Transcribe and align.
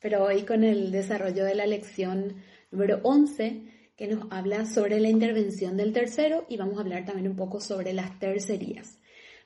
pero 0.00 0.24
hoy 0.24 0.42
con 0.42 0.64
el 0.64 0.90
desarrollo 0.90 1.44
de 1.44 1.54
la 1.54 1.66
lección 1.66 2.36
número 2.70 3.00
11 3.02 3.92
que 3.96 4.06
nos 4.06 4.28
habla 4.30 4.64
sobre 4.64 5.00
la 5.00 5.08
intervención 5.08 5.76
del 5.76 5.92
tercero 5.92 6.46
y 6.48 6.56
vamos 6.56 6.78
a 6.78 6.82
hablar 6.82 7.04
también 7.04 7.28
un 7.28 7.36
poco 7.36 7.60
sobre 7.60 7.92
las 7.92 8.18
tercerías. 8.20 8.98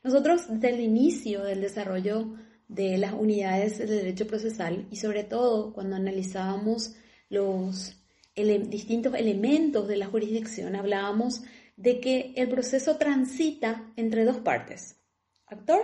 Nosotros 0.05 0.43
desde 0.49 0.75
el 0.75 0.81
inicio 0.81 1.43
del 1.43 1.61
desarrollo 1.61 2.35
de 2.69 2.99
las 2.99 3.15
unidades 3.15 3.79
de 3.79 3.87
derecho 3.87 4.27
procesal 4.27 4.87
y 4.91 4.97
sobre 4.97 5.25
todo 5.25 5.73
cuando 5.73 5.97
analizábamos 5.97 6.95
los 7.29 7.97
distintos 8.35 9.15
elementos 9.15 9.89
de 9.89 9.97
la 9.97 10.07
jurisdicción 10.07 10.77
hablábamos 10.77 11.43
de 11.77 12.01
que 12.01 12.33
el 12.37 12.49
proceso 12.49 12.97
transita 12.97 13.93
entre 13.97 14.25
dos 14.25 14.39
partes, 14.39 15.01
actor 15.47 15.81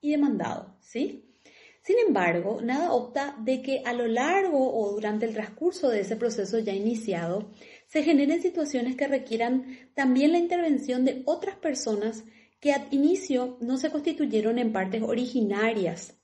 y 0.00 0.10
demandado, 0.10 0.76
¿sí? 0.80 1.29
Sin 1.82 1.96
embargo, 2.06 2.60
nada 2.62 2.92
opta 2.92 3.36
de 3.40 3.62
que 3.62 3.82
a 3.86 3.94
lo 3.94 4.06
largo 4.06 4.74
o 4.78 4.92
durante 4.92 5.24
el 5.24 5.32
transcurso 5.32 5.88
de 5.88 6.00
ese 6.00 6.16
proceso 6.16 6.58
ya 6.58 6.74
iniciado 6.74 7.50
se 7.86 8.02
generen 8.02 8.42
situaciones 8.42 8.96
que 8.96 9.08
requieran 9.08 9.78
también 9.94 10.32
la 10.32 10.38
intervención 10.38 11.04
de 11.04 11.22
otras 11.24 11.56
personas 11.56 12.24
que 12.60 12.72
al 12.72 12.86
inicio 12.90 13.56
no 13.60 13.78
se 13.78 13.90
constituyeron 13.90 14.58
en 14.58 14.72
partes 14.72 15.02
originarias, 15.02 16.18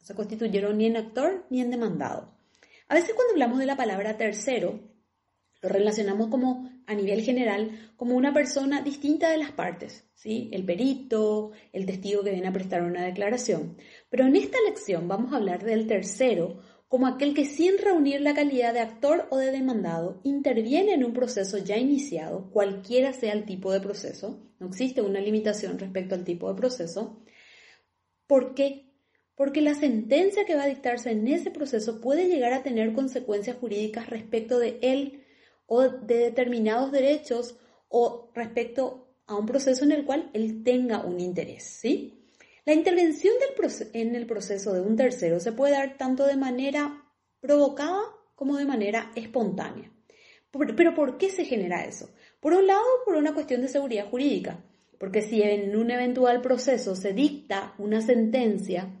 no 0.00 0.06
se 0.06 0.14
constituyeron 0.14 0.78
ni 0.78 0.86
en 0.86 0.96
actor 0.96 1.46
ni 1.50 1.60
en 1.60 1.70
demandado. 1.70 2.34
A 2.88 2.94
veces 2.94 3.14
cuando 3.14 3.32
hablamos 3.32 3.58
de 3.58 3.66
la 3.66 3.76
palabra 3.76 4.16
tercero, 4.16 4.93
lo 5.64 5.70
relacionamos 5.70 6.28
como 6.28 6.70
a 6.86 6.94
nivel 6.94 7.22
general 7.22 7.70
como 7.96 8.16
una 8.16 8.34
persona 8.34 8.82
distinta 8.82 9.30
de 9.30 9.38
las 9.38 9.50
partes, 9.52 10.04
¿sí? 10.12 10.50
El 10.52 10.66
perito, 10.66 11.52
el 11.72 11.86
testigo 11.86 12.22
que 12.22 12.32
viene 12.32 12.48
a 12.48 12.52
prestar 12.52 12.82
una 12.82 13.06
declaración. 13.06 13.78
Pero 14.10 14.26
en 14.26 14.36
esta 14.36 14.58
lección 14.68 15.08
vamos 15.08 15.32
a 15.32 15.36
hablar 15.36 15.64
del 15.64 15.86
tercero 15.86 16.60
como 16.86 17.06
aquel 17.06 17.32
que 17.32 17.46
sin 17.46 17.78
reunir 17.78 18.20
la 18.20 18.34
calidad 18.34 18.74
de 18.74 18.80
actor 18.80 19.26
o 19.30 19.38
de 19.38 19.52
demandado 19.52 20.20
interviene 20.22 20.92
en 20.92 21.02
un 21.02 21.14
proceso 21.14 21.56
ya 21.56 21.78
iniciado, 21.78 22.50
cualquiera 22.50 23.14
sea 23.14 23.32
el 23.32 23.46
tipo 23.46 23.72
de 23.72 23.80
proceso, 23.80 24.46
no 24.58 24.66
existe 24.66 25.00
una 25.00 25.20
limitación 25.20 25.78
respecto 25.78 26.14
al 26.14 26.24
tipo 26.24 26.50
de 26.50 26.56
proceso. 26.56 27.24
¿Por 28.26 28.54
qué? 28.54 28.92
Porque 29.34 29.62
la 29.62 29.74
sentencia 29.74 30.44
que 30.44 30.56
va 30.56 30.64
a 30.64 30.68
dictarse 30.68 31.10
en 31.10 31.26
ese 31.26 31.50
proceso 31.50 32.02
puede 32.02 32.28
llegar 32.28 32.52
a 32.52 32.62
tener 32.62 32.92
consecuencias 32.92 33.56
jurídicas 33.56 34.10
respecto 34.10 34.58
de 34.58 34.78
él 34.82 35.23
o 35.66 35.82
de 35.82 36.18
determinados 36.18 36.92
derechos 36.92 37.56
o 37.88 38.30
respecto 38.34 39.16
a 39.26 39.36
un 39.36 39.46
proceso 39.46 39.84
en 39.84 39.92
el 39.92 40.04
cual 40.04 40.30
él 40.34 40.62
tenga 40.62 41.04
un 41.04 41.20
interés, 41.20 41.64
¿sí? 41.64 42.20
La 42.66 42.72
intervención 42.72 43.34
del 43.38 43.90
en 43.92 44.14
el 44.14 44.26
proceso 44.26 44.72
de 44.72 44.80
un 44.80 44.96
tercero 44.96 45.38
se 45.38 45.52
puede 45.52 45.74
dar 45.74 45.96
tanto 45.98 46.26
de 46.26 46.36
manera 46.36 47.04
provocada 47.40 48.00
como 48.34 48.56
de 48.56 48.64
manera 48.64 49.12
espontánea. 49.14 49.90
Pero 50.50 50.94
¿por 50.94 51.18
qué 51.18 51.30
se 51.30 51.44
genera 51.44 51.84
eso? 51.84 52.10
Por 52.40 52.54
un 52.54 52.66
lado, 52.66 52.84
por 53.04 53.16
una 53.16 53.34
cuestión 53.34 53.60
de 53.60 53.68
seguridad 53.68 54.08
jurídica, 54.08 54.64
porque 54.98 55.20
si 55.20 55.42
en 55.42 55.76
un 55.76 55.90
eventual 55.90 56.40
proceso 56.40 56.96
se 56.96 57.12
dicta 57.12 57.74
una 57.78 58.00
sentencia 58.00 59.00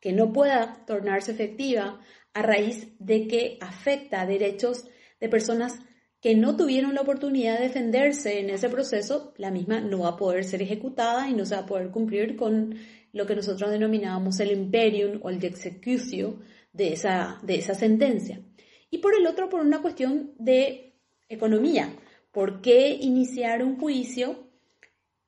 que 0.00 0.12
no 0.12 0.32
pueda 0.32 0.84
tornarse 0.86 1.32
efectiva 1.32 2.00
a 2.32 2.42
raíz 2.42 2.88
de 2.98 3.28
que 3.28 3.58
afecta 3.60 4.26
derechos 4.26 4.86
de 5.20 5.28
personas 5.28 5.78
que 6.20 6.34
no 6.34 6.56
tuvieron 6.56 6.94
la 6.94 7.00
oportunidad 7.00 7.58
de 7.58 7.68
defenderse 7.68 8.40
en 8.40 8.50
ese 8.50 8.68
proceso, 8.68 9.32
la 9.36 9.50
misma 9.50 9.80
no 9.80 10.00
va 10.00 10.10
a 10.10 10.16
poder 10.16 10.44
ser 10.44 10.60
ejecutada 10.60 11.28
y 11.28 11.34
no 11.34 11.46
se 11.46 11.54
va 11.54 11.62
a 11.62 11.66
poder 11.66 11.90
cumplir 11.90 12.36
con 12.36 12.74
lo 13.12 13.26
que 13.26 13.34
nosotros 13.34 13.70
denominábamos 13.70 14.38
el 14.40 14.52
imperium 14.52 15.20
o 15.22 15.30
el 15.30 15.42
executio 15.44 16.40
de 16.72 16.92
esa, 16.92 17.38
de 17.42 17.56
esa 17.56 17.74
sentencia. 17.74 18.40
Y 18.90 18.98
por 18.98 19.14
el 19.14 19.26
otro, 19.26 19.48
por 19.48 19.60
una 19.60 19.80
cuestión 19.80 20.32
de 20.38 20.94
economía. 21.28 21.94
¿Por 22.32 22.60
qué 22.60 22.90
iniciar 23.00 23.62
un 23.62 23.78
juicio 23.78 24.50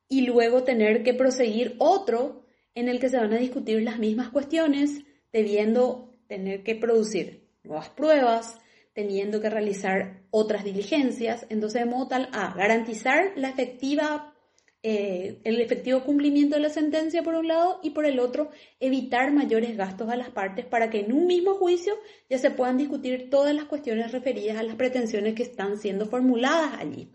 y 0.08 0.26
luego 0.26 0.62
tener 0.62 1.02
que 1.02 1.14
proseguir 1.14 1.74
otro 1.78 2.44
en 2.74 2.88
el 2.88 3.00
que 3.00 3.08
se 3.08 3.16
van 3.16 3.32
a 3.32 3.38
discutir 3.38 3.82
las 3.82 3.98
mismas 3.98 4.28
cuestiones, 4.28 5.04
debiendo 5.32 6.10
tener 6.26 6.62
que 6.62 6.74
producir 6.74 7.48
nuevas 7.64 7.88
pruebas, 7.90 8.58
teniendo 8.94 9.40
que 9.40 9.50
realizar 9.50 10.22
otras 10.30 10.64
diligencias, 10.64 11.46
entonces 11.48 11.82
de 11.82 11.90
modo 11.90 12.08
tal 12.08 12.28
a 12.32 12.52
garantizar 12.54 13.32
la 13.36 13.48
efectiva, 13.48 14.34
eh, 14.82 15.40
el 15.44 15.60
efectivo 15.60 16.02
cumplimiento 16.04 16.56
de 16.56 16.62
la 16.62 16.68
sentencia 16.68 17.22
por 17.22 17.34
un 17.34 17.48
lado 17.48 17.80
y 17.82 17.90
por 17.90 18.04
el 18.04 18.18
otro 18.18 18.50
evitar 18.80 19.32
mayores 19.32 19.76
gastos 19.76 20.10
a 20.10 20.16
las 20.16 20.30
partes 20.30 20.66
para 20.66 20.90
que 20.90 21.00
en 21.00 21.12
un 21.12 21.26
mismo 21.26 21.54
juicio 21.54 21.94
ya 22.28 22.38
se 22.38 22.50
puedan 22.50 22.76
discutir 22.76 23.30
todas 23.30 23.54
las 23.54 23.64
cuestiones 23.64 24.12
referidas 24.12 24.58
a 24.58 24.62
las 24.62 24.76
pretensiones 24.76 25.34
que 25.34 25.44
están 25.44 25.78
siendo 25.78 26.06
formuladas 26.06 26.80
allí. 26.80 27.08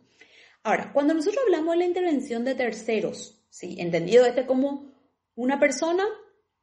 Ahora, 0.63 0.91
cuando 0.94 1.13
nosotros 1.13 1.44
hablamos 1.45 1.73
de 1.73 1.79
la 1.79 1.85
intervención 1.85 2.44
de 2.44 2.55
terceros, 2.55 3.45
¿sí? 3.49 3.75
entendido 3.79 4.25
este 4.25 4.45
como 4.45 4.91
una 5.35 5.59
persona 5.59 6.03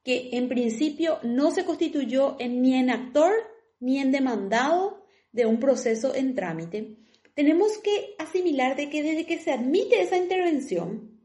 que 0.03 0.31
en 0.33 0.49
principio 0.49 1.19
no 1.23 1.51
se 1.51 1.65
constituyó 1.65 2.37
en, 2.39 2.61
ni 2.61 2.75
en 2.75 2.91
actor 2.91 3.33
ni 3.81 3.99
en 3.99 4.13
demandado 4.13 5.04
de 5.35 5.47
un 5.47 5.59
proceso 5.59 6.15
en 6.15 6.37
trámite, 6.37 6.97
tenemos 7.35 7.77
que 7.79 8.15
asimilar 8.19 8.77
de 8.77 8.89
que 8.89 9.03
desde 9.03 9.27
que 9.27 9.39
se 9.39 9.51
admite 9.51 10.01
esa 10.01 10.17
intervención, 10.17 11.21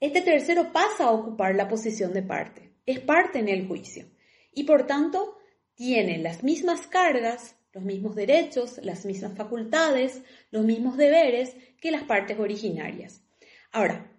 este 0.00 0.22
tercero 0.22 0.72
pasa 0.72 1.04
a 1.04 1.10
ocupar 1.10 1.54
la 1.54 1.68
posición 1.68 2.14
de 2.14 2.22
parte, 2.22 2.72
es 2.86 2.98
parte 2.98 3.38
en 3.38 3.50
el 3.50 3.68
juicio 3.68 4.06
y 4.54 4.64
por 4.64 4.86
tanto 4.86 5.36
tiene 5.74 6.16
las 6.16 6.42
mismas 6.42 6.86
cargas, 6.86 7.56
los 7.74 7.84
mismos 7.84 8.16
derechos, 8.16 8.80
las 8.82 9.04
mismas 9.04 9.36
facultades, 9.36 10.22
los 10.50 10.64
mismos 10.64 10.96
deberes 10.96 11.54
que 11.78 11.90
las 11.90 12.04
partes 12.04 12.38
originarias. 12.38 13.22
Ahora, 13.70 14.10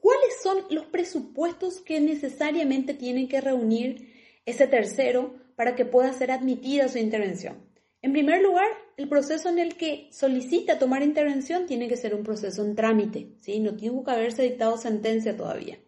¿cuáles 0.00 0.40
son 0.42 0.64
los 0.70 0.86
presupuestos 0.86 1.80
que 1.80 2.00
necesariamente 2.00 2.94
tienen 2.94 3.28
que 3.28 3.42
reunir 3.42 4.14
ese 4.46 4.66
tercero 4.66 5.34
para 5.56 5.76
que 5.76 5.84
pueda 5.84 6.14
ser 6.14 6.30
admitida 6.30 6.88
su 6.88 6.96
intervención? 6.96 7.65
En 8.06 8.12
primer 8.12 8.40
lugar, 8.40 8.68
el 8.96 9.08
proceso 9.08 9.48
en 9.48 9.58
el 9.58 9.76
que 9.76 10.06
solicita 10.12 10.78
tomar 10.78 11.02
intervención 11.02 11.66
tiene 11.66 11.88
que 11.88 11.96
ser 11.96 12.14
un 12.14 12.22
proceso 12.22 12.64
en 12.64 12.76
trámite, 12.76 13.32
¿sí? 13.40 13.58
no 13.58 13.74
tuvo 13.74 14.04
que 14.04 14.12
haberse 14.12 14.44
dictado 14.44 14.78
sentencia 14.78 15.36
todavía. 15.36 15.80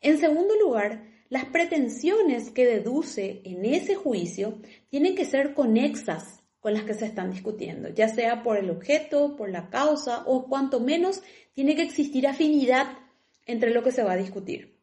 En 0.00 0.18
segundo 0.18 0.56
lugar, 0.58 1.04
las 1.28 1.44
pretensiones 1.44 2.50
que 2.50 2.66
deduce 2.66 3.40
en 3.44 3.64
ese 3.66 3.94
juicio 3.94 4.58
tienen 4.88 5.14
que 5.14 5.24
ser 5.24 5.54
conexas 5.54 6.42
con 6.58 6.74
las 6.74 6.82
que 6.82 6.94
se 6.94 7.06
están 7.06 7.30
discutiendo, 7.30 7.88
ya 7.90 8.08
sea 8.08 8.42
por 8.42 8.56
el 8.56 8.68
objeto, 8.68 9.36
por 9.36 9.48
la 9.48 9.70
causa 9.70 10.24
o 10.26 10.48
cuanto 10.48 10.80
menos 10.80 11.22
tiene 11.52 11.76
que 11.76 11.82
existir 11.82 12.26
afinidad 12.26 12.98
entre 13.46 13.70
lo 13.70 13.84
que 13.84 13.92
se 13.92 14.02
va 14.02 14.14
a 14.14 14.16
discutir. 14.16 14.76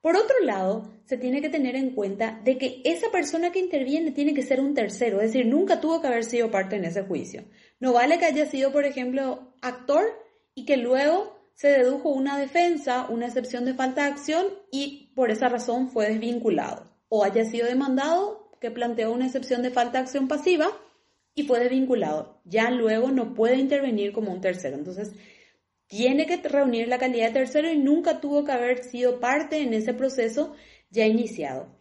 Por 0.00 0.16
otro 0.16 0.40
lado, 0.40 0.90
se 1.06 1.18
tiene 1.18 1.42
que 1.42 1.50
tener 1.50 1.76
en 1.76 1.90
cuenta 1.90 2.40
de 2.44 2.56
que 2.56 2.80
esa 2.84 3.10
persona 3.10 3.52
que 3.52 3.58
interviene 3.58 4.12
tiene 4.12 4.34
que 4.34 4.42
ser 4.42 4.60
un 4.60 4.74
tercero, 4.74 5.20
es 5.20 5.32
decir, 5.32 5.46
nunca 5.46 5.80
tuvo 5.80 6.00
que 6.00 6.06
haber 6.06 6.24
sido 6.24 6.50
parte 6.50 6.76
en 6.76 6.84
ese 6.84 7.02
juicio. 7.02 7.44
No 7.78 7.92
vale 7.92 8.18
que 8.18 8.24
haya 8.24 8.46
sido, 8.46 8.72
por 8.72 8.84
ejemplo, 8.84 9.54
actor 9.60 10.04
y 10.54 10.64
que 10.64 10.76
luego 10.76 11.50
se 11.54 11.68
dedujo 11.68 12.08
una 12.08 12.38
defensa, 12.38 13.06
una 13.10 13.26
excepción 13.26 13.64
de 13.64 13.74
falta 13.74 14.04
de 14.04 14.12
acción 14.12 14.46
y 14.70 15.12
por 15.14 15.30
esa 15.30 15.48
razón 15.48 15.90
fue 15.90 16.08
desvinculado. 16.08 16.90
O 17.08 17.24
haya 17.24 17.44
sido 17.44 17.66
demandado, 17.66 18.50
que 18.60 18.70
planteó 18.70 19.12
una 19.12 19.26
excepción 19.26 19.62
de 19.62 19.70
falta 19.70 19.98
de 19.98 20.04
acción 20.04 20.26
pasiva 20.26 20.68
y 21.34 21.42
fue 21.42 21.60
desvinculado. 21.60 22.40
Ya 22.44 22.70
luego 22.70 23.10
no 23.10 23.34
puede 23.34 23.56
intervenir 23.56 24.12
como 24.12 24.32
un 24.32 24.40
tercero. 24.40 24.76
Entonces, 24.76 25.12
tiene 25.86 26.26
que 26.26 26.36
reunir 26.36 26.88
la 26.88 26.98
calidad 26.98 27.26
de 27.26 27.34
tercero 27.34 27.70
y 27.70 27.76
nunca 27.76 28.20
tuvo 28.20 28.44
que 28.44 28.52
haber 28.52 28.82
sido 28.82 29.20
parte 29.20 29.58
en 29.58 29.74
ese 29.74 29.92
proceso 29.92 30.54
ya 30.94 31.06
iniciado. 31.06 31.76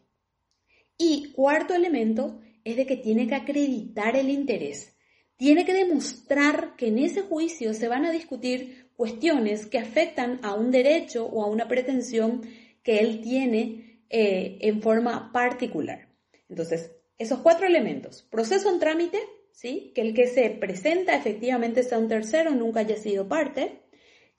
Y 0.98 1.32
cuarto 1.32 1.74
elemento 1.74 2.42
es 2.64 2.76
de 2.76 2.86
que 2.86 2.98
tiene 2.98 3.28
que 3.28 3.36
acreditar 3.36 4.16
el 4.16 4.30
interés. 4.30 4.98
Tiene 5.38 5.66
que 5.66 5.74
demostrar 5.74 6.76
que 6.76 6.88
en 6.88 7.00
ese 7.00 7.22
juicio 7.22 7.74
se 7.74 7.88
van 7.88 8.06
a 8.06 8.12
discutir 8.12 8.92
cuestiones 8.96 9.66
que 9.66 9.80
afectan 9.80 10.40
a 10.44 10.54
un 10.54 10.72
derecho 10.72 11.26
o 11.26 11.44
a 11.44 11.48
una 11.48 11.68
pretensión 11.68 12.42
que 12.84 13.00
él 13.00 13.22
tiene 13.22 14.04
eh, 14.10 14.58
en 14.62 14.82
forma 14.82 15.32
particular. 15.32 16.10
Entonces, 16.50 16.92
esos 17.18 17.40
cuatro 17.40 17.68
elementos. 17.68 18.24
Proceso 18.24 18.70
en 18.70 18.80
trámite, 18.80 19.20
¿sí? 19.52 19.92
que 19.96 20.02
el 20.02 20.14
que 20.14 20.28
se 20.28 20.50
presenta 20.50 21.16
efectivamente 21.16 21.84
sea 21.84 22.00
un 22.00 22.08
tercero, 22.08 22.52
nunca 22.52 22.82
haya 22.82 22.98
sido 22.98 23.28
parte, 23.28 23.82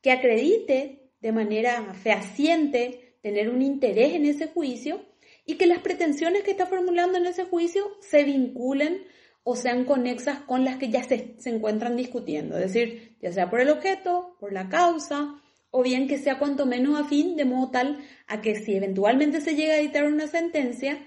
que 0.00 0.12
acredite 0.12 1.10
de 1.20 1.32
manera 1.32 1.94
fehaciente 1.94 3.03
tener 3.24 3.48
un 3.48 3.62
interés 3.62 4.12
en 4.12 4.26
ese 4.26 4.48
juicio 4.48 5.00
y 5.46 5.54
que 5.54 5.66
las 5.66 5.78
pretensiones 5.78 6.42
que 6.42 6.50
está 6.50 6.66
formulando 6.66 7.16
en 7.16 7.24
ese 7.24 7.46
juicio 7.46 7.96
se 8.00 8.22
vinculen 8.22 9.02
o 9.44 9.56
sean 9.56 9.86
conexas 9.86 10.40
con 10.40 10.62
las 10.62 10.76
que 10.76 10.90
ya 10.90 11.02
se, 11.02 11.34
se, 11.38 11.48
encuentran 11.48 11.96
discutiendo, 11.96 12.58
es 12.58 12.74
decir, 12.74 13.16
ya 13.22 13.32
sea 13.32 13.48
por 13.48 13.62
el 13.62 13.70
objeto, 13.70 14.36
por 14.38 14.52
la 14.52 14.68
causa, 14.68 15.40
o 15.70 15.82
bien 15.82 16.06
que 16.06 16.18
sea 16.18 16.38
cuanto 16.38 16.66
menos 16.66 17.00
afín, 17.00 17.34
de 17.36 17.46
modo 17.46 17.70
tal 17.70 18.04
a 18.26 18.42
que 18.42 18.56
si 18.56 18.76
eventualmente 18.76 19.40
se 19.40 19.56
llega 19.56 19.72
a 19.72 19.78
editar 19.78 20.04
una 20.04 20.26
sentencia, 20.26 20.98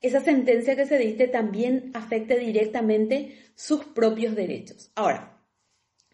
esa 0.00 0.20
sentencia 0.20 0.74
que 0.74 0.86
se 0.86 0.98
dicte 0.98 1.28
también 1.28 1.92
afecte 1.94 2.36
directamente 2.36 3.38
sus 3.54 3.84
propios 3.84 4.34
derechos. 4.34 4.90
Ahora, 4.96 5.40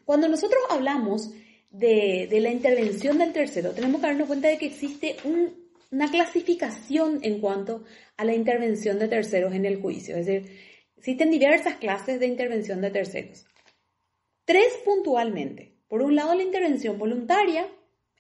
cuando 0.04 0.28
nosotros 0.28 0.60
hablamos 0.68 1.30
de, 1.70 2.28
la 2.40 2.50
intervención 2.50 3.18
del 3.18 3.32
tercero, 3.32 3.72
tenemos 3.72 4.00
que 4.00 4.06
darnos 4.06 4.26
cuenta 4.26 4.48
de 4.48 4.58
que 4.58 4.66
existe 4.66 5.16
una 5.90 6.10
clasificación 6.10 7.20
en 7.22 7.40
cuanto 7.40 7.84
a 8.16 8.24
la 8.24 8.34
intervención 8.34 8.98
de 8.98 9.08
terceros 9.08 9.54
en 9.54 9.66
el 9.66 9.80
juicio. 9.80 10.16
Es 10.16 10.26
decir, 10.26 10.56
existen 10.96 11.30
diversas 11.30 11.76
clases 11.76 12.20
de 12.20 12.26
intervención 12.26 12.80
de 12.80 12.90
terceros. 12.90 13.46
Tres 14.44 14.78
puntualmente. 14.84 15.76
Por 15.88 16.02
un 16.02 16.14
lado, 16.14 16.34
la 16.34 16.42
intervención 16.42 16.98
voluntaria. 16.98 17.68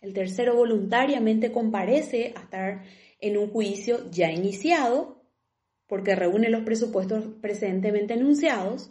El 0.00 0.12
tercero 0.12 0.54
voluntariamente 0.54 1.50
comparece 1.50 2.32
a 2.36 2.42
estar 2.42 2.82
en 3.20 3.38
un 3.38 3.48
juicio 3.48 4.10
ya 4.10 4.30
iniciado 4.30 5.16
porque 5.86 6.16
reúne 6.16 6.50
los 6.50 6.64
presupuestos 6.64 7.24
presentemente 7.40 8.14
enunciados. 8.14 8.90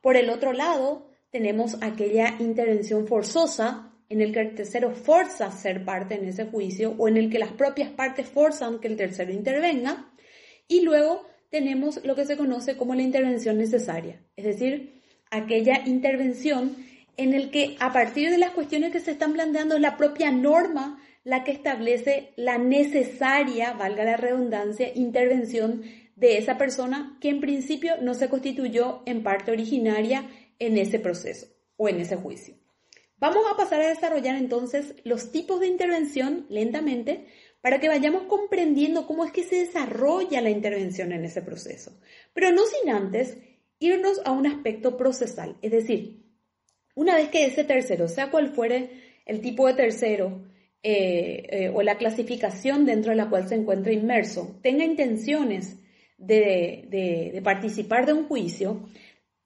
Por 0.00 0.16
el 0.16 0.30
otro 0.30 0.52
lado, 0.52 1.08
tenemos 1.30 1.78
aquella 1.80 2.36
intervención 2.38 3.06
forzosa 3.06 3.93
en 4.14 4.20
el 4.20 4.32
que 4.32 4.40
el 4.40 4.54
tercero 4.54 4.92
forza 4.92 5.50
ser 5.50 5.84
parte 5.84 6.14
en 6.14 6.24
ese 6.28 6.44
juicio 6.46 6.94
o 6.98 7.08
en 7.08 7.16
el 7.16 7.30
que 7.30 7.40
las 7.40 7.52
propias 7.52 7.90
partes 7.90 8.28
forzan 8.28 8.78
que 8.78 8.86
el 8.86 8.96
tercero 8.96 9.32
intervenga. 9.32 10.12
Y 10.68 10.82
luego 10.82 11.26
tenemos 11.50 12.00
lo 12.04 12.14
que 12.14 12.24
se 12.24 12.36
conoce 12.36 12.76
como 12.76 12.94
la 12.94 13.02
intervención 13.02 13.58
necesaria, 13.58 14.20
es 14.36 14.44
decir, 14.44 15.02
aquella 15.30 15.82
intervención 15.86 16.76
en 17.16 17.34
el 17.34 17.50
que 17.50 17.76
a 17.80 17.92
partir 17.92 18.30
de 18.30 18.38
las 18.38 18.50
cuestiones 18.50 18.92
que 18.92 19.00
se 19.00 19.10
están 19.10 19.32
planteando 19.32 19.78
la 19.78 19.96
propia 19.96 20.30
norma 20.30 21.00
la 21.24 21.42
que 21.42 21.52
establece 21.52 22.32
la 22.36 22.58
necesaria, 22.58 23.72
valga 23.72 24.04
la 24.04 24.16
redundancia, 24.16 24.92
intervención 24.94 25.82
de 26.16 26.38
esa 26.38 26.56
persona 26.56 27.18
que 27.20 27.30
en 27.30 27.40
principio 27.40 27.94
no 28.00 28.14
se 28.14 28.28
constituyó 28.28 29.02
en 29.06 29.24
parte 29.24 29.50
originaria 29.50 30.28
en 30.60 30.78
ese 30.78 31.00
proceso 31.00 31.46
o 31.76 31.88
en 31.88 32.00
ese 32.00 32.16
juicio. 32.16 32.63
Vamos 33.18 33.44
a 33.50 33.56
pasar 33.56 33.80
a 33.80 33.88
desarrollar 33.88 34.36
entonces 34.36 34.94
los 35.04 35.32
tipos 35.32 35.60
de 35.60 35.68
intervención 35.68 36.46
lentamente 36.48 37.26
para 37.60 37.80
que 37.80 37.88
vayamos 37.88 38.24
comprendiendo 38.24 39.06
cómo 39.06 39.24
es 39.24 39.32
que 39.32 39.44
se 39.44 39.56
desarrolla 39.56 40.42
la 40.42 40.50
intervención 40.50 41.12
en 41.12 41.24
ese 41.24 41.40
proceso, 41.40 41.98
pero 42.34 42.52
no 42.52 42.62
sin 42.66 42.90
antes 42.90 43.38
irnos 43.78 44.20
a 44.24 44.32
un 44.32 44.46
aspecto 44.46 44.96
procesal, 44.96 45.56
es 45.62 45.70
decir, 45.70 46.24
una 46.94 47.16
vez 47.16 47.30
que 47.30 47.46
ese 47.46 47.64
tercero, 47.64 48.08
sea 48.08 48.30
cual 48.30 48.50
fuere 48.50 49.20
el 49.24 49.40
tipo 49.40 49.66
de 49.66 49.74
tercero 49.74 50.44
eh, 50.82 51.46
eh, 51.50 51.68
o 51.74 51.82
la 51.82 51.96
clasificación 51.96 52.84
dentro 52.84 53.10
de 53.10 53.16
la 53.16 53.30
cual 53.30 53.48
se 53.48 53.54
encuentra 53.54 53.92
inmerso, 53.92 54.58
tenga 54.62 54.84
intenciones 54.84 55.78
de, 56.18 57.40
participar 57.42 58.06
de 58.06 58.12
un 58.12 58.28
juicio, 58.28 58.88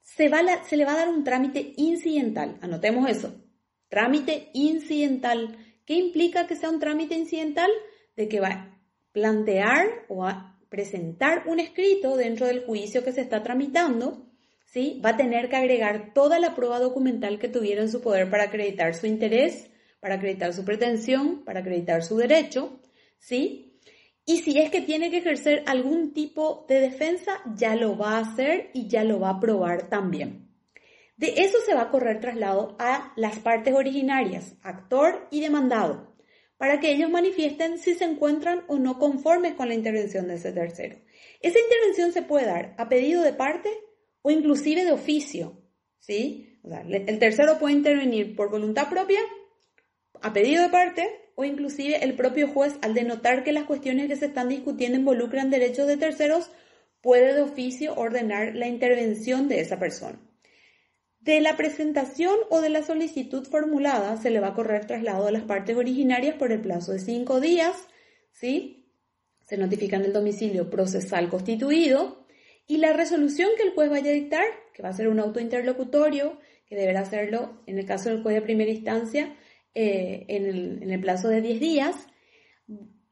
se, 0.00 0.28
se 0.66 0.76
le 0.76 0.84
va 0.84 0.92
a 0.94 0.98
dar 0.98 1.08
un 1.08 1.22
trámite 1.22 1.74
incidental. 1.76 2.58
Anotemos 2.60 3.08
eso. 3.08 3.47
Trámite 3.88 4.50
incidental. 4.52 5.56
¿Qué 5.84 5.94
implica 5.94 6.46
que 6.46 6.56
sea 6.56 6.70
un 6.70 6.80
trámite 6.80 7.14
incidental? 7.14 7.70
De 8.16 8.28
que 8.28 8.40
va 8.40 8.48
a 8.48 8.80
plantear 9.12 9.86
o 10.08 10.24
a 10.24 10.58
presentar 10.68 11.44
un 11.46 11.60
escrito 11.60 12.16
dentro 12.16 12.46
del 12.46 12.64
juicio 12.64 13.02
que 13.02 13.12
se 13.12 13.22
está 13.22 13.42
tramitando, 13.42 14.26
¿sí? 14.66 15.00
Va 15.04 15.10
a 15.10 15.16
tener 15.16 15.48
que 15.48 15.56
agregar 15.56 16.12
toda 16.12 16.38
la 16.38 16.54
prueba 16.54 16.78
documental 16.78 17.38
que 17.38 17.48
tuviera 17.48 17.82
en 17.82 17.90
su 17.90 18.00
poder 18.02 18.30
para 18.30 18.44
acreditar 18.44 18.94
su 18.94 19.06
interés, 19.06 19.70
para 20.00 20.16
acreditar 20.16 20.52
su 20.52 20.64
pretensión, 20.64 21.44
para 21.44 21.60
acreditar 21.60 22.04
su 22.04 22.16
derecho, 22.16 22.80
¿sí? 23.18 23.80
Y 24.26 24.38
si 24.38 24.58
es 24.58 24.70
que 24.70 24.82
tiene 24.82 25.10
que 25.10 25.18
ejercer 25.18 25.62
algún 25.66 26.12
tipo 26.12 26.66
de 26.68 26.80
defensa, 26.80 27.40
ya 27.56 27.74
lo 27.74 27.96
va 27.96 28.18
a 28.18 28.20
hacer 28.20 28.70
y 28.74 28.86
ya 28.86 29.02
lo 29.02 29.18
va 29.20 29.30
a 29.30 29.40
probar 29.40 29.88
también. 29.88 30.47
De 31.18 31.34
eso 31.38 31.58
se 31.66 31.74
va 31.74 31.82
a 31.82 31.90
correr 31.90 32.20
traslado 32.20 32.76
a 32.78 33.12
las 33.16 33.40
partes 33.40 33.74
originarias, 33.74 34.54
actor 34.62 35.26
y 35.32 35.40
demandado, 35.40 36.14
para 36.58 36.78
que 36.78 36.92
ellos 36.92 37.10
manifiesten 37.10 37.78
si 37.78 37.94
se 37.94 38.04
encuentran 38.04 38.62
o 38.68 38.78
no 38.78 39.00
conformes 39.00 39.54
con 39.54 39.66
la 39.66 39.74
intervención 39.74 40.28
de 40.28 40.36
ese 40.36 40.52
tercero. 40.52 40.96
Esa 41.40 41.58
intervención 41.58 42.12
se 42.12 42.22
puede 42.22 42.46
dar 42.46 42.76
a 42.78 42.88
pedido 42.88 43.22
de 43.22 43.32
parte 43.32 43.68
o 44.22 44.30
inclusive 44.30 44.84
de 44.84 44.92
oficio, 44.92 45.60
¿sí? 45.98 46.60
el 46.62 47.18
tercero 47.18 47.58
puede 47.58 47.74
intervenir 47.74 48.36
por 48.36 48.48
voluntad 48.48 48.88
propia, 48.88 49.20
a 50.22 50.32
pedido 50.32 50.62
de 50.62 50.68
parte 50.68 51.08
o 51.34 51.44
inclusive 51.44 52.04
el 52.04 52.14
propio 52.14 52.46
juez, 52.46 52.76
al 52.80 52.94
denotar 52.94 53.42
que 53.42 53.52
las 53.52 53.64
cuestiones 53.64 54.06
que 54.06 54.16
se 54.16 54.26
están 54.26 54.48
discutiendo 54.48 54.98
involucran 54.98 55.50
derechos 55.50 55.88
de 55.88 55.96
terceros, 55.96 56.52
puede 57.00 57.34
de 57.34 57.42
oficio 57.42 57.94
ordenar 57.94 58.54
la 58.54 58.68
intervención 58.68 59.48
de 59.48 59.60
esa 59.60 59.80
persona. 59.80 60.20
De 61.28 61.42
la 61.42 61.58
presentación 61.58 62.38
o 62.48 62.62
de 62.62 62.70
la 62.70 62.82
solicitud 62.82 63.46
formulada 63.46 64.16
se 64.16 64.30
le 64.30 64.40
va 64.40 64.48
a 64.48 64.54
correr 64.54 64.86
traslado 64.86 65.26
a 65.26 65.30
las 65.30 65.42
partes 65.42 65.76
originarias 65.76 66.36
por 66.36 66.52
el 66.52 66.62
plazo 66.62 66.92
de 66.92 67.00
cinco 67.00 67.38
días, 67.38 67.76
¿sí? 68.32 68.90
Se 69.42 69.58
notifica 69.58 69.96
en 69.96 70.06
el 70.06 70.14
domicilio 70.14 70.70
procesal 70.70 71.28
constituido 71.28 72.26
y 72.66 72.78
la 72.78 72.94
resolución 72.94 73.50
que 73.58 73.64
el 73.64 73.74
juez 73.74 73.90
vaya 73.90 74.10
a 74.10 74.14
dictar, 74.14 74.46
que 74.72 74.82
va 74.82 74.88
a 74.88 74.94
ser 74.94 75.08
un 75.08 75.20
auto 75.20 75.38
interlocutorio, 75.38 76.38
que 76.66 76.76
deberá 76.76 77.00
hacerlo 77.00 77.62
en 77.66 77.78
el 77.78 77.84
caso 77.84 78.08
del 78.08 78.22
juez 78.22 78.34
de 78.34 78.40
primera 78.40 78.70
instancia, 78.70 79.36
eh, 79.74 80.24
en, 80.28 80.90
el, 80.90 81.00
plazo 81.02 81.28
de 81.28 81.42
10 81.42 81.60
días, 81.60 81.94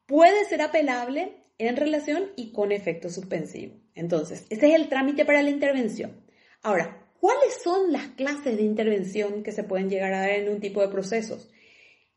puede 0.07 0.43
ser 0.47 0.63
apelable 0.63 1.45
en 1.59 1.77
relación 1.77 2.31
y 2.35 2.53
con 2.53 2.73
efecto 2.73 3.11
suspensivo. 3.11 3.75
Entonces, 3.95 4.47
ese 4.49 4.69
es 4.69 4.75
el 4.75 4.89
trámite 4.89 5.27
para 5.27 5.43
la 5.43 5.51
intervención. 5.51 6.25
Ahora, 6.63 7.06
¿cuáles 7.27 7.61
son 7.61 7.91
las 7.91 8.07
clases 8.11 8.57
de 8.57 8.63
intervención 8.63 9.43
que 9.43 9.51
se 9.51 9.65
pueden 9.65 9.91
llegar 9.91 10.13
a 10.13 10.21
dar 10.21 10.31
en 10.31 10.49
un 10.49 10.61
tipo 10.61 10.81
de 10.81 10.87
procesos? 10.87 11.51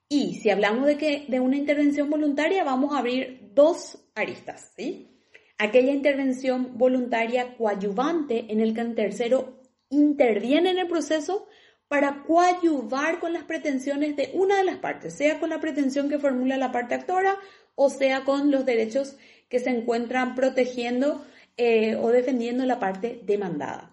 Y 0.08 0.36
si 0.36 0.52
hablamos 0.52 0.86
de, 0.86 0.98
que, 0.98 1.26
de 1.28 1.40
una 1.40 1.58
intervención 1.58 2.12
voluntaria, 2.12 2.64
vamos 2.64 2.94
a 2.94 3.00
abrir 3.00 3.50
dos 3.56 3.98
aristas, 4.14 4.72
¿sí? 4.78 5.20
Aquella 5.58 5.94
intervención 5.94 6.78
voluntaria 6.78 7.58
coadyuvante 7.58 8.46
en 8.50 8.60
el 8.60 8.76
que 8.76 8.82
el 8.82 8.94
tercero 8.94 9.64
interviene 9.90 10.70
en 10.70 10.78
el 10.78 10.88
proceso 10.88 11.48
para 11.88 12.22
coadyuvar 12.22 13.20
con 13.20 13.34
las 13.34 13.46
pretensiones 13.46 14.16
de 14.16 14.30
una 14.36 14.58
de 14.58 14.64
las 14.64 14.78
partes, 14.78 15.16
sea 15.16 15.40
con 15.40 15.50
la 15.50 15.60
pretensión 15.60 16.08
que 16.08 16.20
formula 16.20 16.56
la 16.56 16.72
parte 16.72 16.94
actora 16.94 17.36
o 17.74 17.90
sea 17.90 18.26
con 18.26 18.52
los 18.52 18.64
derechos 18.64 19.18
que 19.50 19.58
se 19.58 19.72
encuentran 19.72 20.36
protegiendo 20.36 21.26
eh, 21.58 21.96
o 21.96 22.10
defendiendo 22.10 22.64
la 22.68 22.80
parte 22.80 23.22
demandada. 23.24 23.89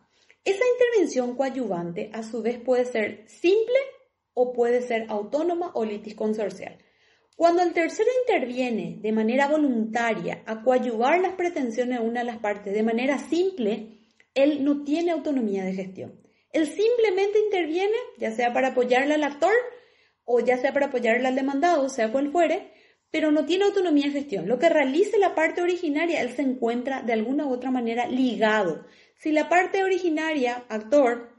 Esa 0.46 0.62
intervención 0.64 1.36
coadyuvante 1.36 2.08
a 2.12 2.22
su 2.22 2.40
vez 2.40 2.60
puede 2.60 2.84
ser 2.84 3.24
simple 3.26 3.78
o 4.32 4.52
puede 4.52 4.80
ser 4.80 5.06
autónoma 5.08 5.72
o 5.74 5.84
litisconsorcial. 5.84 6.78
Cuando 7.34 7.64
el 7.64 7.72
tercero 7.72 8.08
interviene 8.22 8.98
de 9.00 9.10
manera 9.10 9.48
voluntaria 9.48 10.44
a 10.46 10.62
coadyuvar 10.62 11.20
las 11.20 11.32
pretensiones 11.32 11.98
de 11.98 12.06
una 12.06 12.20
de 12.20 12.26
las 12.26 12.38
partes 12.38 12.72
de 12.72 12.84
manera 12.84 13.18
simple, 13.18 14.14
él 14.34 14.62
no 14.62 14.84
tiene 14.84 15.10
autonomía 15.10 15.64
de 15.64 15.72
gestión. 15.72 16.22
Él 16.52 16.68
simplemente 16.68 17.40
interviene, 17.40 17.96
ya 18.16 18.30
sea 18.30 18.52
para 18.52 18.68
apoyarle 18.68 19.14
al 19.14 19.24
actor 19.24 19.52
o 20.24 20.38
ya 20.38 20.58
sea 20.58 20.72
para 20.72 20.86
apoyarle 20.86 21.26
al 21.26 21.34
demandado, 21.34 21.88
sea 21.88 22.12
cual 22.12 22.30
fuere, 22.30 22.70
pero 23.16 23.32
no 23.32 23.46
tiene 23.46 23.64
autonomía 23.64 24.08
de 24.08 24.12
gestión. 24.12 24.46
Lo 24.46 24.58
que 24.58 24.68
realice 24.68 25.18
la 25.18 25.34
parte 25.34 25.62
originaria, 25.62 26.20
él 26.20 26.36
se 26.36 26.42
encuentra 26.42 27.00
de 27.00 27.14
alguna 27.14 27.46
u 27.46 27.50
otra 27.50 27.70
manera 27.70 28.06
ligado. 28.06 28.84
Si 29.14 29.32
la 29.32 29.48
parte 29.48 29.82
originaria, 29.82 30.66
actor, 30.68 31.30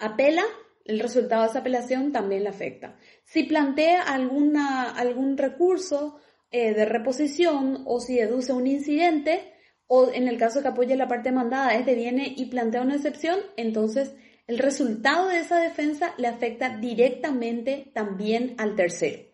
apela, 0.00 0.42
el 0.84 0.98
resultado 0.98 1.44
de 1.44 1.50
esa 1.50 1.60
apelación 1.60 2.10
también 2.10 2.42
le 2.42 2.48
afecta. 2.48 2.96
Si 3.22 3.44
plantea 3.44 4.02
alguna, 4.02 4.90
algún 4.90 5.36
recurso 5.36 6.18
eh, 6.50 6.74
de 6.74 6.84
reposición 6.84 7.84
o 7.86 8.00
si 8.00 8.16
deduce 8.16 8.52
un 8.52 8.66
incidente, 8.66 9.52
o 9.86 10.10
en 10.12 10.26
el 10.26 10.36
caso 10.36 10.62
que 10.62 10.68
apoye 10.68 10.96
la 10.96 11.06
parte 11.06 11.28
demandada, 11.28 11.76
este 11.76 11.94
viene 11.94 12.34
y 12.36 12.46
plantea 12.46 12.82
una 12.82 12.96
excepción, 12.96 13.38
entonces 13.56 14.16
el 14.48 14.58
resultado 14.58 15.28
de 15.28 15.38
esa 15.38 15.60
defensa 15.60 16.12
le 16.18 16.26
afecta 16.26 16.76
directamente 16.76 17.92
también 17.94 18.56
al 18.58 18.74
tercero. 18.74 19.33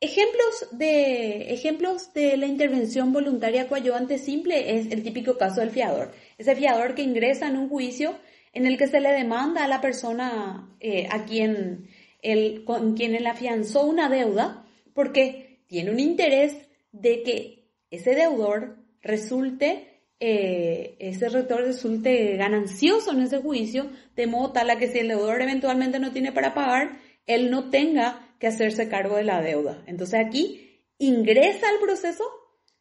Ejemplos 0.00 0.68
de, 0.72 1.54
ejemplos 1.54 2.12
de 2.12 2.36
la 2.36 2.46
intervención 2.46 3.14
voluntaria 3.14 3.66
coadyuvante 3.66 4.18
simple 4.18 4.76
es 4.76 4.92
el 4.92 5.02
típico 5.02 5.38
caso 5.38 5.60
del 5.60 5.70
fiador. 5.70 6.12
ese 6.36 6.54
fiador 6.54 6.94
que 6.94 7.02
ingresa 7.02 7.48
en 7.48 7.56
un 7.56 7.70
juicio 7.70 8.14
en 8.52 8.66
el 8.66 8.76
que 8.76 8.88
se 8.88 9.00
le 9.00 9.10
demanda 9.12 9.64
a 9.64 9.68
la 9.68 9.80
persona 9.80 10.76
eh, 10.80 11.08
a 11.10 11.24
quien, 11.24 11.88
el, 12.20 12.64
con 12.64 12.94
quien 12.94 13.14
él 13.14 13.26
afianzó 13.26 13.86
una 13.86 14.10
deuda, 14.10 14.66
porque 14.92 15.60
tiene 15.66 15.90
un 15.90 16.00
interés 16.00 16.54
de 16.92 17.22
que 17.22 17.70
ese 17.90 18.14
deudor 18.14 18.76
resulte, 19.00 20.02
eh, 20.20 20.96
ese 20.98 21.30
rector 21.30 21.62
resulte 21.62 22.36
ganancioso 22.36 23.12
en 23.12 23.22
ese 23.22 23.38
juicio, 23.38 23.90
de 24.14 24.26
modo 24.26 24.52
tal 24.52 24.68
a 24.68 24.78
que 24.78 24.88
si 24.88 24.98
el 24.98 25.08
deudor 25.08 25.40
eventualmente 25.40 25.98
no 25.98 26.12
tiene 26.12 26.32
para 26.32 26.52
pagar, 26.52 26.98
él 27.26 27.50
no 27.50 27.70
tenga 27.70 28.25
que 28.38 28.46
hacerse 28.46 28.88
cargo 28.88 29.16
de 29.16 29.24
la 29.24 29.40
deuda. 29.40 29.82
Entonces 29.86 30.20
aquí 30.24 30.82
ingresa 30.98 31.68
al 31.68 31.78
proceso 31.78 32.24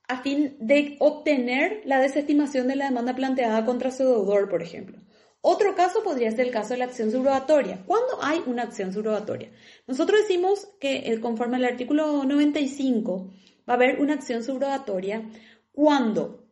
a 0.07 0.21
fin 0.21 0.57
de 0.59 0.97
obtener 0.99 1.81
la 1.85 1.99
desestimación 1.99 2.67
de 2.67 2.75
la 2.75 2.85
demanda 2.85 3.15
planteada 3.15 3.65
contra 3.65 3.91
su 3.91 4.03
deudor, 4.03 4.49
por 4.49 4.61
ejemplo. 4.61 4.99
Otro 5.41 5.75
caso 5.75 6.01
podría 6.03 6.31
ser 6.31 6.47
el 6.47 6.51
caso 6.51 6.69
de 6.69 6.79
la 6.79 6.85
acción 6.85 7.11
subrogatoria. 7.11 7.83
¿Cuándo 7.85 8.17
hay 8.21 8.41
una 8.47 8.63
acción 8.63 8.91
subrogatoria? 8.91 9.51
Nosotros 9.85 10.21
decimos 10.21 10.67
que 10.79 11.11
eh, 11.11 11.19
conforme 11.19 11.57
al 11.57 11.65
artículo 11.65 12.23
95 12.23 13.31
va 13.69 13.73
a 13.73 13.75
haber 13.75 14.01
una 14.01 14.13
acción 14.15 14.43
subrogatoria 14.43 15.29
cuando 15.71 16.47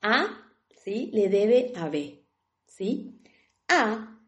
A 0.00 0.50
¿sí? 0.82 1.10
le 1.12 1.28
debe 1.28 1.72
a 1.76 1.88
B. 1.90 2.24
¿sí? 2.64 3.20
A 3.68 4.18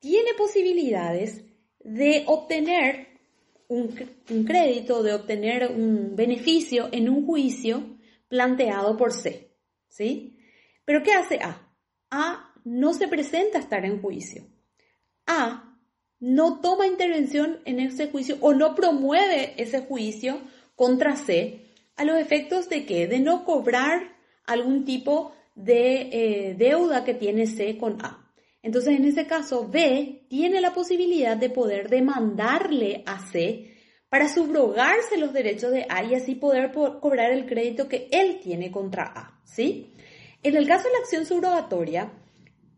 tiene 0.00 0.34
posibilidades 0.34 1.44
de 1.80 2.24
obtener 2.26 3.15
un, 3.68 3.88
crédito, 4.44 5.02
de 5.02 5.14
obtener 5.14 5.70
un 5.70 6.14
beneficio 6.14 6.88
en 6.92 7.08
un 7.08 7.26
juicio 7.26 7.98
planteado 8.28 8.96
por 8.96 9.12
C. 9.12 9.50
¿sí? 9.88 10.38
Pero 10.84 11.02
¿qué 11.02 11.12
hace 11.12 11.40
A? 11.42 11.72
A 12.10 12.54
no 12.64 12.94
se 12.94 13.08
presenta 13.08 13.58
a 13.58 13.60
estar 13.60 13.84
en 13.84 14.00
juicio. 14.00 14.44
A 15.26 15.78
no 16.18 16.60
toma 16.60 16.86
intervención 16.86 17.60
en 17.64 17.80
ese 17.80 18.08
juicio 18.08 18.38
o 18.40 18.54
no 18.54 18.74
promueve 18.74 19.54
ese 19.60 19.80
juicio 19.80 20.40
contra 20.74 21.16
C 21.16 21.66
a 21.96 22.04
los 22.04 22.16
efectos 22.18 22.68
de 22.68 22.86
que 22.86 23.06
de 23.06 23.20
no 23.20 23.44
cobrar 23.44 24.16
algún 24.46 24.84
tipo 24.84 25.32
de 25.54 26.08
eh, 26.12 26.54
deuda 26.54 27.04
que 27.04 27.14
tiene 27.14 27.46
C 27.46 27.78
con 27.78 28.00
A. 28.02 28.25
Entonces, 28.66 28.98
en 28.98 29.04
ese 29.04 29.28
caso, 29.28 29.68
B 29.68 30.26
tiene 30.28 30.60
la 30.60 30.74
posibilidad 30.74 31.36
de 31.36 31.50
poder 31.50 31.88
demandarle 31.88 33.04
a 33.06 33.24
C 33.30 33.76
para 34.08 34.28
subrogarse 34.28 35.18
los 35.18 35.32
derechos 35.32 35.70
de 35.70 35.86
A 35.88 36.02
y 36.02 36.16
así 36.16 36.34
poder 36.34 36.72
cobrar 36.72 37.30
el 37.30 37.46
crédito 37.46 37.86
que 37.86 38.08
él 38.10 38.40
tiene 38.42 38.72
contra 38.72 39.04
A, 39.04 39.40
¿sí? 39.44 39.94
En 40.42 40.56
el 40.56 40.66
caso 40.66 40.88
de 40.88 40.94
la 40.94 40.98
acción 40.98 41.24
subrogatoria, 41.26 42.10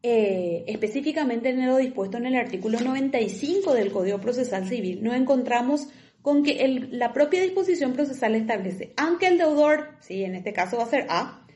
eh, 0.03 0.65
específicamente 0.67 1.49
en 1.49 1.67
lo 1.67 1.79
dispuesto 1.79 2.19
en 2.19 2.27
el 2.27 2.37
artículo 2.37 2.79
95 2.81 3.73
del 3.73 3.91
Código 3.91 4.21
Procesal 4.21 4.69
Civil, 4.69 5.03
nos 5.03 5.15
encontramos 5.15 5.89
con 6.21 6.43
que 6.43 6.87
la 6.91 7.15
propia 7.15 7.41
disposición 7.41 7.95
procesal 7.95 8.35
establece, 8.35 8.93
aunque 8.99 9.29
el 9.29 9.39
deudor, 9.39 9.97
sí, 10.01 10.23
en 10.23 10.35
este 10.35 10.53
caso 10.53 10.77
va 10.77 10.83
a 10.83 10.91
ser 10.91 11.07
A, 11.09 11.47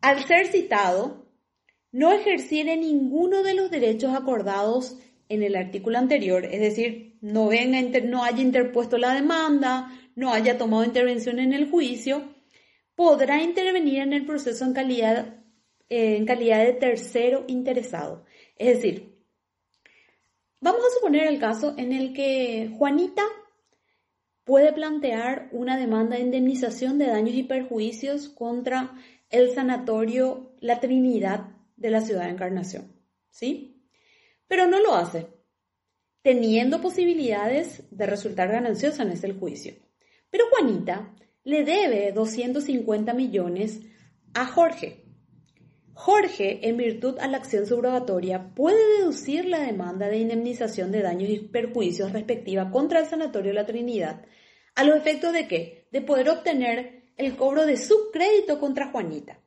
al 0.00 0.24
ser 0.24 0.48
citado, 0.48 1.25
no 1.96 2.12
ejerciere 2.12 2.76
ninguno 2.76 3.42
de 3.42 3.54
los 3.54 3.70
derechos 3.70 4.14
acordados 4.14 4.98
en 5.30 5.42
el 5.42 5.56
artículo 5.56 5.96
anterior, 5.96 6.44
es 6.44 6.60
decir, 6.60 7.16
no, 7.22 7.48
haya 7.48 8.42
interpuesto 8.42 8.98
la 8.98 9.14
demanda, 9.14 9.90
no 10.14 10.30
haya 10.30 10.58
tomado 10.58 10.84
intervención 10.84 11.38
en 11.38 11.54
el 11.54 11.70
juicio, 11.70 12.34
podrá 12.94 13.42
intervenir 13.42 14.00
en 14.00 14.12
el 14.12 14.26
proceso 14.26 14.66
en 14.66 14.74
calidad, 14.74 15.42
eh, 15.88 16.16
en 16.16 16.26
calidad 16.26 16.66
de 16.66 16.74
tercero 16.74 17.44
interesado. 17.46 18.26
Es 18.58 18.76
decir, 18.76 19.16
vamos 20.60 20.82
a 20.82 20.94
suponer 20.96 21.26
el 21.28 21.40
caso 21.40 21.76
en 21.78 21.94
el 21.94 22.12
que 22.12 22.72
Juanita 22.76 23.22
puede 24.44 24.74
plantear 24.74 25.48
una 25.50 25.78
demanda 25.78 26.16
de 26.16 26.24
indemnización 26.24 26.98
de 26.98 27.06
daños 27.06 27.36
y 27.36 27.44
perjuicios 27.44 28.28
contra 28.28 28.94
el 29.30 29.54
sanatorio 29.54 30.52
La 30.60 30.78
Trinidad 30.78 31.55
de 31.76 31.90
la 31.90 32.00
ciudad 32.00 32.24
de 32.24 32.30
Encarnación. 32.30 32.92
¿Sí? 33.30 33.76
pero 34.48 34.66
no 34.66 34.80
lo 34.80 34.94
hace, 34.94 35.28
teniendo 36.22 36.80
posibilidades 36.80 37.84
de 37.90 38.06
resultar 38.06 38.50
gananciosa 38.50 39.02
en 39.02 39.12
ese 39.12 39.32
juicio. 39.32 39.74
Pero 40.30 40.44
Juanita 40.50 41.14
le 41.44 41.64
debe 41.64 42.12
250 42.12 43.14
millones 43.14 43.80
a 44.34 44.46
Jorge. 44.46 45.04
Jorge, 45.92 46.68
en 46.68 46.76
virtud 46.76 47.18
a 47.20 47.26
la 47.26 47.38
acción 47.38 47.66
subrogatoria, 47.66 48.54
puede 48.54 48.98
deducir 48.98 49.46
la 49.46 49.60
demanda 49.60 50.08
de 50.08 50.18
indemnización 50.18 50.92
de 50.92 51.00
daños 51.00 51.30
y 51.30 51.38
perjuicios 51.38 52.12
respectiva 52.12 52.70
contra 52.70 53.00
el 53.00 53.06
Sanatorio 53.06 53.52
La 53.54 53.64
Trinidad, 53.64 54.26
a 54.74 54.84
los 54.84 54.96
efectos 54.96 55.32
de 55.32 55.48
qué? 55.48 55.88
De 55.90 56.02
poder 56.02 56.28
obtener 56.28 57.12
el 57.16 57.34
cobro 57.36 57.64
de 57.64 57.78
su 57.78 58.10
crédito 58.12 58.60
contra 58.60 58.90
Juanita. 58.90 59.40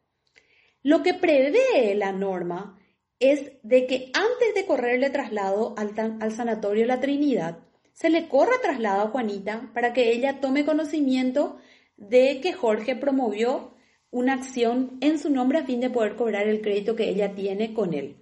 Lo 0.84 1.04
que 1.04 1.14
prevé 1.14 1.94
la 1.96 2.12
norma 2.12 2.80
es 3.20 3.52
de 3.64 3.86
que 3.86 4.12
antes 4.14 4.54
de 4.56 4.66
correrle 4.66 5.10
traslado 5.10 5.76
al, 5.78 6.32
sanatorio 6.32 6.86
La 6.86 7.02
Trinidad, 7.02 7.60
se 7.92 8.10
le 8.10 8.30
corra 8.30 8.54
traslado 8.62 9.02
a 9.02 9.10
Juanita 9.10 9.72
para 9.74 9.92
que 9.92 10.12
ella 10.12 10.40
tome 10.40 10.66
conocimiento 10.66 11.58
de 11.98 12.40
que 12.42 12.54
Jorge 12.54 12.96
promovió 12.96 13.74
una 14.10 14.34
acción 14.34 14.98
en 15.02 15.20
su 15.20 15.30
nombre 15.30 15.60
a 15.60 15.66
fin 15.66 15.82
de 15.82 15.90
poder 15.90 16.16
cobrar 16.16 16.48
el 16.48 16.62
crédito 16.62 16.96
que 16.96 17.10
ella 17.10 17.36
tiene 17.36 17.74
con 17.74 17.94
él. 17.94 18.16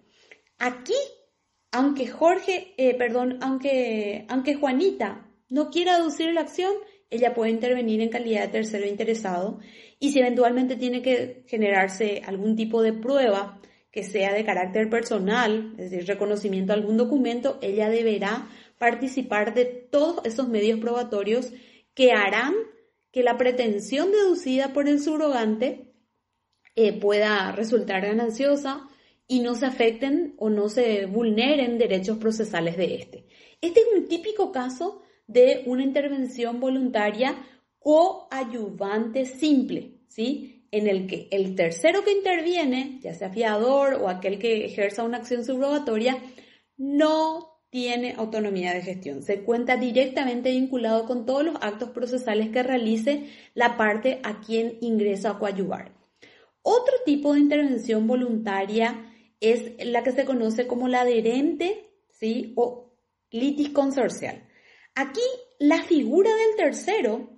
Aquí, 0.57 0.95
aunque 1.71 2.07
Jorge, 2.07 2.73
eh, 2.77 2.95
perdón, 2.95 3.37
aunque, 3.41 4.25
aunque 4.29 4.55
Juanita 4.55 5.29
no 5.49 5.69
quiera 5.69 5.95
aducir 5.95 6.33
la 6.33 6.41
acción, 6.41 6.73
ella 7.09 7.33
puede 7.33 7.51
intervenir 7.51 8.01
en 8.01 8.09
calidad 8.09 8.43
de 8.43 8.47
tercero 8.49 8.85
interesado 8.85 9.59
y 9.99 10.11
si 10.11 10.19
eventualmente 10.19 10.75
tiene 10.75 11.01
que 11.01 11.43
generarse 11.47 12.21
algún 12.25 12.55
tipo 12.55 12.81
de 12.81 12.93
prueba 12.93 13.59
que 13.91 14.03
sea 14.03 14.33
de 14.33 14.45
carácter 14.45 14.89
personal, 14.89 15.73
es 15.77 15.89
decir, 15.89 16.07
reconocimiento 16.07 16.73
de 16.73 16.79
algún 16.79 16.97
documento, 16.97 17.57
ella 17.61 17.89
deberá 17.89 18.47
participar 18.77 19.53
de 19.53 19.65
todos 19.65 20.23
esos 20.25 20.47
medios 20.47 20.79
probatorios 20.79 21.51
que 21.93 22.11
harán 22.11 22.53
que 23.11 23.23
la 23.23 23.37
pretensión 23.37 24.11
deducida 24.11 24.73
por 24.73 24.87
el 24.87 24.99
subrogante 24.99 25.93
eh, 26.75 26.93
pueda 26.93 27.51
resultar 27.53 28.01
gananciosa 28.01 28.87
y 29.27 29.39
no 29.39 29.55
se 29.55 29.65
afecten 29.65 30.35
o 30.37 30.49
no 30.49 30.69
se 30.69 31.05
vulneren 31.05 31.77
derechos 31.77 32.17
procesales 32.17 32.77
de 32.77 32.95
este. 32.95 33.25
Este 33.61 33.79
es 33.79 33.87
un 33.95 34.07
típico 34.07 34.51
caso 34.51 35.01
de 35.27 35.63
una 35.65 35.83
intervención 35.83 36.59
voluntaria 36.59 37.35
coayuvante 37.79 39.25
simple, 39.25 39.99
¿sí? 40.07 40.65
en 40.71 40.87
el 40.87 41.07
que 41.07 41.27
el 41.31 41.55
tercero 41.55 42.03
que 42.03 42.11
interviene, 42.11 42.99
ya 43.01 43.13
sea 43.13 43.29
fiador 43.29 43.95
o 43.95 44.09
aquel 44.09 44.39
que 44.39 44.65
ejerza 44.65 45.03
una 45.03 45.17
acción 45.17 45.45
subrogatoria, 45.45 46.17
no 46.75 47.57
tiene 47.69 48.15
autonomía 48.17 48.73
de 48.73 48.81
gestión. 48.81 49.23
Se 49.23 49.43
cuenta 49.43 49.77
directamente 49.77 50.51
vinculado 50.51 51.05
con 51.05 51.25
todos 51.25 51.43
los 51.43 51.55
actos 51.61 51.89
procesales 51.89 52.49
que 52.49 52.63
realice 52.63 53.29
la 53.53 53.77
parte 53.77 54.19
a 54.23 54.39
quien 54.39 54.77
ingresa 54.81 55.31
a 55.31 55.39
coadyuvar. 55.39 55.91
Otro 56.61 56.93
tipo 57.05 57.33
de 57.33 57.39
intervención 57.39 58.07
voluntaria 58.07 59.13
es 59.39 59.73
la 59.85 60.03
que 60.03 60.11
se 60.11 60.25
conoce 60.25 60.67
como 60.67 60.87
la 60.87 61.01
adherente 61.01 61.91
¿sí? 62.09 62.53
o 62.55 62.93
litis 63.31 63.69
consorcial. 63.69 64.46
Aquí 64.99 65.21
la 65.59 65.83
figura 65.83 66.33
del 66.33 66.55
tercero 66.55 67.29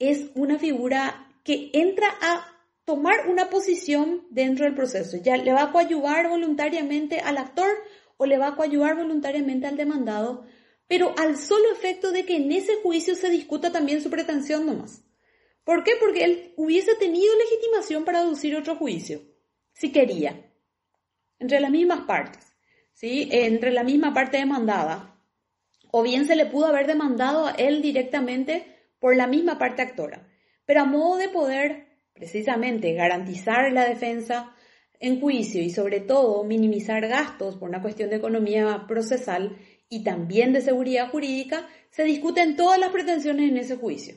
es 0.00 0.32
una 0.34 0.58
figura 0.58 1.32
que 1.44 1.70
entra 1.72 2.08
a 2.20 2.44
tomar 2.84 3.28
una 3.28 3.48
posición 3.48 4.26
dentro 4.30 4.64
del 4.64 4.74
proceso. 4.74 5.16
Ya 5.22 5.36
le 5.36 5.52
va 5.52 5.62
a 5.62 5.70
coadyuvar 5.70 6.28
voluntariamente 6.28 7.20
al 7.20 7.38
actor 7.38 7.68
o 8.16 8.26
le 8.26 8.38
va 8.38 8.48
a 8.48 8.56
coadyuvar 8.56 8.96
voluntariamente 8.96 9.68
al 9.68 9.76
demandado, 9.76 10.46
pero 10.88 11.14
al 11.16 11.36
solo 11.36 11.70
efecto 11.70 12.10
de 12.10 12.26
que 12.26 12.38
en 12.38 12.50
ese 12.50 12.74
juicio 12.82 13.14
se 13.14 13.30
discuta 13.30 13.70
también 13.70 14.02
su 14.02 14.10
pretensión 14.10 14.66
nomás. 14.66 15.04
¿Por 15.62 15.84
qué? 15.84 15.92
Porque 16.00 16.24
él 16.24 16.54
hubiese 16.56 16.96
tenido 16.96 17.32
legitimación 17.38 18.04
para 18.04 18.18
aducir 18.18 18.56
otro 18.56 18.74
juicio, 18.74 19.22
si 19.72 19.92
quería, 19.92 20.52
entre 21.38 21.60
las 21.60 21.70
mismas 21.70 22.00
partes, 22.00 22.44
¿sí? 22.94 23.28
entre 23.30 23.70
la 23.70 23.84
misma 23.84 24.12
parte 24.12 24.38
demandada, 24.38 25.15
o 25.98 26.02
bien 26.02 26.26
se 26.26 26.36
le 26.36 26.44
pudo 26.44 26.66
haber 26.66 26.86
demandado 26.86 27.46
a 27.46 27.52
él 27.52 27.80
directamente 27.80 28.66
por 28.98 29.16
la 29.16 29.26
misma 29.26 29.58
parte 29.58 29.80
actora, 29.80 30.28
pero 30.66 30.82
a 30.82 30.84
modo 30.84 31.16
de 31.16 31.30
poder 31.30 31.86
precisamente 32.12 32.92
garantizar 32.92 33.72
la 33.72 33.88
defensa 33.88 34.54
en 35.00 35.18
juicio 35.18 35.62
y 35.62 35.70
sobre 35.70 36.00
todo 36.00 36.44
minimizar 36.44 37.08
gastos 37.08 37.56
por 37.56 37.70
una 37.70 37.80
cuestión 37.80 38.10
de 38.10 38.16
economía 38.16 38.84
procesal 38.86 39.56
y 39.88 40.04
también 40.04 40.52
de 40.52 40.60
seguridad 40.60 41.10
jurídica, 41.10 41.66
se 41.88 42.04
discuten 42.04 42.56
todas 42.56 42.78
las 42.78 42.90
pretensiones 42.90 43.48
en 43.48 43.56
ese 43.56 43.76
juicio. 43.76 44.16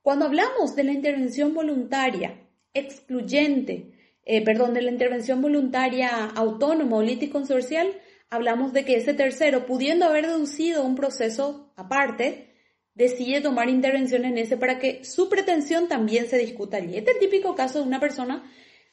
Cuando 0.00 0.24
hablamos 0.24 0.74
de 0.74 0.84
la 0.84 0.92
intervención 0.92 1.52
voluntaria, 1.52 2.48
excluyente, 2.72 3.92
eh, 4.24 4.42
perdón, 4.42 4.72
de 4.72 4.80
la 4.80 4.90
intervención 4.90 5.42
voluntaria 5.42 6.24
autónoma 6.34 6.96
o 6.96 7.30
consorcial, 7.30 7.92
hablamos 8.30 8.72
de 8.72 8.84
que 8.84 8.96
ese 8.96 9.12
tercero, 9.12 9.66
pudiendo 9.66 10.06
haber 10.06 10.26
deducido 10.26 10.84
un 10.84 10.94
proceso 10.94 11.72
aparte, 11.76 12.54
decide 12.94 13.40
tomar 13.40 13.68
intervención 13.68 14.24
en 14.24 14.38
ese 14.38 14.56
para 14.56 14.78
que 14.78 15.04
su 15.04 15.28
pretensión 15.28 15.88
también 15.88 16.28
se 16.28 16.38
discuta 16.38 16.76
allí. 16.76 16.96
Este 16.96 17.10
es 17.10 17.16
el 17.16 17.20
típico 17.20 17.54
caso 17.54 17.80
de 17.80 17.86
una 17.86 18.00
persona, 18.00 18.50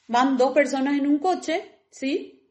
van 0.08 0.36
dos 0.36 0.52
personas 0.52 0.98
en 0.98 1.06
un 1.06 1.18
coche, 1.18 1.62
¿sí? 1.90 2.50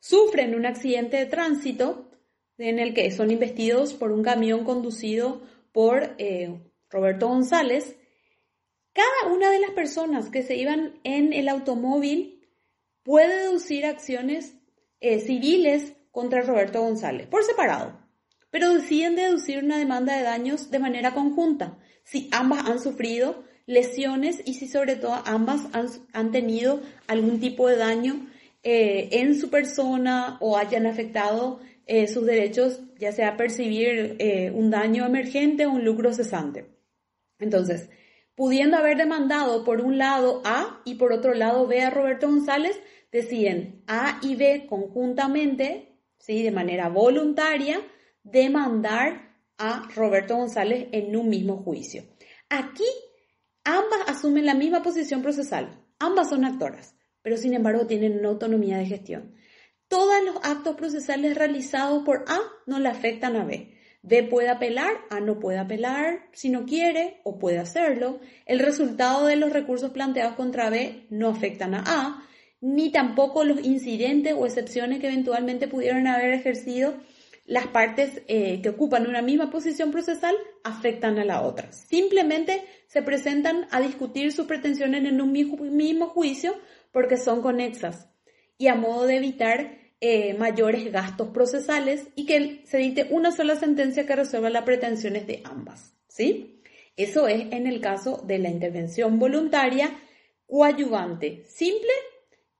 Sufren 0.00 0.54
un 0.54 0.66
accidente 0.66 1.16
de 1.16 1.26
tránsito 1.26 2.10
en 2.58 2.78
el 2.78 2.94
que 2.94 3.10
son 3.10 3.30
investidos 3.30 3.94
por 3.94 4.12
un 4.12 4.22
camión 4.22 4.64
conducido 4.64 5.42
por 5.72 6.14
eh, 6.18 6.60
Roberto 6.90 7.28
González. 7.28 7.96
Cada 8.92 9.32
una 9.32 9.50
de 9.50 9.60
las 9.60 9.70
personas 9.70 10.30
que 10.30 10.42
se 10.42 10.56
iban 10.56 11.00
en 11.04 11.32
el 11.32 11.48
automóvil 11.48 12.46
puede 13.02 13.42
deducir 13.42 13.86
acciones 13.86 14.54
eh, 15.00 15.20
civiles 15.20 15.94
contra 16.14 16.42
Roberto 16.42 16.80
González 16.80 17.26
por 17.26 17.42
separado, 17.42 17.98
pero 18.50 18.72
deciden 18.72 19.16
deducir 19.16 19.64
una 19.64 19.78
demanda 19.78 20.16
de 20.16 20.22
daños 20.22 20.70
de 20.70 20.78
manera 20.78 21.12
conjunta, 21.12 21.76
si 22.04 22.28
ambas 22.30 22.66
han 22.66 22.78
sufrido 22.78 23.42
lesiones 23.66 24.40
y 24.44 24.54
si 24.54 24.68
sobre 24.68 24.94
todo 24.94 25.20
ambas 25.26 25.62
han, 26.12 26.30
tenido 26.30 26.80
algún 27.08 27.40
tipo 27.40 27.68
de 27.68 27.76
daño 27.76 28.30
eh, 28.62 29.08
en 29.10 29.34
su 29.34 29.50
persona 29.50 30.38
o 30.40 30.56
hayan 30.56 30.86
afectado 30.86 31.58
eh, 31.86 32.06
sus 32.06 32.24
derechos, 32.24 32.80
ya 32.96 33.10
sea 33.10 33.36
percibir 33.36 34.14
eh, 34.20 34.52
un 34.54 34.70
daño 34.70 35.04
emergente 35.04 35.66
o 35.66 35.72
un 35.72 35.84
lucro 35.84 36.12
cesante. 36.12 36.66
Entonces, 37.40 37.90
pudiendo 38.36 38.76
haber 38.76 38.98
demandado 38.98 39.64
por 39.64 39.80
un 39.80 39.98
lado 39.98 40.42
A 40.44 40.80
y 40.84 40.94
por 40.94 41.12
otro 41.12 41.34
lado 41.34 41.66
B 41.66 41.82
a 41.82 41.90
Roberto 41.90 42.28
González, 42.28 42.78
deciden 43.10 43.82
A 43.88 44.20
y 44.22 44.36
B 44.36 44.66
conjuntamente 44.68 45.93
¿sí? 46.24 46.42
de 46.42 46.50
manera 46.50 46.88
voluntaria, 46.88 47.80
demandar 48.22 49.36
a 49.58 49.88
Roberto 49.94 50.36
González 50.36 50.88
en 50.92 51.14
un 51.16 51.28
mismo 51.28 51.58
juicio. 51.58 52.04
Aquí 52.48 52.88
ambas 53.64 54.00
asumen 54.06 54.46
la 54.46 54.54
misma 54.54 54.82
posición 54.82 55.22
procesal, 55.22 55.84
ambas 55.98 56.30
son 56.30 56.44
actoras, 56.44 56.96
pero 57.22 57.36
sin 57.36 57.54
embargo 57.54 57.86
tienen 57.86 58.18
una 58.18 58.28
autonomía 58.28 58.78
de 58.78 58.86
gestión. 58.86 59.34
Todos 59.88 60.24
los 60.24 60.36
actos 60.42 60.76
procesales 60.76 61.36
realizados 61.36 62.02
por 62.04 62.24
A 62.26 62.40
no 62.66 62.80
le 62.80 62.88
afectan 62.88 63.36
a 63.36 63.44
B. 63.44 63.70
B 64.02 64.22
puede 64.22 64.48
apelar, 64.48 64.92
A 65.10 65.20
no 65.20 65.38
puede 65.38 65.58
apelar 65.58 66.28
si 66.32 66.48
no 66.48 66.64
quiere 66.64 67.20
o 67.24 67.38
puede 67.38 67.58
hacerlo. 67.58 68.20
El 68.44 68.58
resultado 68.58 69.26
de 69.26 69.36
los 69.36 69.52
recursos 69.52 69.92
planteados 69.92 70.36
contra 70.36 70.70
B 70.70 71.06
no 71.10 71.28
afectan 71.28 71.74
a 71.74 71.84
A 71.86 72.28
ni 72.64 72.90
tampoco 72.90 73.44
los 73.44 73.62
incidentes 73.62 74.32
o 74.34 74.46
excepciones 74.46 74.98
que 74.98 75.08
eventualmente 75.08 75.68
pudieron 75.68 76.06
haber 76.06 76.32
ejercido 76.32 76.94
las 77.44 77.66
partes 77.66 78.22
eh, 78.26 78.62
que 78.62 78.70
ocupan 78.70 79.06
una 79.06 79.20
misma 79.20 79.50
posición 79.50 79.90
procesal 79.90 80.34
afectan 80.62 81.18
a 81.18 81.26
la 81.26 81.42
otra. 81.42 81.70
Simplemente 81.72 82.64
se 82.86 83.02
presentan 83.02 83.66
a 83.70 83.82
discutir 83.82 84.32
sus 84.32 84.46
pretensiones 84.46 85.04
en 85.04 85.20
un 85.20 85.30
mismo, 85.30 86.06
juicio 86.06 86.54
porque 86.90 87.18
son 87.18 87.42
conexas 87.42 88.08
y 88.56 88.68
a 88.68 88.76
modo 88.76 89.04
de 89.04 89.16
evitar 89.16 89.76
eh, 90.00 90.32
mayores 90.32 90.90
gastos 90.90 91.28
procesales 91.34 92.08
y 92.14 92.24
que 92.24 92.62
se 92.64 92.78
dicte 92.78 93.08
una 93.10 93.30
sola 93.30 93.56
sentencia 93.56 94.06
que 94.06 94.16
resuelva 94.16 94.48
las 94.48 94.64
pretensiones 94.64 95.26
de 95.26 95.42
ambas. 95.44 95.92
¿sí? 96.08 96.62
Eso 96.96 97.28
es 97.28 97.52
en 97.52 97.66
el 97.66 97.82
caso 97.82 98.22
de 98.26 98.38
la 98.38 98.48
intervención 98.48 99.18
voluntaria 99.18 99.90
coadyuvante, 100.46 101.44
simple 101.46 101.92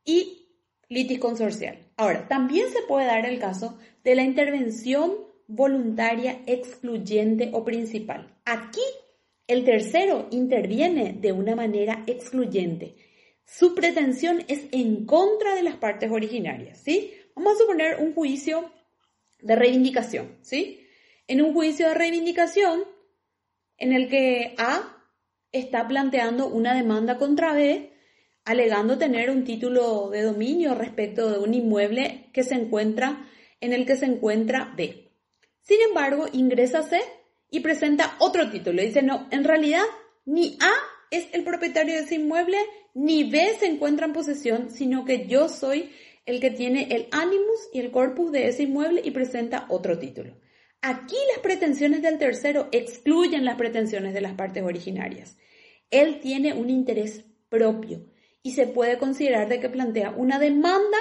y 0.05 0.49
litis 0.89 1.19
consorcial. 1.19 1.79
Ahora, 1.97 2.29
también 2.29 2.69
se 2.71 2.83
puede 2.83 3.07
dar 3.07 3.27
el 3.27 3.39
caso 3.39 3.79
de 4.03 4.15
la 4.15 4.23
intervención 4.23 5.13
voluntaria 5.47 6.41
excluyente 6.47 7.51
o 7.53 7.65
principal. 7.65 8.39
Aquí 8.45 8.83
el 9.47 9.65
tercero 9.65 10.29
interviene 10.31 11.13
de 11.13 11.33
una 11.33 11.55
manera 11.55 12.03
excluyente. 12.07 12.97
Su 13.45 13.75
pretensión 13.75 14.43
es 14.49 14.67
en 14.73 15.05
contra 15.05 15.55
de 15.55 15.63
las 15.63 15.77
partes 15.77 16.11
originarias, 16.11 16.79
¿sí? 16.79 17.13
Vamos 17.35 17.55
a 17.55 17.59
suponer 17.59 17.97
un 18.01 18.15
juicio 18.15 18.71
de 19.41 19.55
reivindicación, 19.55 20.39
¿sí? 20.41 20.87
En 21.27 21.43
un 21.43 21.53
juicio 21.53 21.89
de 21.89 21.95
reivindicación 21.95 22.85
en 23.77 23.93
el 23.93 24.09
que 24.09 24.55
A 24.57 24.97
está 25.53 25.87
planteando 25.87 26.47
una 26.47 26.75
demanda 26.75 27.19
contra 27.19 27.53
B 27.53 27.94
alegando 28.45 28.99
tener 28.99 29.31
un 29.31 29.45
título 29.45 30.11
de 30.11 30.23
dominio 30.23 30.75
respecto 30.75 31.31
de 31.31 31.39
un 31.39 31.55
inmueble 31.55 32.31
que 32.33 32.43
se 32.43 32.55
encuentra 32.55 33.27
en 33.61 33.73
el 33.73 33.87
que 33.87 33.97
se 33.97 34.07
encuentra 34.07 34.75
B. 34.77 35.11
Sin 35.63 35.81
embargo, 35.81 36.27
ingresa 36.33 36.83
C 36.83 37.01
y 37.51 37.61
presenta 37.61 38.17
otro 38.19 38.51
título. 38.51 38.83
Dice, 38.83 39.03
no, 39.03 39.27
en 39.31 39.45
realidad 39.45 39.85
ni 40.27 40.59
A 40.61 40.73
es 41.11 41.27
el 41.33 41.45
propietario 41.45 41.95
de 41.95 42.01
ese 42.01 42.17
inmueble, 42.17 42.59
ni 42.93 43.31
B 43.31 43.57
se 43.59 43.67
encuentra 43.67 44.07
en 44.07 44.13
posesión, 44.13 44.71
sino 44.71 45.05
que 45.05 45.27
yo 45.27 45.49
soy 45.49 45.91
el 46.27 46.41
que 46.41 46.51
tiene 46.51 46.89
el 46.91 47.09
animus 47.13 47.69
y 47.73 47.81
el 47.81 47.91
corpus 47.91 48.33
de 48.33 48.49
ese 48.49 48.65
inmueble 48.65 49.01
y 49.05 49.11
presenta 49.11 49.67
otro 49.69 49.99
título. 49.99 50.37
Aquí 50.83 51.17
las 51.33 51.39
pretensiones 51.39 52.03
del 52.03 52.19
tercero 52.19 52.69
excluyen 52.73 53.45
las 53.47 53.57
pretensiones 53.57 54.13
de 54.13 54.21
las 54.21 54.35
partes 54.35 54.63
originarias. 54.63 55.39
Él 55.91 56.21
tiene 56.21 56.53
un 56.53 56.69
interés 56.69 57.25
propio 57.49 58.05
y 58.45 58.53
se 58.53 58.67
puede 58.67 58.99
considerar 58.99 59.49
de 59.49 59.59
que 59.59 59.71
plantea 59.71 60.11
una 60.11 60.39
demanda 60.39 60.99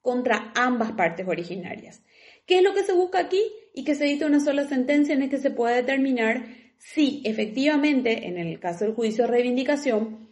contra 0.00 0.50
ambas 0.56 0.92
partes 0.92 1.28
originarias. 1.28 2.02
¿Qué 2.46 2.56
es 2.56 2.64
lo 2.64 2.72
que 2.72 2.82
se 2.82 2.94
busca 2.94 3.20
aquí? 3.20 3.42
Y 3.74 3.84
que 3.84 3.94
se 3.94 4.06
edite 4.06 4.24
una 4.24 4.40
sola 4.40 4.66
sentencia 4.66 5.12
en 5.12 5.20
la 5.20 5.28
que 5.28 5.38
se 5.38 5.50
pueda 5.50 5.76
determinar 5.76 6.46
si 6.78 7.22
efectivamente, 7.26 8.26
en 8.26 8.38
el 8.38 8.58
caso 8.58 8.86
del 8.86 8.94
juicio 8.94 9.24
de 9.24 9.30
reivindicación, 9.30 10.30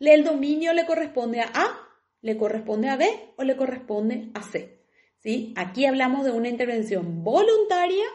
el 0.00 0.24
dominio 0.24 0.72
le 0.72 0.86
corresponde 0.86 1.42
a 1.42 1.52
A, 1.54 1.78
le 2.22 2.38
corresponde 2.38 2.88
a 2.88 2.96
B 2.96 3.06
o 3.36 3.44
le 3.44 3.56
corresponde 3.56 4.30
a 4.32 4.42
C. 4.42 4.80
¿Sí? 5.18 5.52
Aquí 5.54 5.84
hablamos 5.84 6.24
de 6.24 6.30
una 6.30 6.48
intervención 6.48 7.22
voluntaria, 7.22 8.06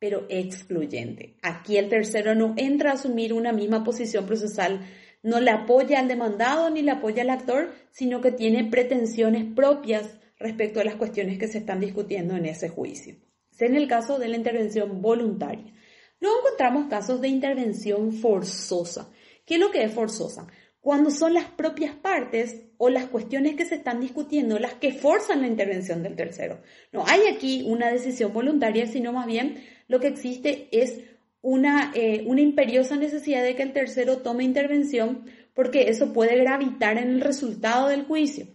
pero 0.00 0.26
excluyente. 0.28 1.36
Aquí 1.42 1.76
el 1.76 1.88
tercero 1.88 2.34
no 2.34 2.54
entra 2.56 2.90
a 2.90 2.94
asumir 2.94 3.32
una 3.32 3.52
misma 3.52 3.84
posición 3.84 4.26
procesal 4.26 4.84
no 5.22 5.40
le 5.40 5.50
apoya 5.50 5.98
al 5.98 6.08
demandado 6.08 6.70
ni 6.70 6.82
le 6.82 6.92
apoya 6.92 7.22
al 7.22 7.30
actor, 7.30 7.72
sino 7.90 8.20
que 8.20 8.32
tiene 8.32 8.64
pretensiones 8.64 9.44
propias 9.54 10.18
respecto 10.38 10.80
a 10.80 10.84
las 10.84 10.96
cuestiones 10.96 11.38
que 11.38 11.48
se 11.48 11.58
están 11.58 11.80
discutiendo 11.80 12.34
en 12.34 12.46
ese 12.46 12.68
juicio. 12.68 13.16
Es 13.52 13.62
en 13.62 13.74
el 13.74 13.88
caso 13.88 14.18
de 14.18 14.28
la 14.28 14.36
intervención 14.36 15.02
voluntaria. 15.02 15.72
Luego 16.20 16.36
encontramos 16.38 16.88
casos 16.88 17.20
de 17.20 17.28
intervención 17.28 18.12
forzosa. 18.12 19.10
¿Qué 19.44 19.54
es 19.54 19.60
lo 19.60 19.70
que 19.70 19.82
es 19.82 19.92
forzosa? 19.92 20.46
Cuando 20.80 21.10
son 21.10 21.34
las 21.34 21.44
propias 21.44 21.94
partes 21.94 22.62
o 22.78 22.88
las 22.88 23.06
cuestiones 23.06 23.56
que 23.56 23.66
se 23.66 23.74
están 23.74 24.00
discutiendo 24.00 24.58
las 24.58 24.74
que 24.74 24.94
forzan 24.94 25.42
la 25.42 25.46
intervención 25.46 26.02
del 26.02 26.16
tercero. 26.16 26.62
No 26.92 27.04
hay 27.06 27.26
aquí 27.26 27.62
una 27.66 27.90
decisión 27.90 28.32
voluntaria, 28.32 28.86
sino 28.86 29.12
más 29.12 29.26
bien 29.26 29.62
lo 29.88 30.00
que 30.00 30.08
existe 30.08 30.68
es 30.72 31.00
una, 31.42 31.92
eh, 31.94 32.24
una 32.26 32.40
imperiosa 32.40 32.96
necesidad 32.96 33.42
de 33.42 33.56
que 33.56 33.62
el 33.62 33.72
tercero 33.72 34.18
tome 34.18 34.44
intervención 34.44 35.24
porque 35.54 35.88
eso 35.88 36.12
puede 36.12 36.36
gravitar 36.36 36.98
en 36.98 37.08
el 37.10 37.20
resultado 37.20 37.88
del 37.88 38.04
juicio. 38.04 38.46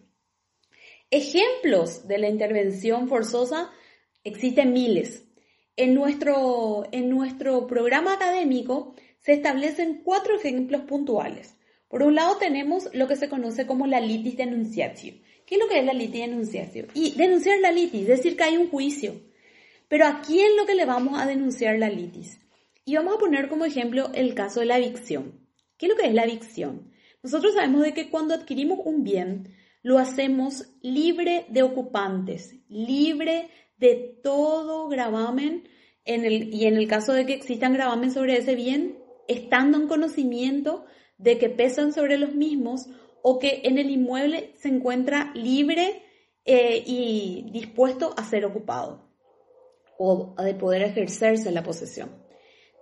Ejemplos 1.12 2.08
de 2.08 2.17
la 2.17 2.30
intervención 2.30 3.08
forzosa 3.08 3.71
existen 4.24 4.74
miles. 4.74 5.24
En 5.78 5.93
nuestro, 5.93 6.88
en 6.91 7.10
nuestro 7.10 7.67
programa 7.67 8.13
académico 8.13 8.95
se 9.19 9.34
establecen 9.34 10.02
cuatro 10.04 10.36
ejemplos 10.36 10.82
puntuales. 10.82 11.56
Por 11.88 12.02
un 12.04 12.15
lado 12.15 12.38
tenemos 12.38 12.89
lo 12.93 13.08
que 13.08 13.15
se 13.15 13.30
conoce 13.30 13.67
como 13.67 13.88
la 13.88 14.00
litis 14.00 14.38
denunciatio. 14.38 15.13
¿Qué 15.45 15.56
es 15.56 15.62
lo 15.62 15.67
que 15.67 15.80
es 15.80 15.86
la 15.86 15.93
litis 15.93 16.21
denunciatio? 16.21 16.88
Y 16.93 17.12
denunciar 17.12 17.60
la 17.60 17.71
litis, 17.71 18.08
decir 18.08 18.36
que 18.36 18.43
hay 18.43 18.58
un 18.58 18.69
juicio. 18.69 19.21
Pero 19.88 20.08
¿a 20.08 20.21
quién 20.21 20.58
lo 20.58 20.65
que 20.65 20.76
le 20.76 20.86
vamos 20.86 21.19
a 21.19 21.28
denunciar 21.28 21.78
la 21.78 21.89
litis? 21.89 22.39
Y 22.86 22.95
vamos 22.95 23.15
a 23.15 23.19
poner 23.19 23.50
como 23.50 23.65
ejemplo 23.65 24.12
el 24.13 24.36
caso 24.36 24.60
de 24.60 24.67
la 24.67 24.78
evicción. 24.78 25.39
¿Qué 25.78 25.88
es 25.88 25.91
lo 25.91 25.98
que 25.98 26.08
es 26.08 26.13
la 26.13 26.24
evicción? 26.24 26.91
Nosotros 27.24 27.56
sabemos 27.56 27.82
de 27.82 27.95
que 27.95 28.12
cuando 28.12 28.36
adquirimos 28.36 28.80
un 28.86 29.04
bien, 29.04 29.56
lo 29.82 29.98
hacemos 29.98 30.67
libre 30.82 31.48
de 31.50 31.63
ocupantes, 31.63 32.56
libre 32.69 33.50
de 33.78 34.19
todo 34.24 34.88
gravamen, 34.88 35.67
y 36.06 36.65
en 36.65 36.78
el 36.78 36.88
caso 36.88 37.13
de 37.13 37.26
que 37.26 37.34
existan 37.34 37.74
gravamen 37.74 38.12
sobre 38.12 38.38
ese 38.38 38.54
bien, 38.54 39.00
estando 39.28 39.80
en 39.80 39.88
conocimiento 39.88 40.86
de 41.17 41.39
que 41.39 41.50
pesan 41.50 41.91
sobre 41.91 42.19
los 42.19 42.36
mismos 42.36 42.88
o 43.24 43.39
que 43.39 43.62
en 43.63 43.80
el 43.80 43.89
inmueble 43.89 44.54
se 44.56 44.67
encuentra 44.67 45.32
libre 45.34 46.04
eh, 46.45 46.84
y 46.86 47.50
dispuesto 47.52 48.13
a 48.15 48.24
ser 48.24 48.45
ocupado 48.45 49.10
o 49.98 50.36
de 50.43 50.54
poder 50.54 50.84
ejercerse 50.84 51.52
la 51.52 51.63
posesión. 51.63 52.24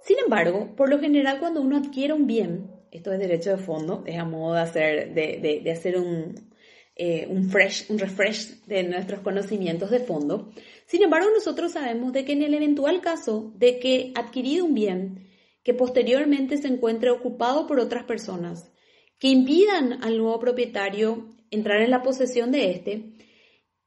Sin 0.04 0.20
embargo, 0.20 0.76
por 0.76 0.90
lo 0.90 1.00
general 1.00 1.40
cuando 1.40 1.62
uno 1.62 1.78
adquiere 1.78 2.14
un 2.14 2.28
bien, 2.28 2.70
esto 2.92 3.12
es 3.12 3.20
derecho 3.20 3.52
de 3.52 3.58
fondo, 3.58 4.04
es 4.06 4.20
a 4.20 4.26
modo 4.26 4.54
de 4.54 4.60
hacer, 4.62 5.14
de, 5.14 5.72
hacer 5.72 5.98
un, 5.98 6.52
eh, 6.96 7.26
un, 7.30 7.50
fresh, 7.50 7.90
un 7.90 7.98
refresh 7.98 8.66
de 8.66 8.84
nuestros 8.84 9.22
conocimientos 9.22 9.90
de 9.90 10.00
fondo. 10.00 10.52
Sin 10.86 11.04
embargo, 11.04 11.30
nosotros 11.34 11.72
sabemos 11.72 12.12
de 12.12 12.26
que 12.26 12.34
en 12.34 12.44
el 12.44 12.54
eventual 12.54 13.00
caso 13.02 13.54
de 13.56 13.80
que 13.80 14.12
adquirido 14.16 14.66
un 14.66 14.74
bien 14.74 15.30
que 15.64 15.74
posteriormente 15.74 16.58
se 16.58 16.68
encuentre 16.68 17.10
ocupado 17.10 17.66
por 17.66 17.80
otras 17.80 18.04
personas, 18.04 18.72
que 19.18 19.30
impidan 19.30 20.04
al 20.04 20.18
nuevo 20.18 20.38
propietario 20.38 21.30
entrar 21.50 21.82
en 21.82 21.92
la 21.92 22.04
posesión 22.04 22.52
de 22.52 22.72
este, 22.72 23.14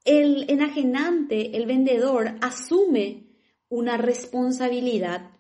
el 0.07 0.47
enajenante, 0.49 1.57
el 1.59 1.67
vendedor, 1.67 2.37
asume 2.41 3.27
una 3.69 3.99
responsabilidad 3.99 5.36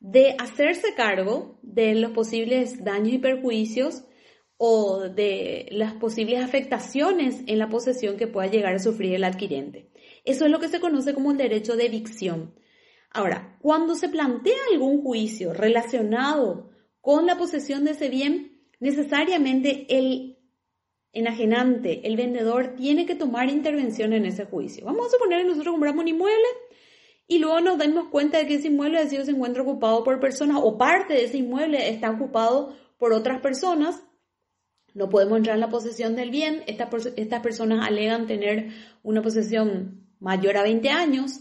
de 0.00 0.36
hacerse 0.38 0.94
cargo 0.94 1.58
de 1.62 1.94
los 1.94 2.12
posibles 2.12 2.84
daños 2.84 3.14
y 3.14 3.18
perjuicios 3.18 4.04
o 4.58 5.08
de 5.08 5.68
las 5.70 5.94
posibles 5.94 6.42
afectaciones 6.42 7.42
en 7.46 7.58
la 7.58 7.68
posesión 7.68 8.16
que 8.16 8.26
pueda 8.26 8.50
llegar 8.50 8.74
a 8.74 8.78
sufrir 8.78 9.14
el 9.14 9.24
adquirente. 9.24 9.90
Eso 10.24 10.44
es 10.44 10.50
lo 10.50 10.60
que 10.60 10.68
se 10.68 10.80
conoce 10.80 11.14
como 11.14 11.30
el 11.30 11.36
derecho 11.36 11.76
de 11.76 11.86
evicción. 11.86 12.54
Ahora, 13.10 13.58
cuando 13.60 13.94
se 13.94 14.08
plantea 14.08 14.56
algún 14.72 15.02
juicio 15.02 15.52
relacionado 15.52 16.70
con 17.00 17.26
la 17.26 17.38
posesión 17.38 17.84
de 17.84 17.92
ese 17.92 18.08
bien, 18.08 18.62
necesariamente 18.80 19.86
el 19.88 20.38
enajenante, 21.12 22.06
el 22.06 22.16
vendedor, 22.16 22.74
tiene 22.76 23.06
que 23.06 23.14
tomar 23.14 23.48
intervención 23.48 24.12
en 24.12 24.26
ese 24.26 24.44
juicio. 24.44 24.84
Vamos 24.84 25.06
a 25.06 25.10
suponer 25.10 25.42
que 25.42 25.48
nosotros 25.48 25.72
compramos 25.72 26.02
un 26.02 26.08
inmueble 26.08 26.46
y 27.28 27.38
luego 27.38 27.60
nos 27.60 27.78
damos 27.78 28.08
cuenta 28.08 28.38
de 28.38 28.46
que 28.46 28.54
ese 28.56 28.68
inmueble 28.68 28.98
ha 28.98 29.08
sido 29.08 29.24
se 29.24 29.32
encuentra 29.32 29.62
ocupado 29.62 30.04
por 30.04 30.20
personas 30.20 30.58
o 30.62 30.78
parte 30.78 31.14
de 31.14 31.24
ese 31.24 31.38
inmueble 31.38 31.90
está 31.90 32.10
ocupado 32.10 32.74
por 32.98 33.12
otras 33.12 33.40
personas 33.40 34.02
no 34.96 35.10
podemos 35.10 35.36
entrar 35.36 35.56
en 35.56 35.60
la 35.60 35.68
posesión 35.68 36.16
del 36.16 36.30
bien, 36.30 36.64
estas, 36.66 37.12
estas 37.16 37.42
personas 37.42 37.86
alegan 37.86 38.26
tener 38.26 38.70
una 39.02 39.20
posesión 39.20 40.08
mayor 40.20 40.56
a 40.56 40.62
20 40.62 40.88
años 40.88 41.40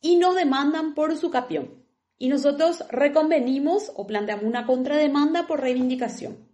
y 0.00 0.16
nos 0.16 0.34
demandan 0.34 0.94
por 0.94 1.14
su 1.18 1.30
capión. 1.30 1.84
Y 2.16 2.28
nosotros 2.28 2.82
reconvenimos 2.88 3.92
o 3.94 4.06
planteamos 4.06 4.46
una 4.46 4.64
contrademanda 4.64 5.46
por 5.46 5.60
reivindicación. 5.60 6.48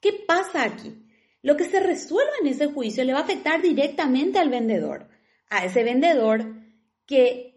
¿Qué 0.00 0.14
pasa 0.26 0.64
aquí? 0.64 1.04
Lo 1.42 1.58
que 1.58 1.64
se 1.64 1.80
resuelva 1.80 2.32
en 2.40 2.46
ese 2.46 2.68
juicio 2.68 3.04
le 3.04 3.12
va 3.12 3.18
a 3.18 3.24
afectar 3.24 3.60
directamente 3.60 4.38
al 4.38 4.48
vendedor, 4.48 5.06
a 5.50 5.66
ese 5.66 5.84
vendedor 5.84 6.46
que 7.04 7.49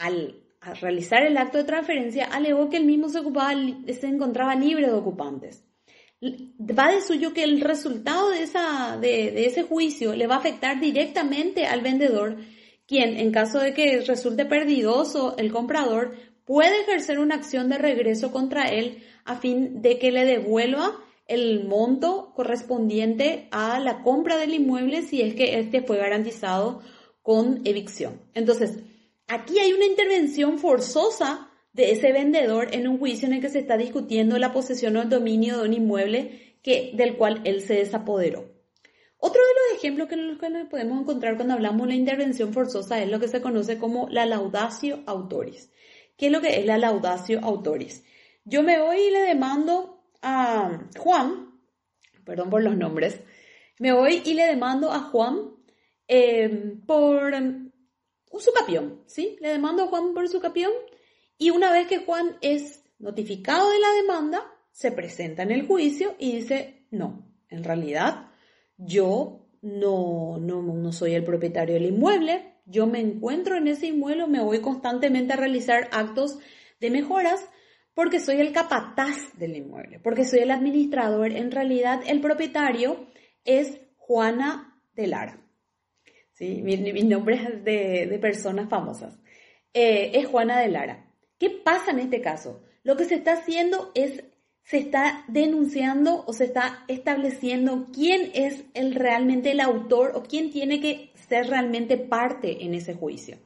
al, 0.00 0.42
realizar 0.80 1.22
el 1.22 1.36
acto 1.36 1.58
de 1.58 1.64
transferencia 1.64 2.26
alegó 2.26 2.68
que 2.68 2.76
el 2.76 2.84
mismo 2.84 3.08
se, 3.08 3.20
ocupaba, 3.20 3.52
se 3.52 4.06
encontraba 4.06 4.54
libre 4.56 4.86
de 4.86 4.92
ocupantes 4.92 5.64
va 6.22 6.92
de 6.92 7.00
suyo 7.00 7.32
que 7.32 7.44
el 7.44 7.60
resultado 7.60 8.30
de, 8.30 8.42
esa, 8.42 8.98
de, 9.00 9.46
ese 9.46 9.62
juicio 9.62 10.14
le 10.14 10.26
va 10.26 10.36
a 10.36 10.38
afectar 10.38 10.80
directamente 10.80 11.66
al 11.66 11.80
vendedor, 11.80 12.36
quien 12.86 13.16
en 13.16 13.32
caso 13.32 13.58
de 13.58 13.72
que 13.72 14.00
resulte 14.00 14.44
perdidoso 14.44 15.36
el 15.38 15.50
comprador, 15.50 16.14
puede 16.44 16.82
ejercer 16.82 17.18
una 17.18 17.36
acción 17.36 17.68
de 17.68 17.78
regreso 17.78 18.32
contra 18.32 18.68
él 18.68 19.02
a 19.24 19.36
fin 19.36 19.80
de 19.80 19.98
que 19.98 20.10
le 20.10 20.24
devuelva 20.24 20.98
el 21.26 21.64
monto 21.64 22.32
correspondiente 22.34 23.48
a 23.52 23.78
la 23.78 24.02
compra 24.02 24.36
del 24.36 24.54
inmueble 24.54 25.02
si 25.02 25.22
es 25.22 25.34
que 25.34 25.58
este 25.60 25.82
fue 25.82 25.96
garantizado 25.96 26.82
con 27.22 27.60
evicción. 27.64 28.20
Entonces, 28.34 28.80
aquí 29.30 29.60
hay 29.60 29.72
una 29.72 29.86
intervención 29.86 30.58
forzosa 30.58 31.48
de 31.72 31.92
ese 31.92 32.12
vendedor 32.12 32.74
en 32.74 32.88
un 32.88 32.98
juicio 32.98 33.28
en 33.28 33.34
el 33.34 33.40
que 33.40 33.48
se 33.48 33.60
está 33.60 33.76
discutiendo 33.76 34.38
la 34.38 34.52
posesión 34.52 34.96
o 34.96 35.02
el 35.02 35.08
dominio 35.08 35.58
de 35.58 35.68
un 35.68 35.72
inmueble 35.72 36.56
que, 36.62 36.90
del 36.94 37.16
cual 37.16 37.40
él 37.44 37.62
se 37.62 37.74
desapoderó. 37.74 38.50
Otro 39.18 39.40
de 39.40 39.48
los 39.48 39.78
ejemplos 39.78 40.08
que 40.08 40.16
nos 40.16 40.68
podemos 40.68 41.00
encontrar 41.00 41.36
cuando 41.36 41.54
hablamos 41.54 41.82
de 41.82 41.94
la 41.94 42.00
intervención 42.00 42.52
forzosa 42.52 43.00
es 43.00 43.08
lo 43.08 43.20
que 43.20 43.28
se 43.28 43.40
conoce 43.40 43.78
como 43.78 44.08
la 44.08 44.26
laudatio 44.26 45.04
autoris. 45.06 45.70
¿Qué 46.16 46.26
es 46.26 46.32
lo 46.32 46.40
que 46.40 46.58
es 46.58 46.66
la 46.66 46.78
laudatio 46.78 47.38
autoris? 47.40 48.04
Yo 48.44 48.62
me 48.62 48.80
voy 48.80 48.98
y 48.98 49.10
le 49.10 49.20
demando 49.20 50.02
a 50.22 50.80
Juan, 50.98 51.52
perdón 52.24 52.50
por 52.50 52.62
los 52.62 52.76
nombres, 52.76 53.20
me 53.78 53.92
voy 53.92 54.22
y 54.24 54.34
le 54.34 54.46
demando 54.46 54.90
a 54.90 55.00
Juan 55.00 55.50
eh, 56.08 56.74
por 56.86 57.32
un 58.30 58.40
sucapión, 58.40 59.02
¿sí? 59.06 59.36
Le 59.40 59.50
demando 59.50 59.84
a 59.84 59.86
Juan 59.88 60.14
por 60.14 60.28
su 60.28 60.40
capión 60.40 60.72
y 61.36 61.50
una 61.50 61.72
vez 61.72 61.86
que 61.86 61.98
Juan 61.98 62.36
es 62.40 62.84
notificado 62.98 63.70
de 63.70 63.80
la 63.80 63.92
demanda, 63.92 64.46
se 64.70 64.92
presenta 64.92 65.42
en 65.42 65.50
el 65.50 65.66
juicio 65.66 66.14
y 66.18 66.36
dice, 66.36 66.86
no, 66.90 67.26
en 67.48 67.64
realidad 67.64 68.30
yo 68.76 69.48
no, 69.62 70.38
no, 70.38 70.62
no 70.62 70.92
soy 70.92 71.14
el 71.14 71.24
propietario 71.24 71.74
del 71.74 71.86
inmueble, 71.86 72.54
yo 72.66 72.86
me 72.86 73.00
encuentro 73.00 73.56
en 73.56 73.68
ese 73.68 73.88
inmueble, 73.88 74.26
me 74.26 74.42
voy 74.42 74.60
constantemente 74.60 75.32
a 75.32 75.36
realizar 75.36 75.88
actos 75.92 76.38
de 76.78 76.90
mejoras 76.90 77.44
porque 77.94 78.20
soy 78.20 78.40
el 78.40 78.52
capataz 78.52 79.16
del 79.36 79.56
inmueble, 79.56 79.98
porque 79.98 80.24
soy 80.24 80.40
el 80.40 80.50
administrador. 80.50 81.32
En 81.32 81.50
realidad 81.50 82.00
el 82.06 82.20
propietario 82.20 83.06
es 83.44 83.80
Juana 83.96 84.80
de 84.94 85.08
Lara. 85.08 85.42
Mi, 86.40 87.02
nombre 87.02 87.36
es 87.36 87.64
de, 87.64 88.18
personas 88.20 88.68
famosas. 88.68 89.18
Eh, 89.74 90.12
es 90.14 90.26
Juana 90.26 90.58
de 90.58 90.68
Lara. 90.68 91.06
¿Qué 91.38 91.50
pasa 91.50 91.90
en 91.90 91.98
este 91.98 92.20
caso? 92.22 92.62
Lo 92.82 92.96
que 92.96 93.04
se 93.04 93.16
está 93.16 93.34
haciendo 93.34 93.92
es, 93.94 94.24
se 94.64 94.78
está 94.78 95.24
denunciando 95.28 96.24
o 96.26 96.32
se 96.32 96.44
está 96.44 96.84
estableciendo 96.88 97.86
quién 97.92 98.30
es 98.34 98.64
el, 98.72 98.94
realmente 98.94 99.50
el 99.50 99.60
autor 99.60 100.12
o 100.14 100.22
quién 100.22 100.50
tiene 100.50 100.80
que 100.80 101.12
ser 101.28 101.48
realmente 101.48 101.98
parte 101.98 102.64
en 102.64 102.74
ese 102.74 102.94
juicio. 102.94 103.38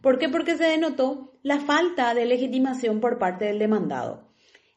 ¿Por 0.00 0.18
qué? 0.18 0.28
Porque 0.28 0.56
se 0.56 0.64
denotó 0.64 1.38
la 1.42 1.60
falta 1.60 2.14
de 2.14 2.24
legitimación 2.24 3.00
por 3.00 3.18
parte 3.18 3.44
del 3.44 3.58
demandado. 3.58 4.28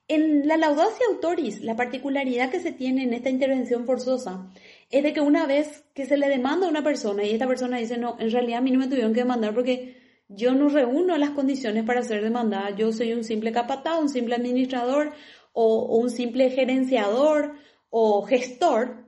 En 0.08 0.46
la 0.46 0.58
laudacia 0.58 1.06
autoris, 1.10 1.62
la 1.62 1.78
particularidad 1.78 2.52
que 2.52 2.60
se 2.60 2.74
tiene 2.74 3.04
en 3.04 3.14
esta 3.14 3.30
intervención 3.30 3.86
forzosa 3.86 4.52
es 4.92 5.04
de 5.04 5.14
que 5.14 5.22
una 5.22 5.46
vez 5.46 5.86
que 5.94 6.06
se 6.06 6.18
le 6.18 6.28
demanda 6.28 6.68
a 6.68 6.70
una 6.70 6.84
persona 6.84 7.24
y 7.24 7.32
esta 7.32 7.48
persona 7.48 7.78
dice, 7.78 7.98
no, 7.98 8.18
en 8.20 8.30
realidad 8.30 8.60
a 8.60 8.62
mí 8.62 8.72
no 8.72 8.80
me 8.80 8.88
tuvieron 8.88 9.14
que 9.14 9.22
demandar 9.22 9.54
porque 9.54 9.98
yo 10.28 10.54
no 10.54 10.70
reúno 10.70 11.18
las 11.18 11.32
condiciones 11.32 11.86
para 11.86 12.04
ser 12.04 12.22
demandada, 12.22 12.76
yo 12.76 12.92
soy 12.92 13.14
un 13.14 13.24
simple 13.24 13.52
capataz, 13.52 14.00
un 14.00 14.10
simple 14.10 14.36
administrador 14.36 15.12
o, 15.54 15.98
un 15.98 16.10
simple 16.10 16.50
gerenciador 16.50 17.54
o 17.90 18.24
gestor, 18.24 19.08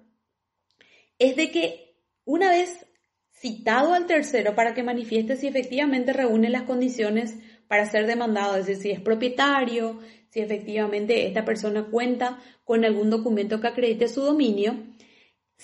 es 1.20 1.36
de 1.36 1.52
que 1.52 1.96
una 2.26 2.50
vez 2.50 2.86
citado 3.32 3.94
al 3.94 4.06
tercero 4.06 4.56
para 4.56 4.74
que 4.74 4.84
manifieste 4.84 5.36
si 5.36 5.48
efectivamente 5.48 6.14
reúne 6.14 6.50
las 6.50 6.64
condiciones 6.64 7.36
para 7.68 7.90
ser 7.90 8.08
demandado, 8.08 8.56
es 8.56 8.68
decir, 8.68 8.82
si 8.84 8.92
es 8.92 9.00
propietario, 9.02 10.00
si 10.30 10.40
efectivamente 10.40 11.28
esta 11.28 11.46
persona 11.46 11.86
cuenta 11.90 12.40
con 12.64 12.86
algún 12.86 13.10
documento 13.10 13.60
que 13.60 13.68
acredite 13.68 14.08
su 14.08 14.22
dominio, 14.22 14.76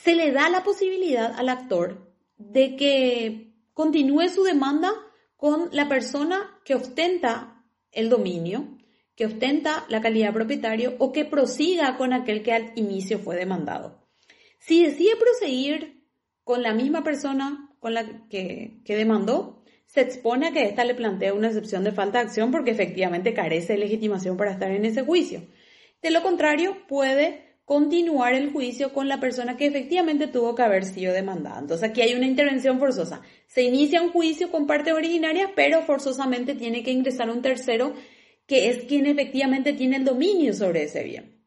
se 0.03 0.15
le 0.15 0.31
da 0.31 0.49
la 0.49 0.63
posibilidad 0.63 1.33
al 1.38 1.49
actor 1.49 2.13
de 2.38 2.75
que 2.75 3.53
continúe 3.73 4.29
su 4.29 4.43
demanda 4.43 4.91
con 5.35 5.69
la 5.71 5.88
persona 5.88 6.59
que 6.63 6.75
ostenta 6.75 7.63
el 7.91 8.09
dominio, 8.09 8.77
que 9.15 9.25
ostenta 9.25 9.85
la 9.89 10.01
calidad 10.01 10.33
propietario 10.33 10.95
o 10.99 11.12
que 11.12 11.25
prosiga 11.25 11.97
con 11.97 12.13
aquel 12.13 12.43
que 12.43 12.53
al 12.53 12.71
inicio 12.75 13.19
fue 13.19 13.35
demandado. 13.35 14.07
Si 14.59 14.83
decide 14.83 15.15
proseguir 15.17 16.03
con 16.43 16.62
la 16.62 16.73
misma 16.73 17.03
persona 17.03 17.69
con 17.79 17.93
la 17.93 18.27
que, 18.29 18.81
demandó, 18.85 19.63
se 19.85 20.01
expone 20.01 20.47
a 20.47 20.51
que 20.51 20.65
ésta 20.65 20.83
le 20.83 20.95
plantea 20.95 21.33
una 21.33 21.47
excepción 21.47 21.83
de 21.83 21.91
falta 21.91 22.19
de 22.19 22.25
acción 22.25 22.51
porque 22.51 22.71
efectivamente 22.71 23.33
carece 23.33 23.73
de 23.73 23.79
legitimación 23.79 24.38
para 24.38 24.51
estar 24.51 24.71
en 24.71 24.85
ese 24.85 25.03
juicio. 25.03 25.41
De 26.01 26.12
lo 26.12 26.21
contrario, 26.21 26.77
puede 26.88 27.48
continuar 27.69 28.34
el 28.34 28.51
juicio 28.51 28.93
con 28.93 29.08
la 29.08 29.19
persona 29.19 29.55
que 29.55 29.67
efectivamente 29.67 30.25
tuvo 30.25 30.55
que 30.55 30.63
haber 30.63 30.86
sido 30.86 31.13
demandada. 31.13 31.60
Entonces 31.60 31.88
aquí 31.88 32.01
hay 32.01 32.15
una 32.15 32.25
intervención 32.25 32.79
forzosa. 32.79 33.21
Se 33.45 33.62
inicia 33.62 34.01
un 34.01 34.10
juicio 34.10 34.49
con 34.49 34.65
parte 34.65 34.91
originaria, 34.91 35.51
pero 35.55 35.84
forzosamente 35.84 36.55
tiene 36.55 36.82
que 36.82 36.89
ingresar 36.89 37.29
un 37.29 37.43
tercero 37.43 37.93
que 38.47 38.71
es 38.71 38.86
quien 38.86 39.05
efectivamente 39.05 39.73
tiene 39.73 39.97
el 39.97 40.03
dominio 40.03 40.51
sobre 40.55 40.86
ese 40.86 41.03
bien. 41.03 41.43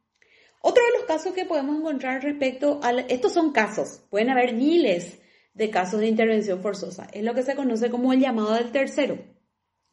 Otro 0.61 0.85
de 0.85 0.93
los 0.97 1.07
casos 1.09 1.33
que 1.33 1.45
podemos 1.45 1.77
encontrar 1.77 2.23
respecto 2.23 2.79
a... 2.85 2.93
Estos 2.93 3.33
son 3.33 3.51
casos, 3.51 4.05
pueden 4.09 4.31
haber 4.31 4.55
miles 4.55 5.19
de 5.55 5.71
casos 5.71 5.99
de 5.99 6.07
intervención 6.07 6.63
forzosa. 6.63 7.09
Es 7.13 7.25
lo 7.25 7.35
que 7.35 7.43
se 7.43 7.57
conoce 7.57 7.91
como 7.91 8.13
el 8.13 8.21
llamado 8.21 8.55
del 8.55 8.71
tercero. 8.71 9.19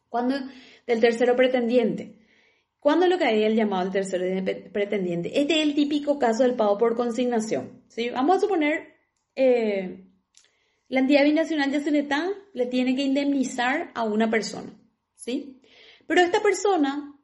Cuando 0.09 0.35
del 0.85 0.99
tercero 0.99 1.35
pretendiente. 1.35 2.18
¿Cuándo 2.79 3.07
lo 3.07 3.17
que 3.17 3.45
el 3.45 3.55
llamado 3.55 3.81
al 3.81 3.91
tercero 3.91 4.25
pretendiente? 4.71 5.41
Este 5.41 5.57
es 5.57 5.67
el 5.67 5.75
típico 5.75 6.17
caso 6.17 6.43
del 6.43 6.55
pago 6.55 6.77
por 6.77 6.95
consignación. 6.95 7.83
¿sí? 7.89 8.09
Vamos 8.09 8.37
a 8.37 8.39
suponer, 8.39 8.95
eh, 9.35 10.05
la 10.87 11.01
entidad 11.01 11.25
binacional 11.25 11.71
de 11.71 11.81
Cenetán 11.81 12.29
le 12.53 12.67
tiene 12.67 12.95
que 12.95 13.03
indemnizar 13.03 13.91
a 13.95 14.03
una 14.03 14.29
persona. 14.29 14.73
¿sí? 15.13 15.61
Pero 16.07 16.21
esta 16.21 16.41
persona, 16.41 17.19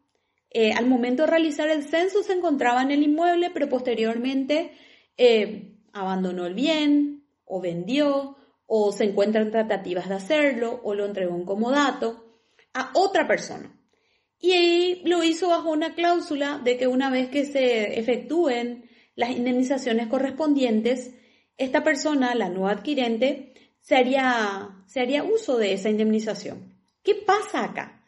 eh, 0.50 0.74
al 0.74 0.88
momento 0.88 1.24
de 1.24 1.30
realizar 1.30 1.70
el 1.70 1.84
censo, 1.84 2.22
se 2.22 2.34
encontraba 2.34 2.82
en 2.82 2.92
el 2.92 3.04
inmueble, 3.04 3.50
pero 3.52 3.70
posteriormente 3.70 4.74
eh, 5.18 5.78
abandonó 5.94 6.46
el 6.46 6.54
bien 6.54 7.24
o 7.46 7.62
vendió 7.62 8.36
o 8.68 8.92
se 8.92 9.06
encuentran 9.06 9.52
tratativas 9.52 10.10
de 10.10 10.16
hacerlo 10.16 10.82
o 10.84 10.94
lo 10.94 11.06
entregó 11.06 11.36
en 11.36 11.46
comodato 11.46 12.42
a 12.74 12.92
otra 12.94 13.26
persona. 13.26 13.75
Y 14.48 15.02
lo 15.06 15.24
hizo 15.24 15.50
bajo 15.50 15.72
una 15.72 15.96
cláusula 15.96 16.62
de 16.64 16.78
que 16.78 16.86
una 16.86 17.10
vez 17.10 17.30
que 17.30 17.46
se 17.46 17.98
efectúen 17.98 18.88
las 19.16 19.32
indemnizaciones 19.32 20.06
correspondientes, 20.06 21.16
esta 21.58 21.84
persona, 21.84 22.36
la 22.36 22.50
nueva 22.50 22.74
adquirente, 22.74 23.54
se 23.82 23.96
haría, 23.96 24.84
se 24.86 25.00
haría 25.00 25.24
uso 25.24 25.58
de 25.58 25.74
esa 25.74 25.90
indemnización. 25.90 26.76
¿Qué 27.02 27.16
pasa 27.16 27.64
acá? 27.64 28.04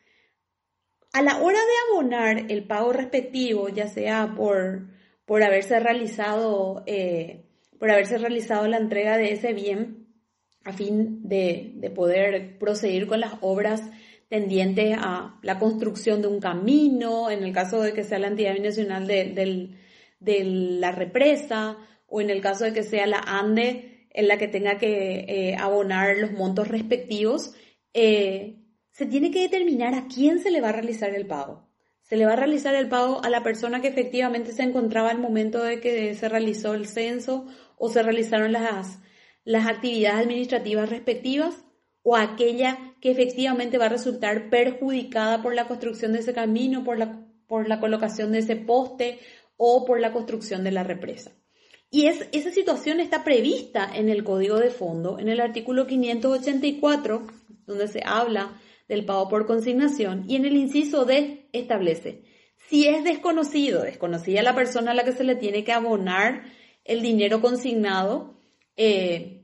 A 1.11 1.23
la 1.23 1.41
hora 1.41 1.57
de 1.57 1.73
abonar 1.89 2.51
el 2.51 2.67
pago 2.67 2.93
respectivo, 2.93 3.69
ya 3.69 3.87
sea 3.87 4.35
por, 4.37 4.89
por 5.25 5.41
haberse 5.41 5.79
realizado, 5.79 6.83
eh, 6.85 7.45
por 7.79 7.89
haberse 7.89 8.19
realizado 8.19 8.67
la 8.67 8.77
entrega 8.77 9.17
de 9.17 9.31
ese 9.31 9.53
bien, 9.53 10.13
a 10.63 10.71
fin 10.71 11.27
de, 11.27 11.71
de 11.77 11.89
poder 11.89 12.59
proseguir 12.59 13.07
con 13.07 13.21
las 13.21 13.33
obras 13.41 13.81
tendientes 14.29 14.95
a 14.97 15.39
la 15.41 15.57
construcción 15.59 16.21
de 16.21 16.27
un 16.27 16.39
camino, 16.39 17.31
en 17.31 17.43
el 17.43 17.53
caso 17.53 17.81
de 17.81 17.93
que 17.93 18.03
sea 18.03 18.19
la 18.19 18.27
entidad 18.27 18.53
binacional 18.53 19.07
de, 19.07 19.69
la 20.19 20.91
represa, 20.91 21.77
o 22.07 22.21
en 22.21 22.29
el 22.29 22.41
caso 22.41 22.65
de 22.65 22.73
que 22.73 22.83
sea 22.83 23.07
la 23.07 23.19
ANDE 23.19 24.07
en 24.11 24.27
la 24.27 24.37
que 24.37 24.47
tenga 24.47 24.77
que 24.77 25.25
eh, 25.27 25.55
abonar 25.57 26.17
los 26.17 26.31
montos 26.31 26.67
respectivos, 26.67 27.53
eh, 27.93 28.63
se 28.91 29.05
tiene 29.05 29.31
que 29.31 29.41
determinar 29.41 29.93
a 29.93 30.07
quién 30.07 30.39
se 30.39 30.51
le 30.51 30.61
va 30.61 30.69
a 30.69 30.73
realizar 30.73 31.13
el 31.13 31.27
pago. 31.27 31.67
Se 32.01 32.15
le 32.15 32.25
va 32.25 32.33
a 32.33 32.37
realizar 32.37 32.73
el 32.73 32.87
pago 32.87 33.23
a 33.23 33.29
la 33.29 33.43
persona 33.43 33.81
que 33.81 33.89
efectivamente 33.89 34.53
se 34.53 34.63
encontraba 34.63 35.11
al 35.11 35.19
momento 35.19 35.61
de 35.61 35.79
que 35.81 36.15
se 36.15 36.29
realizó 36.29 36.73
el 36.73 36.87
censo 36.87 37.45
o 37.77 37.89
se 37.89 38.01
realizaron 38.01 38.53
las, 38.53 38.99
las 39.43 39.67
actividades 39.67 40.21
administrativas 40.21 40.89
respectivas 40.89 41.66
o 42.09 42.15
aquella 42.15 42.95
que 43.01 43.11
efectivamente 43.11 43.77
va 43.77 43.87
a 43.87 43.89
resultar 43.89 44.49
perjudicada 44.49 45.41
por 45.41 45.53
la 45.53 45.67
construcción 45.67 46.13
de 46.13 46.19
ese 46.19 46.33
camino, 46.33 46.85
por 46.85 46.97
la, 46.97 47.27
por 47.47 47.67
la 47.67 47.81
colocación 47.81 48.31
de 48.31 48.39
ese 48.39 48.55
poste 48.55 49.19
o 49.57 49.83
por 49.83 49.99
la 49.99 50.13
construcción 50.13 50.63
de 50.63 50.71
la 50.71 50.85
represa. 50.85 51.33
Y 51.91 52.05
es, 52.05 52.29
esa 52.31 52.49
situación 52.49 53.01
está 53.01 53.25
prevista 53.25 53.91
en 53.93 54.07
el 54.07 54.23
código 54.23 54.57
de 54.57 54.69
fondo, 54.69 55.19
en 55.19 55.27
el 55.27 55.41
artículo 55.41 55.85
584, 55.85 57.27
donde 57.65 57.89
se 57.89 58.01
habla 58.05 58.57
del 58.87 59.03
pago 59.03 59.27
por 59.27 59.45
consignación, 59.45 60.23
y 60.29 60.37
en 60.37 60.45
el 60.45 60.55
inciso 60.55 61.03
D 61.03 61.49
establece, 61.51 62.23
si 62.69 62.87
es 62.87 63.03
desconocido, 63.03 63.83
desconocida 63.83 64.43
la 64.43 64.55
persona 64.55 64.91
a 64.91 64.93
la 64.93 65.03
que 65.03 65.11
se 65.11 65.25
le 65.25 65.35
tiene 65.35 65.65
que 65.65 65.73
abonar 65.73 66.45
el 66.85 67.01
dinero 67.01 67.41
consignado, 67.41 68.39
eh, 68.77 69.36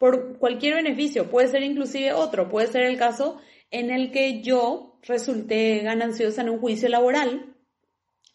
por 0.00 0.38
cualquier 0.38 0.76
beneficio, 0.76 1.28
puede 1.28 1.48
ser 1.48 1.62
inclusive 1.62 2.14
otro, 2.14 2.48
puede 2.48 2.68
ser 2.68 2.84
el 2.84 2.96
caso 2.96 3.36
en 3.70 3.90
el 3.90 4.10
que 4.10 4.40
yo 4.40 4.98
resulté 5.02 5.80
gananciosa 5.80 6.40
en 6.40 6.48
un 6.48 6.58
juicio 6.58 6.88
laboral, 6.88 7.54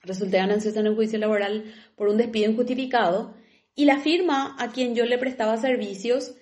resulté 0.03 0.37
gananciosa 0.37 0.81
en 0.81 0.89
un 0.89 0.95
juicio 0.95 1.17
laboral 1.17 1.73
por 1.95 2.07
un 2.07 2.17
despido 2.17 2.51
injustificado 2.51 3.33
y 3.73 3.85
la 3.85 3.97
firma 3.97 4.55
a 4.59 4.69
quien 4.69 4.93
yo 4.93 5.07
le 5.07 5.17
prestaba 5.17 5.57
servicios 5.57 6.35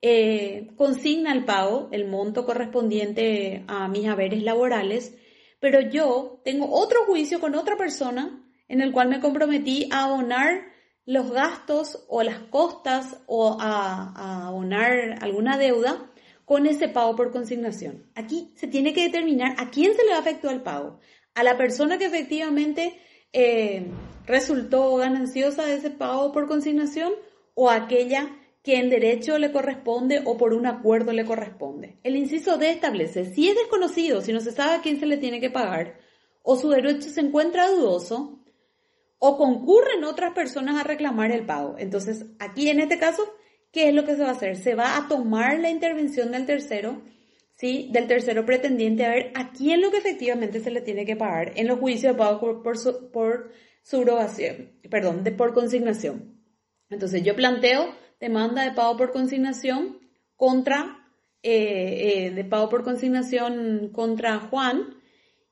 eh, 0.00 0.68
consigna 0.76 1.34
el 1.34 1.44
pago, 1.44 1.90
el 1.92 2.06
monto 2.06 2.46
correspondiente 2.46 3.64
a 3.66 3.86
mis 3.88 4.06
haberes 4.06 4.42
laborales, 4.42 5.14
pero 5.60 5.82
yo 5.82 6.40
tengo 6.42 6.70
otro 6.72 7.04
juicio 7.04 7.38
con 7.38 7.54
otra 7.54 7.76
persona 7.76 8.42
en 8.68 8.80
el 8.80 8.92
cual 8.92 9.10
me 9.10 9.20
comprometí 9.20 9.90
a 9.92 10.04
abonar 10.04 10.72
los 11.06 11.30
gastos 11.30 12.04
o 12.08 12.22
las 12.22 12.38
costas 12.38 13.18
o 13.26 13.56
a, 13.60 14.46
abonar 14.48 15.18
alguna 15.20 15.58
deuda 15.58 16.10
con 16.44 16.66
ese 16.66 16.88
pago 16.88 17.16
por 17.16 17.32
consignación. 17.32 18.06
Aquí 18.14 18.52
se 18.56 18.66
tiene 18.66 18.92
que 18.92 19.02
determinar 19.02 19.54
a 19.58 19.70
quién 19.70 19.94
se 19.94 20.04
le 20.04 20.12
va 20.12 20.18
a 20.18 20.52
el 20.52 20.62
pago. 20.62 21.00
A 21.34 21.42
la 21.42 21.56
persona 21.56 21.98
que 21.98 22.06
efectivamente 22.06 22.98
eh, 23.32 23.86
resultó 24.26 24.96
gananciosa 24.96 25.64
de 25.66 25.74
ese 25.74 25.90
pago 25.90 26.32
por 26.32 26.46
consignación 26.46 27.12
o 27.54 27.70
a 27.70 27.76
aquella 27.76 28.30
que 28.62 28.78
en 28.78 28.88
derecho 28.88 29.38
le 29.38 29.52
corresponde 29.52 30.22
o 30.24 30.38
por 30.38 30.54
un 30.54 30.66
acuerdo 30.66 31.12
le 31.12 31.26
corresponde. 31.26 31.98
El 32.02 32.16
inciso 32.16 32.56
D 32.56 32.70
establece, 32.70 33.26
si 33.26 33.48
es 33.48 33.56
desconocido, 33.56 34.22
si 34.22 34.32
no 34.32 34.40
se 34.40 34.52
sabe 34.52 34.76
a 34.76 34.80
quién 34.80 34.98
se 34.98 35.06
le 35.06 35.18
tiene 35.18 35.40
que 35.40 35.50
pagar, 35.50 35.98
o 36.42 36.56
su 36.56 36.70
derecho 36.70 37.10
se 37.10 37.20
encuentra 37.20 37.68
dudoso, 37.68 38.43
o 39.26 39.38
concurren 39.38 40.04
otras 40.04 40.34
personas 40.34 40.78
a 40.78 40.84
reclamar 40.84 41.30
el 41.30 41.46
pago. 41.46 41.76
Entonces, 41.78 42.26
aquí 42.38 42.68
en 42.68 42.78
este 42.78 42.98
caso, 42.98 43.22
¿qué 43.72 43.88
es 43.88 43.94
lo 43.94 44.04
que 44.04 44.16
se 44.16 44.22
va 44.22 44.28
a 44.28 44.32
hacer? 44.32 44.58
Se 44.58 44.74
va 44.74 44.98
a 44.98 45.08
tomar 45.08 45.60
la 45.60 45.70
intervención 45.70 46.30
del 46.30 46.44
tercero, 46.44 47.00
¿sí? 47.54 47.88
Del 47.90 48.06
tercero 48.06 48.44
pretendiente 48.44 49.06
a 49.06 49.08
ver 49.08 49.32
a 49.34 49.50
quién 49.52 49.80
lo 49.80 49.90
que 49.90 49.96
efectivamente 49.96 50.60
se 50.60 50.70
le 50.70 50.82
tiene 50.82 51.06
que 51.06 51.16
pagar 51.16 51.52
en 51.56 51.68
los 51.68 51.78
juicios 51.78 52.12
de 52.12 52.18
pago 52.18 52.62
por, 52.62 53.10
por, 53.10 53.50
subrogación, 53.82 54.72
perdón, 54.90 55.24
de 55.24 55.32
por 55.32 55.54
consignación. 55.54 56.38
Entonces, 56.90 57.22
yo 57.22 57.34
planteo 57.34 57.94
demanda 58.20 58.62
de 58.62 58.72
pago 58.72 58.98
por 58.98 59.10
consignación 59.10 60.00
contra, 60.36 60.98
eh, 61.42 62.26
eh, 62.26 62.30
de 62.30 62.44
pago 62.44 62.68
por 62.68 62.84
consignación 62.84 63.88
contra 63.90 64.38
Juan, 64.38 64.96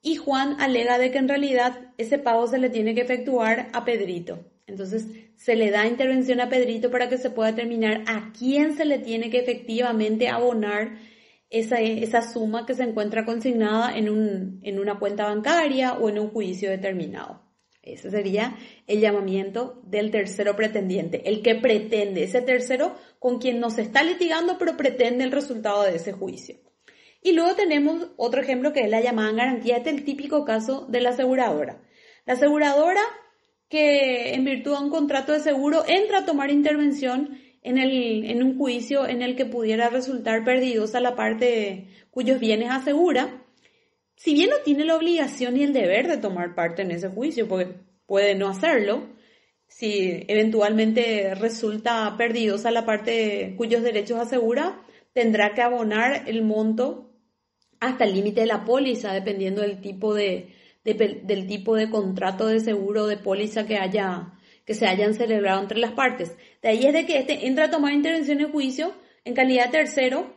y 0.02 0.16
Juan 0.16 0.60
alega 0.60 0.98
de 0.98 1.12
que 1.12 1.18
en 1.18 1.28
realidad 1.28 1.92
ese 1.96 2.18
pago 2.18 2.48
se 2.48 2.58
le 2.58 2.70
tiene 2.70 2.94
que 2.94 3.02
efectuar 3.02 3.68
a 3.72 3.84
Pedrito. 3.84 4.44
Entonces 4.66 5.06
se 5.36 5.54
le 5.54 5.70
da 5.70 5.86
intervención 5.86 6.40
a 6.40 6.48
Pedrito 6.48 6.90
para 6.90 7.08
que 7.08 7.18
se 7.18 7.30
pueda 7.30 7.52
determinar 7.52 8.02
a 8.06 8.32
quién 8.36 8.76
se 8.76 8.84
le 8.84 8.98
tiene 8.98 9.30
que 9.30 9.38
efectivamente 9.38 10.28
abonar 10.28 10.98
esa, 11.50 11.80
esa 11.80 12.22
suma 12.32 12.66
que 12.66 12.74
se 12.74 12.82
encuentra 12.82 13.24
consignada 13.24 13.96
en, 13.96 14.08
un, 14.08 14.60
en 14.62 14.80
una 14.80 14.98
cuenta 14.98 15.26
bancaria 15.26 15.94
o 15.94 16.08
en 16.08 16.18
un 16.18 16.30
juicio 16.30 16.70
determinado. 16.70 17.42
Ese 17.82 18.10
sería 18.10 18.56
el 18.86 19.00
llamamiento 19.00 19.82
del 19.84 20.10
tercero 20.10 20.54
pretendiente, 20.56 21.28
el 21.28 21.42
que 21.42 21.56
pretende, 21.56 22.22
ese 22.24 22.40
tercero 22.40 22.96
con 23.18 23.38
quien 23.38 23.58
no 23.60 23.70
se 23.70 23.82
está 23.82 24.04
litigando, 24.04 24.56
pero 24.58 24.76
pretende 24.76 25.24
el 25.24 25.32
resultado 25.32 25.82
de 25.82 25.96
ese 25.96 26.12
juicio. 26.12 26.56
Y 27.22 27.32
luego 27.32 27.54
tenemos 27.54 28.08
otro 28.16 28.42
ejemplo 28.42 28.72
que 28.72 28.80
es 28.80 28.90
la 28.90 29.00
llamada 29.00 29.32
garantía. 29.32 29.76
Este 29.76 29.90
es 29.90 29.96
el 29.96 30.04
típico 30.04 30.44
caso 30.44 30.86
de 30.88 31.00
la 31.00 31.10
aseguradora. 31.10 31.80
La 32.26 32.34
aseguradora 32.34 33.02
que 33.68 34.34
en 34.34 34.44
virtud 34.44 34.72
de 34.72 34.84
un 34.84 34.90
contrato 34.90 35.32
de 35.32 35.40
seguro 35.40 35.84
entra 35.86 36.18
a 36.18 36.24
tomar 36.26 36.50
intervención 36.50 37.38
en, 37.62 37.78
el, 37.78 38.24
en 38.24 38.42
un 38.42 38.58
juicio 38.58 39.06
en 39.06 39.22
el 39.22 39.36
que 39.36 39.46
pudiera 39.46 39.88
resultar 39.88 40.44
perdidos 40.44 40.94
a 40.94 41.00
la 41.00 41.14
parte 41.14 41.86
cuyos 42.10 42.40
bienes 42.40 42.70
asegura, 42.70 43.42
si 44.16 44.34
bien 44.34 44.50
no 44.50 44.56
tiene 44.64 44.84
la 44.84 44.96
obligación 44.96 45.56
y 45.56 45.62
el 45.62 45.72
deber 45.72 46.08
de 46.08 46.18
tomar 46.18 46.54
parte 46.54 46.82
en 46.82 46.90
ese 46.90 47.08
juicio, 47.08 47.48
porque 47.48 47.74
puede 48.06 48.34
no 48.34 48.48
hacerlo, 48.48 49.08
si 49.66 50.24
eventualmente 50.28 51.34
resulta 51.34 52.14
perdidos 52.18 52.66
a 52.66 52.70
la 52.70 52.84
parte 52.84 53.54
cuyos 53.56 53.82
derechos 53.82 54.18
asegura, 54.18 54.82
tendrá 55.14 55.54
que 55.54 55.62
abonar 55.62 56.28
el 56.28 56.42
monto 56.42 57.11
hasta 57.82 58.04
el 58.04 58.14
límite 58.14 58.42
de 58.42 58.46
la 58.46 58.64
póliza, 58.64 59.12
dependiendo 59.12 59.62
del 59.62 59.80
tipo 59.80 60.14
de, 60.14 60.54
del 60.84 61.46
tipo 61.48 61.74
de 61.74 61.90
contrato 61.90 62.46
de 62.46 62.60
seguro 62.60 63.08
de 63.08 63.16
póliza 63.16 63.66
que 63.66 63.76
haya 63.76 64.34
que 64.64 64.74
se 64.74 64.86
hayan 64.86 65.14
celebrado 65.14 65.60
entre 65.60 65.80
las 65.80 65.90
partes. 65.90 66.36
De 66.62 66.68
ahí 66.68 66.86
es 66.86 66.92
de 66.92 67.04
que 67.04 67.18
este 67.18 67.48
entra 67.48 67.64
a 67.64 67.70
tomar 67.70 67.92
intervención 67.92 68.40
en 68.40 68.52
juicio 68.52 68.94
en 69.24 69.34
calidad 69.34 69.66
de 69.66 69.78
tercero 69.78 70.32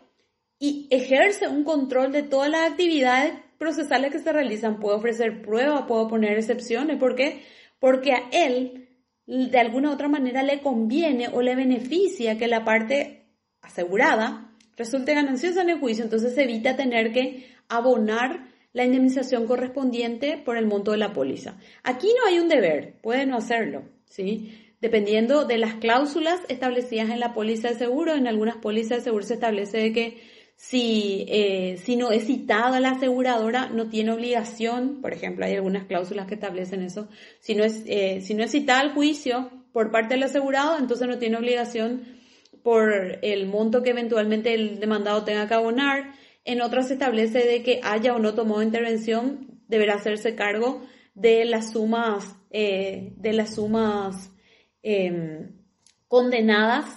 y 0.58 0.88
ejerce 0.90 1.48
un 1.48 1.64
control 1.64 2.12
de 2.12 2.24
todas 2.24 2.50
las 2.50 2.72
actividades 2.72 3.34
procesales 3.60 4.12
que 4.12 4.18
se 4.18 4.34
realizan. 4.34 4.80
Puede 4.80 4.98
ofrecer 4.98 5.44
pruebas, 5.44 5.84
puede 5.88 6.10
poner 6.10 6.40
excepciones. 6.40 6.98
¿Por 6.98 7.16
qué? 7.16 7.44
Porque 7.80 8.14
a 8.14 8.24
él 8.32 8.90
de 9.28 9.60
alguna 9.60 9.92
u 9.92 9.94
otra 9.94 10.08
manera 10.08 10.42
le 10.42 10.62
conviene 10.62 11.28
o 11.32 11.44
le 11.44 11.54
beneficia 11.54 12.40
que 12.40 12.48
la 12.48 12.66
parte 12.66 13.28
asegurada 13.62 14.55
resulte 14.78 15.14
gananciosa 15.14 15.62
en 15.62 15.70
el 15.70 15.80
juicio, 15.80 16.04
entonces 16.04 16.38
evita 16.38 16.76
tener 16.76 17.12
que 17.12 17.48
abonar 17.68 18.48
la 18.74 18.84
indemnización 18.84 19.48
correspondiente 19.48 20.38
por 20.38 20.58
el 20.58 20.66
monto 20.66 20.92
de 20.92 20.98
la 20.98 21.14
póliza. 21.14 21.58
Aquí 21.84 22.08
no 22.08 22.28
hay 22.28 22.40
un 22.40 22.50
deber, 22.50 22.96
puede 23.02 23.26
no 23.26 23.38
hacerlo, 23.38 23.84
¿sí? 24.10 24.52
Dependiendo 24.82 25.46
de 25.46 25.58
las 25.58 25.76
cláusulas 25.76 26.42
establecidas 26.50 27.10
en 27.10 27.22
la 27.22 27.34
póliza 27.34 27.70
de 27.70 27.76
seguro, 27.76 28.16
en 28.16 28.28
algunas 28.28 28.58
pólizas 28.58 28.98
de 28.98 29.04
seguro 29.06 29.24
se 29.24 29.36
establece 29.36 29.94
que 29.94 30.22
si, 30.58 31.26
eh, 31.30 31.78
si 31.84 31.96
no 31.96 32.12
es 32.12 32.26
citada 32.26 32.80
la 32.80 32.92
aseguradora, 32.92 33.70
no 33.70 33.90
tiene 33.90 34.12
obligación, 34.12 35.02
por 35.02 35.14
ejemplo, 35.14 35.46
hay 35.46 35.54
algunas 35.54 35.86
cláusulas 35.86 36.28
que 36.28 36.36
establecen 36.36 36.82
eso, 36.82 37.08
si 37.40 37.56
no 37.56 37.64
es, 37.64 37.84
eh, 37.88 38.22
si 38.22 38.34
no 38.34 38.44
es 38.44 38.52
citada 38.52 38.82
el 38.82 38.92
juicio 38.92 39.50
por 39.72 39.92
parte 39.92 40.16
del 40.16 40.24
asegurado, 40.24 40.78
entonces 40.78 41.08
no 41.08 41.18
tiene 41.18 41.38
obligación 41.38 42.04
por 42.66 43.20
el 43.22 43.46
monto 43.46 43.84
que 43.84 43.92
eventualmente 43.92 44.56
el 44.56 44.80
demandado 44.80 45.24
tenga 45.24 45.48
que 45.48 45.54
abonar. 45.54 46.16
En 46.46 46.62
otras 46.62 46.88
se 46.88 46.94
establece 46.94 47.46
de 47.46 47.62
que 47.62 47.80
haya 47.84 48.16
o 48.16 48.18
no 48.18 48.34
tomado 48.34 48.64
intervención, 48.64 49.62
deberá 49.68 49.94
hacerse 49.94 50.34
cargo 50.34 50.82
de 51.14 51.46
las 51.46 51.74
sumas, 51.74 52.36
eh, 52.50 53.14
de 53.18 53.34
las 53.34 53.54
sumas 53.54 54.32
em, 54.82 55.52
condenadas 56.08 56.88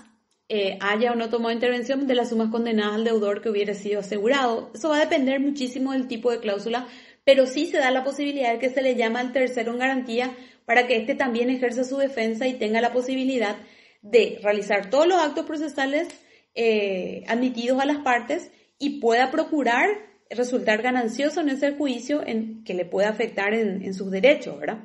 eh, 0.49 0.79
haya 0.81 1.13
o 1.13 1.17
no 1.17 1.29
tomado 1.29 1.53
intervención 1.53 2.07
de 2.07 2.15
las 2.15 2.31
sumas 2.31 2.49
condenadas 2.49 2.95
al 2.95 3.05
deudor 3.05 3.43
que 3.43 3.51
hubiera 3.51 3.75
sido 3.75 4.01
asegurado. 4.01 4.71
Eso 4.75 4.89
va 4.89 4.97
a 4.97 5.01
depender 5.01 5.39
muchísimo 5.39 5.93
del 5.93 6.09
tipo 6.09 6.31
de 6.31 6.41
cláusula, 6.41 6.87
pero 7.25 7.45
sí 7.45 7.67
se 7.67 7.77
da 7.77 7.91
la 7.91 8.05
posibilidad 8.05 8.55
de 8.55 8.59
que 8.59 8.71
se 8.71 8.81
le 8.81 8.97
llama 8.97 9.21
al 9.21 9.35
tercero 9.35 9.73
en 9.73 9.81
garantía 9.81 10.31
para 10.65 10.87
que 10.87 10.97
éste 10.97 11.15
también 11.15 11.51
ejerza 11.51 11.85
su 11.85 11.99
defensa 11.99 12.47
y 12.47 12.55
tenga 12.55 12.81
la 12.81 12.95
posibilidad 12.95 13.57
realizar 14.03 14.91
todos 14.91 15.07
los 15.07 15.19
actos 15.21 15.47
procesales 15.47 16.09
eh, 16.55 17.25
admitidos 17.29 17.81
a 17.81 17.87
las 17.87 17.99
partes 17.99 18.51
y 18.79 19.01
pueda 19.01 19.31
procurar 19.31 19.89
resultar 20.31 20.83
ganancioso 20.83 21.41
en 21.41 21.49
ese 21.49 21.73
juicio 21.73 22.27
en, 22.27 22.65
que 22.65 22.75
le 22.75 22.85
pueda 22.85 23.09
afectar 23.09 23.55
en, 23.55 23.83
en 23.83 23.95
sus 23.95 24.11
derechos, 24.11 24.59
¿verdad? 24.59 24.85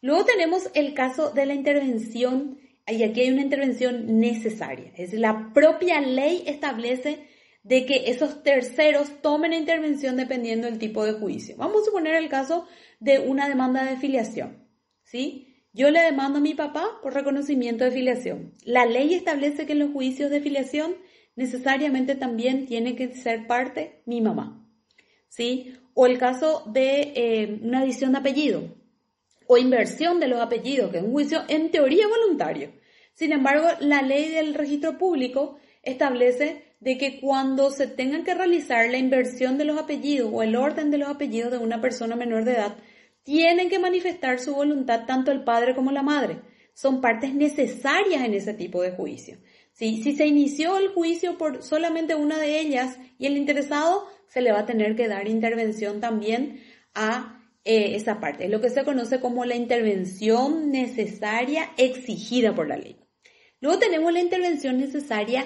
Luego 0.00 0.24
tenemos 0.24 0.70
el 0.74 0.94
caso 0.94 1.30
de 1.30 1.46
la 1.46 1.54
intervención 1.54 2.58
y 2.86 3.02
aquí 3.02 3.22
hay 3.22 3.30
una 3.30 3.42
intervención 3.42 4.20
necesaria. 4.20 4.92
Es 4.96 5.12
la 5.12 5.52
propia 5.52 6.00
ley 6.00 6.44
establece 6.46 7.26
de 7.62 7.84
que 7.84 8.10
esos 8.10 8.42
terceros 8.42 9.20
tomen 9.20 9.52
intervención 9.52 10.16
dependiendo 10.16 10.66
del 10.66 10.78
tipo 10.78 11.04
de 11.04 11.12
juicio. 11.12 11.56
Vamos 11.58 11.82
a 11.82 11.84
suponer 11.86 12.14
el 12.14 12.28
caso 12.28 12.66
de 13.00 13.18
una 13.18 13.48
demanda 13.48 13.84
de 13.84 13.96
filiación. 13.96 14.68
¿sí? 15.02 15.47
Yo 15.78 15.92
le 15.92 16.02
demando 16.02 16.38
a 16.38 16.42
mi 16.42 16.54
papá 16.54 16.98
por 17.04 17.14
reconocimiento 17.14 17.84
de 17.84 17.92
filiación. 17.92 18.52
La 18.64 18.84
ley 18.84 19.14
establece 19.14 19.64
que 19.64 19.74
en 19.74 19.78
los 19.78 19.92
juicios 19.92 20.28
de 20.28 20.40
filiación 20.40 20.96
necesariamente 21.36 22.16
también 22.16 22.66
tiene 22.66 22.96
que 22.96 23.14
ser 23.14 23.46
parte 23.46 24.02
mi 24.04 24.20
mamá. 24.20 24.68
¿sí? 25.28 25.76
O 25.94 26.06
el 26.06 26.18
caso 26.18 26.64
de 26.66 27.12
eh, 27.14 27.60
una 27.62 27.82
adición 27.82 28.10
de 28.10 28.18
apellido 28.18 28.74
o 29.46 29.56
inversión 29.56 30.18
de 30.18 30.26
los 30.26 30.40
apellidos, 30.40 30.90
que 30.90 30.98
es 30.98 31.04
un 31.04 31.12
juicio 31.12 31.44
en 31.46 31.70
teoría 31.70 32.08
voluntario. 32.08 32.72
Sin 33.14 33.30
embargo, 33.30 33.68
la 33.78 34.02
ley 34.02 34.30
del 34.30 34.54
registro 34.54 34.98
público 34.98 35.58
establece 35.84 36.64
de 36.80 36.98
que 36.98 37.20
cuando 37.20 37.70
se 37.70 37.86
tenga 37.86 38.24
que 38.24 38.34
realizar 38.34 38.90
la 38.90 38.98
inversión 38.98 39.58
de 39.58 39.64
los 39.64 39.78
apellidos 39.78 40.28
o 40.34 40.42
el 40.42 40.56
orden 40.56 40.90
de 40.90 40.98
los 40.98 41.08
apellidos 41.08 41.52
de 41.52 41.58
una 41.58 41.80
persona 41.80 42.16
menor 42.16 42.44
de 42.44 42.54
edad, 42.54 42.76
tienen 43.28 43.68
que 43.68 43.78
manifestar 43.78 44.40
su 44.40 44.54
voluntad 44.54 45.04
tanto 45.04 45.30
el 45.30 45.44
padre 45.44 45.74
como 45.74 45.92
la 45.92 46.02
madre. 46.02 46.40
Son 46.72 47.02
partes 47.02 47.34
necesarias 47.34 48.24
en 48.24 48.32
ese 48.32 48.54
tipo 48.54 48.80
de 48.80 48.92
juicio. 48.92 49.36
Si 49.70 50.02
se 50.14 50.26
inició 50.26 50.78
el 50.78 50.88
juicio 50.88 51.36
por 51.36 51.62
solamente 51.62 52.14
una 52.14 52.38
de 52.38 52.58
ellas 52.58 52.96
y 53.18 53.26
el 53.26 53.36
interesado, 53.36 54.06
se 54.28 54.40
le 54.40 54.50
va 54.50 54.60
a 54.60 54.66
tener 54.66 54.96
que 54.96 55.08
dar 55.08 55.28
intervención 55.28 56.00
también 56.00 56.62
a 56.94 57.44
eh, 57.64 57.96
esa 57.96 58.18
parte. 58.18 58.46
Es 58.46 58.50
lo 58.50 58.62
que 58.62 58.70
se 58.70 58.82
conoce 58.82 59.20
como 59.20 59.44
la 59.44 59.56
intervención 59.56 60.70
necesaria 60.70 61.68
exigida 61.76 62.54
por 62.54 62.66
la 62.66 62.78
ley. 62.78 62.96
Luego 63.60 63.78
tenemos 63.78 64.10
la 64.10 64.20
intervención 64.20 64.78
necesaria 64.78 65.44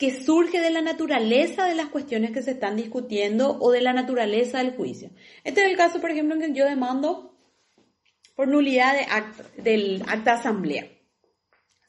que 0.00 0.24
surge 0.24 0.60
de 0.60 0.70
la 0.70 0.80
naturaleza 0.80 1.66
de 1.66 1.74
las 1.74 1.88
cuestiones 1.88 2.30
que 2.30 2.42
se 2.42 2.52
están 2.52 2.74
discutiendo 2.74 3.58
o 3.60 3.70
de 3.70 3.82
la 3.82 3.92
naturaleza 3.92 4.56
del 4.56 4.74
juicio. 4.74 5.10
Este 5.44 5.60
es 5.60 5.70
el 5.70 5.76
caso, 5.76 6.00
por 6.00 6.10
ejemplo, 6.10 6.34
en 6.34 6.40
que 6.40 6.58
yo 6.58 6.64
demando 6.64 7.38
por 8.34 8.48
nulidad 8.48 8.94
de 8.94 9.62
del 9.62 10.02
acta 10.08 10.32
de 10.32 10.40
asamblea. 10.40 10.90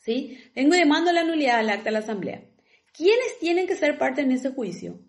¿Sí? 0.01 0.37
Tengo 0.53 0.75
demando 0.75 1.13
la 1.13 1.23
nulidad 1.23 1.59
del 1.59 1.69
acta 1.69 1.85
de 1.85 1.91
la 1.91 1.99
asamblea. 1.99 2.43
¿Quiénes 2.91 3.39
tienen 3.39 3.65
que 3.65 3.77
ser 3.77 3.97
parte 3.97 4.21
en 4.21 4.33
ese 4.33 4.51
juicio? 4.51 4.99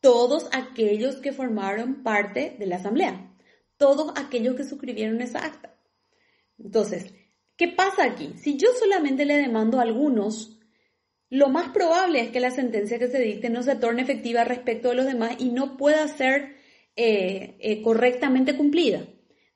Todos 0.00 0.50
aquellos 0.52 1.16
que 1.16 1.32
formaron 1.32 2.02
parte 2.02 2.56
de 2.58 2.66
la 2.66 2.76
asamblea. 2.76 3.34
Todos 3.78 4.12
aquellos 4.16 4.54
que 4.54 4.64
suscribieron 4.64 5.22
esa 5.22 5.46
acta. 5.46 5.74
Entonces, 6.58 7.10
¿Qué 7.56 7.68
pasa 7.68 8.04
aquí? 8.04 8.34
Si 8.36 8.56
yo 8.56 8.68
solamente 8.78 9.24
le 9.24 9.36
demando 9.36 9.78
a 9.78 9.82
algunos, 9.82 10.58
lo 11.34 11.48
más 11.48 11.70
probable 11.70 12.20
es 12.20 12.30
que 12.30 12.38
la 12.38 12.52
sentencia 12.52 13.00
que 13.00 13.08
se 13.08 13.18
dicte 13.18 13.50
no 13.50 13.64
se 13.64 13.74
torne 13.74 14.02
efectiva 14.02 14.44
respecto 14.44 14.90
de 14.90 14.94
los 14.94 15.04
demás 15.04 15.34
y 15.40 15.46
no 15.46 15.76
pueda 15.76 16.06
ser 16.06 16.54
eh, 16.94 17.56
eh, 17.58 17.82
correctamente 17.82 18.56
cumplida. 18.56 19.04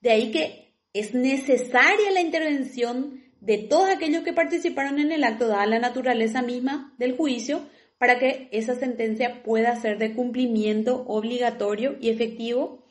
De 0.01 0.11
ahí 0.11 0.33
que 0.33 0.75
es 0.93 1.14
necesaria 1.14 2.11
la 2.12 2.21
intervención 2.21 3.23
de 3.41 3.59
todos 3.59 3.88
aquellos 3.91 4.25
que 4.25 4.33
participaron 4.33 4.99
en 4.99 5.12
el 5.12 5.23
acto, 5.23 5.47
dada 5.47 5.67
la 5.67 5.79
naturaleza 5.79 6.43
misma 6.43 6.97
del 6.99 7.17
juicio, 7.17 7.69
para 7.97 8.19
que 8.19 8.49
esa 8.51 8.75
sentencia 8.75 9.45
pueda 9.45 9.81
ser 9.81 9.99
de 9.99 10.14
cumplimiento 10.14 11.05
obligatorio 11.07 11.97
y 12.01 12.11
efectivo. 12.11 12.85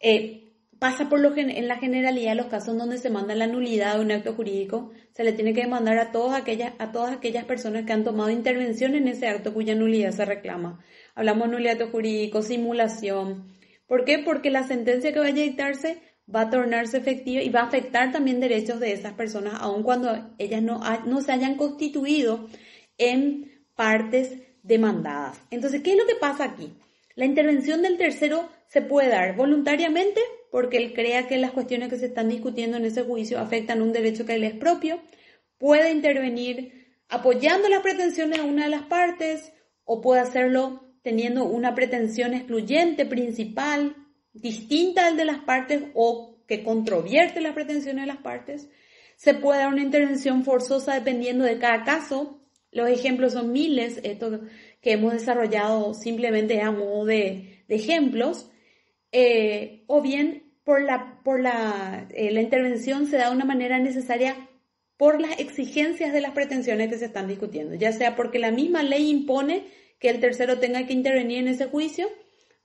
Eh, 0.00 0.45
pasa 0.78 1.08
por 1.08 1.20
lo 1.20 1.36
en 1.36 1.68
la 1.68 1.76
generalidad 1.76 2.34
los 2.34 2.46
casos 2.46 2.76
donde 2.76 2.98
se 2.98 3.10
manda 3.10 3.34
la 3.34 3.46
nulidad 3.46 3.94
de 3.94 4.00
un 4.00 4.12
acto 4.12 4.34
jurídico, 4.34 4.92
se 5.12 5.24
le 5.24 5.32
tiene 5.32 5.54
que 5.54 5.62
demandar 5.62 5.98
a 5.98 6.12
todas 6.12 6.40
aquellas, 6.40 6.72
a 6.78 6.92
todas 6.92 7.16
aquellas 7.16 7.44
personas 7.44 7.84
que 7.84 7.92
han 7.92 8.04
tomado 8.04 8.30
intervención 8.30 8.94
en 8.94 9.08
ese 9.08 9.28
acto 9.28 9.54
cuya 9.54 9.74
nulidad 9.74 10.12
se 10.12 10.24
reclama. 10.24 10.80
Hablamos 11.14 11.48
de 11.48 11.52
nulidad 11.54 11.90
jurídico, 11.90 12.42
simulación. 12.42 13.52
¿Por 13.86 14.04
qué? 14.04 14.18
Porque 14.18 14.50
la 14.50 14.64
sentencia 14.64 15.12
que 15.12 15.20
vaya 15.20 15.42
a 15.42 15.46
dictarse 15.46 15.98
va 16.32 16.42
a 16.42 16.50
tornarse 16.50 16.98
efectiva 16.98 17.42
y 17.42 17.48
va 17.48 17.60
a 17.60 17.66
afectar 17.66 18.12
también 18.12 18.40
derechos 18.40 18.80
de 18.80 18.92
esas 18.92 19.12
personas, 19.12 19.54
aun 19.60 19.82
cuando 19.82 20.34
ellas 20.38 20.62
no, 20.62 20.80
no 21.06 21.20
se 21.22 21.32
hayan 21.32 21.56
constituido 21.56 22.48
en 22.98 23.64
partes 23.74 24.42
demandadas. 24.62 25.40
Entonces, 25.50 25.82
¿qué 25.82 25.92
es 25.92 25.96
lo 25.96 26.06
que 26.06 26.16
pasa 26.16 26.44
aquí? 26.44 26.74
La 27.14 27.24
intervención 27.24 27.82
del 27.82 27.96
tercero 27.96 28.48
se 28.66 28.82
puede 28.82 29.08
dar 29.08 29.36
voluntariamente 29.36 30.20
porque 30.50 30.78
él 30.78 30.94
crea 30.94 31.26
que 31.26 31.38
las 31.38 31.52
cuestiones 31.52 31.88
que 31.88 31.98
se 31.98 32.06
están 32.06 32.28
discutiendo 32.28 32.76
en 32.76 32.84
ese 32.84 33.02
juicio 33.02 33.38
afectan 33.38 33.82
un 33.82 33.92
derecho 33.92 34.26
que 34.26 34.34
él 34.34 34.44
es 34.44 34.54
propio, 34.54 35.00
puede 35.58 35.90
intervenir 35.90 36.94
apoyando 37.08 37.68
las 37.68 37.82
pretensiones 37.82 38.38
de 38.38 38.48
una 38.48 38.64
de 38.64 38.70
las 38.70 38.82
partes 38.82 39.52
o 39.84 40.00
puede 40.00 40.20
hacerlo 40.20 40.82
teniendo 41.02 41.44
una 41.44 41.74
pretensión 41.74 42.34
excluyente 42.34 43.06
principal, 43.06 43.94
distinta 44.32 45.06
al 45.06 45.16
de 45.16 45.24
las 45.24 45.38
partes 45.38 45.84
o 45.94 46.42
que 46.46 46.64
controvierte 46.64 47.40
las 47.40 47.54
pretensiones 47.54 48.02
de 48.02 48.12
las 48.12 48.22
partes. 48.22 48.68
Se 49.16 49.34
puede 49.34 49.60
dar 49.60 49.68
una 49.68 49.82
intervención 49.82 50.44
forzosa 50.44 50.94
dependiendo 50.94 51.44
de 51.44 51.58
cada 51.58 51.84
caso. 51.84 52.40
Los 52.72 52.88
ejemplos 52.88 53.32
son 53.32 53.52
miles, 53.52 54.00
esto 54.02 54.40
que 54.80 54.92
hemos 54.92 55.12
desarrollado 55.12 55.94
simplemente 55.94 56.60
a 56.60 56.70
modo 56.70 57.04
de, 57.06 57.64
de 57.68 57.74
ejemplos. 57.74 58.50
Eh, 59.18 59.84
o 59.86 60.02
bien 60.02 60.52
por, 60.62 60.82
la, 60.82 61.22
por 61.24 61.40
la, 61.40 62.06
eh, 62.10 62.30
la 62.32 62.42
intervención 62.42 63.06
se 63.06 63.16
da 63.16 63.30
de 63.30 63.34
una 63.34 63.46
manera 63.46 63.78
necesaria 63.78 64.36
por 64.98 65.22
las 65.22 65.40
exigencias 65.40 66.12
de 66.12 66.20
las 66.20 66.32
pretensiones 66.32 66.90
que 66.90 66.98
se 66.98 67.06
están 67.06 67.26
discutiendo, 67.26 67.74
ya 67.76 67.92
sea 67.92 68.14
porque 68.14 68.38
la 68.38 68.50
misma 68.50 68.82
ley 68.82 69.08
impone 69.08 69.68
que 70.00 70.10
el 70.10 70.20
tercero 70.20 70.58
tenga 70.58 70.86
que 70.86 70.92
intervenir 70.92 71.38
en 71.38 71.48
ese 71.48 71.64
juicio, 71.64 72.10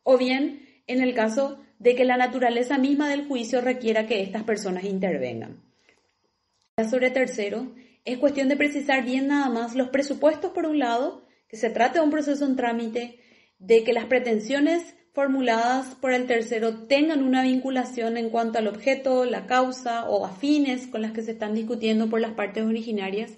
o 0.03 0.17
bien 0.17 0.67
en 0.87 0.99
el 0.99 1.13
caso 1.13 1.57
de 1.79 1.95
que 1.95 2.03
la 2.03 2.17
naturaleza 2.17 2.77
misma 2.77 3.09
del 3.09 3.27
juicio 3.29 3.61
requiera 3.61 4.05
que 4.05 4.21
estas 4.21 4.43
personas 4.43 4.83
intervengan. 4.83 5.63
Sobre 6.89 7.11
tercero, 7.11 7.73
es 8.03 8.17
cuestión 8.17 8.49
de 8.49 8.57
precisar 8.57 9.05
bien 9.05 9.27
nada 9.27 9.47
más 9.47 9.73
los 9.73 9.87
presupuestos 9.87 10.51
por 10.51 10.65
un 10.65 10.79
lado, 10.79 11.25
que 11.47 11.55
se 11.55 11.69
trate 11.69 11.99
de 11.99 12.03
un 12.03 12.11
proceso 12.11 12.45
en 12.45 12.57
trámite, 12.57 13.19
de 13.57 13.85
que 13.85 13.93
las 13.93 14.07
pretensiones 14.07 14.95
formuladas 15.13 15.95
por 15.95 16.13
el 16.13 16.25
tercero 16.25 16.87
tengan 16.87 17.23
una 17.23 17.43
vinculación 17.43 18.17
en 18.17 18.29
cuanto 18.29 18.59
al 18.59 18.67
objeto, 18.67 19.25
la 19.25 19.45
causa 19.45 20.09
o 20.09 20.25
afines 20.25 20.87
con 20.87 21.01
las 21.01 21.11
que 21.11 21.21
se 21.21 21.31
están 21.31 21.53
discutiendo 21.53 22.09
por 22.09 22.21
las 22.21 22.33
partes 22.33 22.63
originarias, 22.63 23.37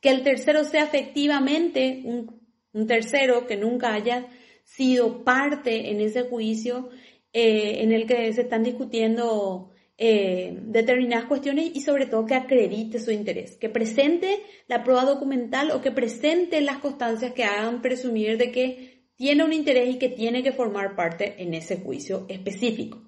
que 0.00 0.10
el 0.10 0.22
tercero 0.22 0.64
sea 0.64 0.84
efectivamente 0.84 2.02
un, 2.04 2.40
tercero 2.86 3.46
que 3.46 3.56
nunca 3.56 3.92
haya 3.92 4.28
sido 4.64 5.24
parte 5.24 5.90
en 5.90 6.00
ese 6.00 6.22
juicio 6.22 6.88
eh, 7.32 7.82
en 7.82 7.92
el 7.92 8.06
que 8.06 8.32
se 8.32 8.42
están 8.42 8.62
discutiendo 8.62 9.72
eh, 9.98 10.56
determinadas 10.62 11.26
cuestiones 11.26 11.72
y 11.74 11.82
sobre 11.82 12.06
todo 12.06 12.24
que 12.24 12.34
acredite 12.34 12.98
su 13.00 13.10
interés, 13.10 13.58
que 13.58 13.68
presente 13.68 14.40
la 14.68 14.82
prueba 14.82 15.04
documental 15.04 15.72
o 15.72 15.82
que 15.82 15.90
presente 15.90 16.62
las 16.62 16.78
constancias 16.78 17.32
que 17.34 17.44
hagan 17.44 17.82
presumir 17.82 18.38
de 18.38 18.50
que 18.50 18.99
tiene 19.20 19.44
un 19.44 19.52
interés 19.52 19.96
y 19.96 19.98
que 19.98 20.08
tiene 20.08 20.42
que 20.42 20.50
formar 20.50 20.96
parte 20.96 21.34
en 21.42 21.52
ese 21.52 21.76
juicio 21.76 22.24
específico. 22.30 23.02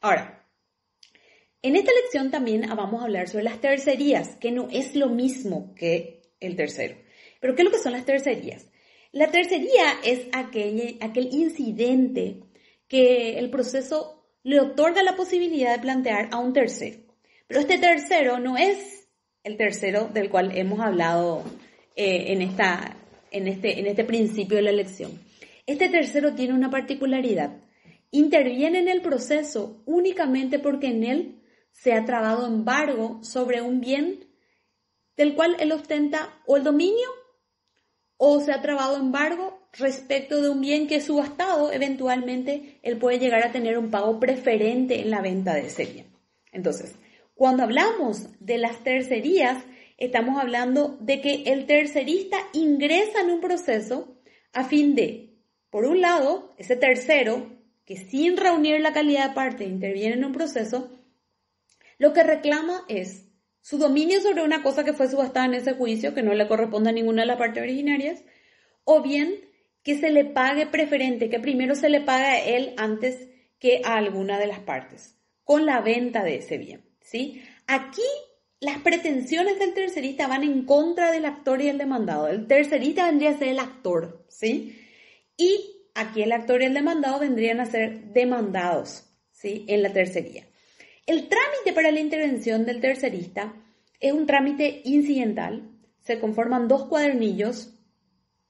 Ahora, 0.00 0.48
en 1.60 1.76
esta 1.76 1.92
lección 1.92 2.30
también 2.30 2.62
vamos 2.74 3.02
a 3.02 3.04
hablar 3.04 3.28
sobre 3.28 3.44
las 3.44 3.60
tercerías, 3.60 4.36
que 4.36 4.52
no 4.52 4.68
es 4.70 4.96
lo 4.96 5.10
mismo 5.10 5.74
que 5.74 6.22
el 6.40 6.56
tercero. 6.56 6.96
Pero 7.42 7.54
¿qué 7.54 7.60
es 7.60 7.64
lo 7.66 7.72
que 7.72 7.82
son 7.82 7.92
las 7.92 8.06
tercerías? 8.06 8.70
La 9.12 9.30
tercería 9.30 10.00
es 10.02 10.28
aquel, 10.32 10.96
aquel 11.02 11.28
incidente 11.30 12.40
que 12.88 13.38
el 13.38 13.50
proceso 13.50 14.30
le 14.42 14.60
otorga 14.60 15.02
la 15.02 15.14
posibilidad 15.14 15.76
de 15.76 15.82
plantear 15.82 16.30
a 16.32 16.38
un 16.38 16.54
tercero. 16.54 17.00
Pero 17.46 17.60
este 17.60 17.76
tercero 17.76 18.38
no 18.38 18.56
es 18.56 19.10
el 19.44 19.58
tercero 19.58 20.06
del 20.06 20.30
cual 20.30 20.56
hemos 20.56 20.80
hablado 20.80 21.44
eh, 21.96 22.32
en, 22.32 22.40
esta, 22.40 22.96
en, 23.30 23.46
este, 23.46 23.78
en 23.78 23.88
este 23.88 24.04
principio 24.04 24.56
de 24.56 24.62
la 24.62 24.72
lección. 24.72 25.28
Este 25.70 25.88
tercero 25.88 26.34
tiene 26.34 26.52
una 26.52 26.68
particularidad. 26.68 27.52
Interviene 28.10 28.80
en 28.80 28.88
el 28.88 29.02
proceso 29.02 29.84
únicamente 29.86 30.58
porque 30.58 30.88
en 30.88 31.04
él 31.04 31.42
se 31.70 31.92
ha 31.92 32.04
trabado 32.04 32.44
embargo 32.48 33.20
sobre 33.22 33.62
un 33.62 33.80
bien 33.80 34.26
del 35.16 35.36
cual 35.36 35.54
él 35.60 35.70
ostenta 35.70 36.40
o 36.44 36.56
el 36.56 36.64
dominio 36.64 37.08
o 38.16 38.40
se 38.40 38.50
ha 38.50 38.60
trabado 38.60 38.96
embargo 38.96 39.60
respecto 39.72 40.42
de 40.42 40.50
un 40.50 40.60
bien 40.60 40.88
que 40.88 40.96
es 40.96 41.04
subastado, 41.04 41.70
eventualmente 41.70 42.80
él 42.82 42.98
puede 42.98 43.20
llegar 43.20 43.46
a 43.46 43.52
tener 43.52 43.78
un 43.78 43.92
pago 43.92 44.18
preferente 44.18 45.00
en 45.00 45.10
la 45.10 45.20
venta 45.20 45.54
de 45.54 45.68
ese 45.68 45.84
bien. 45.86 46.06
Entonces, 46.50 46.96
cuando 47.36 47.62
hablamos 47.62 48.26
de 48.40 48.58
las 48.58 48.82
tercerías, 48.82 49.62
estamos 49.98 50.36
hablando 50.40 50.98
de 51.00 51.20
que 51.20 51.44
el 51.46 51.66
tercerista 51.66 52.38
ingresa 52.54 53.20
en 53.20 53.30
un 53.30 53.40
proceso 53.40 54.16
a 54.52 54.64
fin 54.64 54.96
de, 54.96 55.29
por 55.70 55.84
un 55.84 56.00
lado, 56.00 56.54
ese 56.58 56.76
tercero, 56.76 57.58
que 57.84 57.96
sin 57.96 58.36
reunir 58.36 58.80
la 58.80 58.92
calidad 58.92 59.28
de 59.28 59.34
parte 59.34 59.64
interviene 59.64 60.14
en 60.14 60.24
un 60.24 60.32
proceso, 60.32 60.90
lo 61.98 62.12
que 62.12 62.22
reclama 62.22 62.84
es 62.88 63.26
su 63.60 63.78
dominio 63.78 64.20
sobre 64.20 64.42
una 64.42 64.62
cosa 64.62 64.84
que 64.84 64.92
fue 64.92 65.08
subastada 65.08 65.46
en 65.46 65.54
ese 65.54 65.74
juicio, 65.74 66.14
que 66.14 66.22
no 66.22 66.34
le 66.34 66.48
corresponde 66.48 66.90
a 66.90 66.92
ninguna 66.92 67.22
de 67.22 67.26
las 67.26 67.38
partes 67.38 67.62
originarias, 67.62 68.24
o 68.84 69.02
bien 69.02 69.34
que 69.82 69.98
se 69.98 70.10
le 70.10 70.24
pague 70.24 70.66
preferente, 70.66 71.30
que 71.30 71.40
primero 71.40 71.74
se 71.74 71.88
le 71.88 72.00
pague 72.00 72.24
a 72.24 72.44
él 72.44 72.74
antes 72.76 73.28
que 73.58 73.82
a 73.84 73.96
alguna 73.96 74.38
de 74.38 74.46
las 74.46 74.60
partes, 74.60 75.16
con 75.44 75.66
la 75.66 75.80
venta 75.80 76.24
de 76.24 76.36
ese 76.36 76.58
bien. 76.58 76.84
¿sí? 77.00 77.42
Aquí 77.66 78.02
las 78.60 78.78
pretensiones 78.78 79.58
del 79.58 79.74
tercerista 79.74 80.26
van 80.26 80.42
en 80.42 80.64
contra 80.64 81.10
del 81.12 81.24
actor 81.24 81.60
y 81.62 81.68
el 81.68 81.78
demandado. 81.78 82.28
El 82.28 82.46
tercerista 82.46 83.06
vendría 83.06 83.30
a 83.30 83.38
ser 83.38 83.48
el 83.48 83.58
actor, 83.58 84.24
¿sí? 84.28 84.79
Y 85.40 85.86
aquí 85.94 86.20
el 86.20 86.32
actor 86.32 86.60
y 86.60 86.66
el 86.66 86.74
demandado 86.74 87.18
vendrían 87.18 87.60
a 87.60 87.64
ser 87.64 88.12
demandados, 88.12 89.04
¿sí? 89.32 89.64
En 89.68 89.82
la 89.82 89.90
tercería. 89.90 90.44
El 91.06 91.30
trámite 91.30 91.72
para 91.74 91.90
la 91.90 91.98
intervención 91.98 92.66
del 92.66 92.82
tercerista 92.82 93.54
es 94.00 94.12
un 94.12 94.26
trámite 94.26 94.82
incidental. 94.84 95.70
Se 96.02 96.20
conforman 96.20 96.68
dos 96.68 96.84
cuadernillos, 96.88 97.74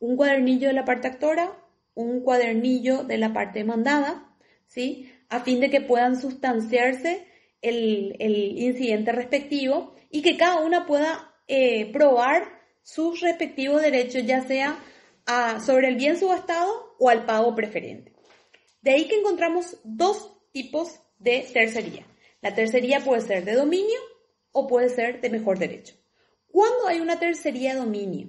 un 0.01 0.16
cuadernillo 0.16 0.66
de 0.66 0.74
la 0.74 0.84
parte 0.84 1.07
actora, 1.07 1.57
un 1.95 2.22
cuadernillo 2.22 3.05
de 3.05 3.18
la 3.18 3.32
parte 3.32 3.61
demandada, 3.61 4.28
¿sí? 4.66 5.12
A 5.28 5.38
fin 5.38 5.61
de 5.61 5.70
que 5.70 5.80
puedan 5.80 6.20
sustanciarse 6.20 7.24
el, 7.62 8.16
incidente 8.18 9.12
respectivo 9.12 9.95
y 10.11 10.22
que 10.22 10.36
cada 10.36 10.59
una 10.59 10.86
pueda 10.86 11.36
eh, 11.47 11.93
probar 11.93 12.49
sus 12.82 13.20
respectivos 13.20 13.80
derechos, 13.80 14.26
ya 14.26 14.43
sea 14.43 14.76
sobre 15.64 15.89
el 15.89 15.97
bien 15.97 16.18
subastado 16.18 16.97
o 16.99 17.09
al 17.09 17.26
pago 17.26 17.55
preferente. 17.55 18.12
De 18.83 18.93
ahí 18.93 19.09
que 19.09 19.18
encontramos 19.18 19.76
dos 19.85 20.33
tipos 20.53 21.01
de 21.18 21.47
tercería. 21.53 22.07
La 22.41 22.55
tercería 22.55 23.01
puede 23.01 23.20
ser 23.20 23.45
de 23.45 23.55
dominio 23.55 23.99
o 24.53 24.66
puede 24.66 24.89
ser 24.89 25.20
de 25.20 25.31
mejor 25.31 25.59
derecho. 25.59 25.95
¿Cuándo 26.49 26.89
hay 26.89 27.01
una 27.01 27.18
tercería 27.18 27.74
de 27.74 27.81
dominio? 27.81 28.28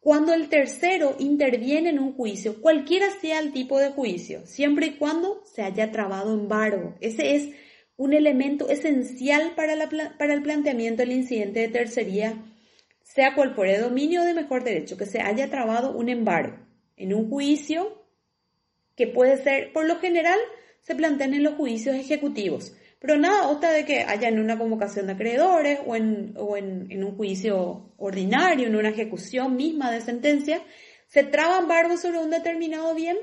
Cuando 0.00 0.34
el 0.34 0.48
tercero 0.48 1.16
interviene 1.18 1.90
en 1.90 1.98
un 1.98 2.14
juicio, 2.14 2.60
cualquiera 2.60 3.10
sea 3.20 3.40
el 3.40 3.52
tipo 3.52 3.78
de 3.78 3.90
juicio, 3.90 4.46
siempre 4.46 4.86
y 4.86 4.96
cuando 4.98 5.42
se 5.44 5.62
haya 5.62 5.90
trabado 5.90 6.32
embargo. 6.32 6.94
Ese 7.00 7.34
es 7.34 7.50
un 7.96 8.12
elemento 8.12 8.68
esencial 8.68 9.54
para, 9.56 9.88
para 10.18 10.34
el 10.34 10.42
planteamiento 10.42 11.02
del 11.02 11.12
incidente 11.12 11.60
de 11.60 11.68
tercería, 11.68 12.36
sea 13.16 13.34
cual 13.34 13.54
fuere 13.54 13.78
dominio 13.78 14.24
de 14.24 14.34
mejor 14.34 14.62
derecho, 14.62 14.98
que 14.98 15.06
se 15.06 15.22
haya 15.22 15.48
trabado 15.48 15.92
un 15.92 16.10
embargo 16.10 16.58
en 16.98 17.14
un 17.14 17.30
juicio 17.30 18.04
que 18.94 19.06
puede 19.06 19.42
ser, 19.42 19.72
por 19.72 19.86
lo 19.86 19.96
general, 20.00 20.38
se 20.82 20.94
plantean 20.94 21.32
en 21.32 21.42
los 21.42 21.54
juicios 21.54 21.96
ejecutivos, 21.96 22.76
pero 23.00 23.16
nada 23.16 23.48
otra 23.48 23.72
de 23.72 23.86
que 23.86 24.00
haya 24.02 24.28
en 24.28 24.38
una 24.38 24.58
convocación 24.58 25.06
de 25.06 25.14
acreedores 25.14 25.80
o, 25.86 25.96
en, 25.96 26.34
o 26.36 26.58
en, 26.58 26.90
en, 26.90 27.04
un 27.04 27.16
juicio 27.16 27.94
ordinario, 27.96 28.66
en 28.66 28.76
una 28.76 28.90
ejecución 28.90 29.56
misma 29.56 29.90
de 29.90 30.02
sentencia, 30.02 30.60
se 31.06 31.24
traba 31.24 31.58
embargo 31.58 31.96
sobre 31.96 32.18
un 32.18 32.28
determinado 32.28 32.94
bien 32.94 33.16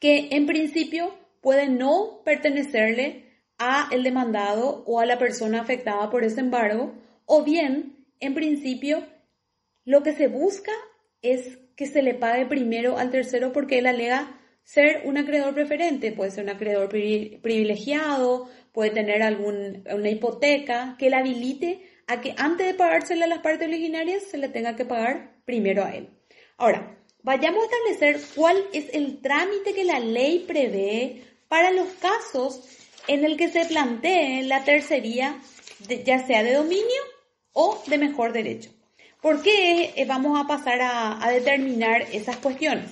que 0.00 0.30
en 0.32 0.46
principio 0.46 1.14
puede 1.40 1.68
no 1.68 2.22
pertenecerle 2.24 3.38
a 3.56 3.88
el 3.92 4.02
demandado 4.02 4.82
o 4.84 4.98
a 4.98 5.06
la 5.06 5.16
persona 5.16 5.60
afectada 5.60 6.10
por 6.10 6.24
ese 6.24 6.40
embargo, 6.40 6.92
o 7.24 7.44
bien, 7.44 8.03
en 8.24 8.34
principio, 8.34 9.06
lo 9.84 10.02
que 10.02 10.12
se 10.12 10.28
busca 10.28 10.72
es 11.22 11.58
que 11.76 11.86
se 11.86 12.02
le 12.02 12.14
pague 12.14 12.46
primero 12.46 12.98
al 12.98 13.10
tercero 13.10 13.52
porque 13.52 13.78
él 13.78 13.86
alega 13.86 14.40
ser 14.62 15.02
un 15.04 15.18
acreedor 15.18 15.54
preferente, 15.54 16.12
puede 16.12 16.30
ser 16.30 16.44
un 16.44 16.50
acreedor 16.50 16.88
privilegiado, 16.88 18.48
puede 18.72 18.90
tener 18.90 19.22
alguna 19.22 20.08
hipoteca 20.08 20.96
que 20.98 21.10
le 21.10 21.16
habilite 21.16 21.82
a 22.06 22.20
que 22.20 22.34
antes 22.36 22.66
de 22.66 22.74
pagársela 22.74 23.26
a 23.26 23.28
las 23.28 23.40
partes 23.40 23.68
originarias 23.68 24.24
se 24.24 24.38
le 24.38 24.48
tenga 24.48 24.76
que 24.76 24.84
pagar 24.84 25.36
primero 25.44 25.84
a 25.84 25.94
él. 25.94 26.08
Ahora, 26.56 26.98
vayamos 27.22 27.62
a 27.62 27.66
establecer 27.66 28.20
cuál 28.34 28.56
es 28.72 28.92
el 28.94 29.20
trámite 29.20 29.74
que 29.74 29.84
la 29.84 30.00
ley 30.00 30.44
prevé 30.46 31.22
para 31.48 31.70
los 31.70 31.88
casos 31.94 32.68
en 33.06 33.24
el 33.24 33.36
que 33.36 33.48
se 33.48 33.66
plantee 33.66 34.42
la 34.44 34.64
tercería, 34.64 35.38
ya 36.04 36.26
sea 36.26 36.42
de 36.42 36.54
dominio 36.54 37.13
o 37.54 37.82
de 37.86 37.96
mejor 37.96 38.34
derecho. 38.34 38.70
¿Por 39.22 39.42
qué 39.42 39.94
eh, 39.96 40.04
vamos 40.04 40.38
a 40.38 40.46
pasar 40.46 40.80
a, 40.82 41.30
determinar 41.30 42.02
esas 42.12 42.36
cuestiones? 42.36 42.90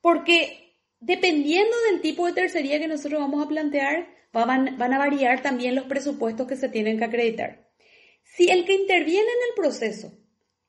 Porque 0.00 0.74
dependiendo 0.98 1.76
del 1.88 2.00
tipo 2.00 2.26
de 2.26 2.32
tercería 2.32 2.80
que 2.80 2.88
nosotros 2.88 3.20
vamos 3.20 3.44
a 3.44 3.48
plantear, 3.48 4.08
van, 4.32 4.76
van 4.76 4.92
a 4.92 4.98
variar 4.98 5.40
también 5.40 5.76
los 5.76 5.84
presupuestos 5.84 6.48
que 6.48 6.56
se 6.56 6.68
tienen 6.68 6.98
que 6.98 7.04
acreditar. 7.04 7.70
Si 8.24 8.48
el 8.50 8.64
que 8.64 8.74
interviene 8.74 9.20
en 9.20 9.48
el 9.48 9.54
proceso 9.54 10.12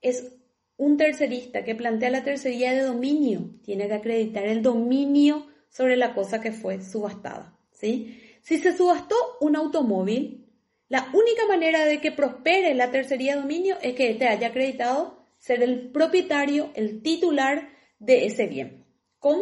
es 0.01 0.31
un 0.77 0.97
tercerista 0.97 1.63
que 1.63 1.73
plantea 1.73 2.11
la 2.11 2.23
tercería 2.23 2.73
de 2.73 2.83
dominio, 2.83 3.49
tiene 3.63 3.87
que 3.87 3.95
acreditar 3.95 4.45
el 4.45 4.61
dominio 4.61 5.47
sobre 5.69 5.97
la 5.97 6.13
cosa 6.13 6.39
que 6.39 6.51
fue 6.51 6.83
subastada. 6.83 7.57
Si 7.71 8.21
se 8.43 8.77
subastó 8.77 9.15
un 9.41 9.55
automóvil, 9.55 10.46
la 10.89 11.09
única 11.13 11.45
manera 11.47 11.85
de 11.85 11.99
que 11.99 12.11
prospere 12.11 12.73
la 12.73 12.91
tercería 12.91 13.35
de 13.35 13.41
dominio 13.41 13.77
es 13.81 13.95
que 13.95 14.11
éste 14.11 14.27
haya 14.27 14.47
acreditado 14.47 15.25
ser 15.37 15.61
el 15.61 15.91
propietario, 15.91 16.71
el 16.75 17.01
titular 17.01 17.69
de 17.99 18.25
ese 18.25 18.47
bien, 18.47 18.85
con, 19.19 19.39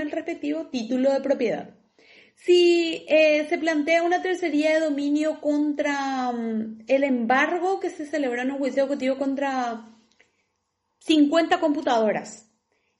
el 0.00 0.10
respectivo 0.10 0.66
título 0.66 1.12
de 1.12 1.20
propiedad. 1.20 1.74
Si 2.36 3.04
eh, 3.08 3.46
se 3.48 3.58
plantea 3.58 4.04
una 4.04 4.22
tercería 4.22 4.74
de 4.74 4.84
dominio 4.84 5.40
contra 5.40 6.30
mm, 6.30 6.84
el 6.86 7.02
embargo 7.02 7.80
que 7.80 7.90
se 7.90 8.06
celebró 8.06 8.42
en 8.42 8.52
un 8.52 8.58
juicio 8.58 8.84
ejecutivo 8.84 9.18
contra 9.18 9.84
50 11.00 11.58
computadoras, 11.58 12.48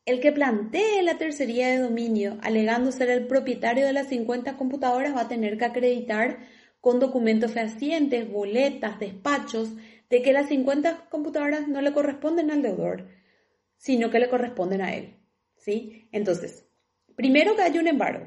el 0.04 0.20
que 0.20 0.32
plantee 0.32 1.02
la 1.02 1.18
tercería 1.18 1.68
de 1.68 1.78
dominio 1.78 2.38
alegando 2.42 2.90
ser 2.90 3.10
el 3.10 3.28
propietario 3.28 3.86
de 3.86 3.92
las 3.92 4.08
50 4.08 4.56
computadoras 4.56 5.14
va 5.14 5.22
a 5.22 5.28
tener 5.28 5.58
que 5.58 5.66
acreditar 5.66 6.38
con 6.80 7.00
documentos 7.00 7.52
fehacientes, 7.52 8.30
boletas, 8.30 8.98
despachos, 8.98 9.70
de 10.10 10.22
que 10.22 10.32
las 10.32 10.48
50 10.48 11.08
computadoras 11.10 11.68
no 11.68 11.80
le 11.80 11.92
corresponden 11.92 12.50
al 12.50 12.62
deudor, 12.62 13.08
sino 13.76 14.10
que 14.10 14.20
le 14.20 14.28
corresponden 14.28 14.80
a 14.80 14.94
él. 14.94 15.16
¿sí? 15.56 16.08
Entonces, 16.12 16.66
primero 17.14 17.56
que 17.56 17.62
haya 17.62 17.80
un 17.80 17.88
embargo. 17.88 18.26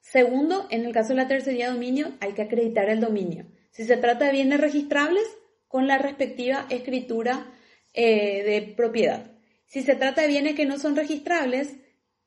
Segundo, 0.00 0.66
en 0.70 0.84
el 0.84 0.92
caso 0.92 1.10
de 1.10 1.16
la 1.16 1.28
tercería 1.28 1.66
de 1.66 1.74
dominio, 1.74 2.12
hay 2.20 2.32
que 2.32 2.42
acreditar 2.42 2.88
el 2.88 3.00
dominio. 3.00 3.46
Si 3.70 3.84
se 3.84 3.96
trata 3.96 4.26
de 4.26 4.32
bienes 4.32 4.60
registrables, 4.60 5.24
con 5.68 5.86
la 5.86 5.98
respectiva 5.98 6.66
escritura 6.70 7.46
eh, 7.92 8.42
de 8.42 8.74
propiedad. 8.74 9.30
Si 9.66 9.82
se 9.82 9.94
trata 9.94 10.22
de 10.22 10.28
bienes 10.28 10.54
que 10.54 10.66
no 10.66 10.78
son 10.78 10.96
registrables, 10.96 11.76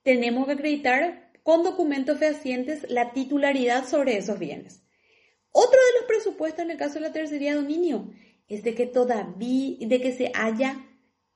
tenemos 0.04 0.46
que 0.46 0.54
acreditar 0.54 1.32
con 1.44 1.64
documentos 1.64 2.20
fehacientes 2.20 2.86
la 2.90 3.14
titularidad 3.14 3.88
sobre 3.88 4.18
esos 4.18 4.38
bienes. 4.38 4.84
Otro 5.52 5.80
de 5.80 6.00
los 6.00 6.08
presupuestos 6.08 6.64
en 6.64 6.72
el 6.72 6.78
caso 6.78 6.96
de 6.96 7.02
la 7.02 7.12
tercería 7.12 7.56
dominio 7.56 8.10
es 8.48 8.64
de 8.64 8.76
que 8.76 8.86
todavía, 8.86 9.78
de 9.80 10.02
que 10.02 10.12
se 10.12 10.32
haya 10.34 10.86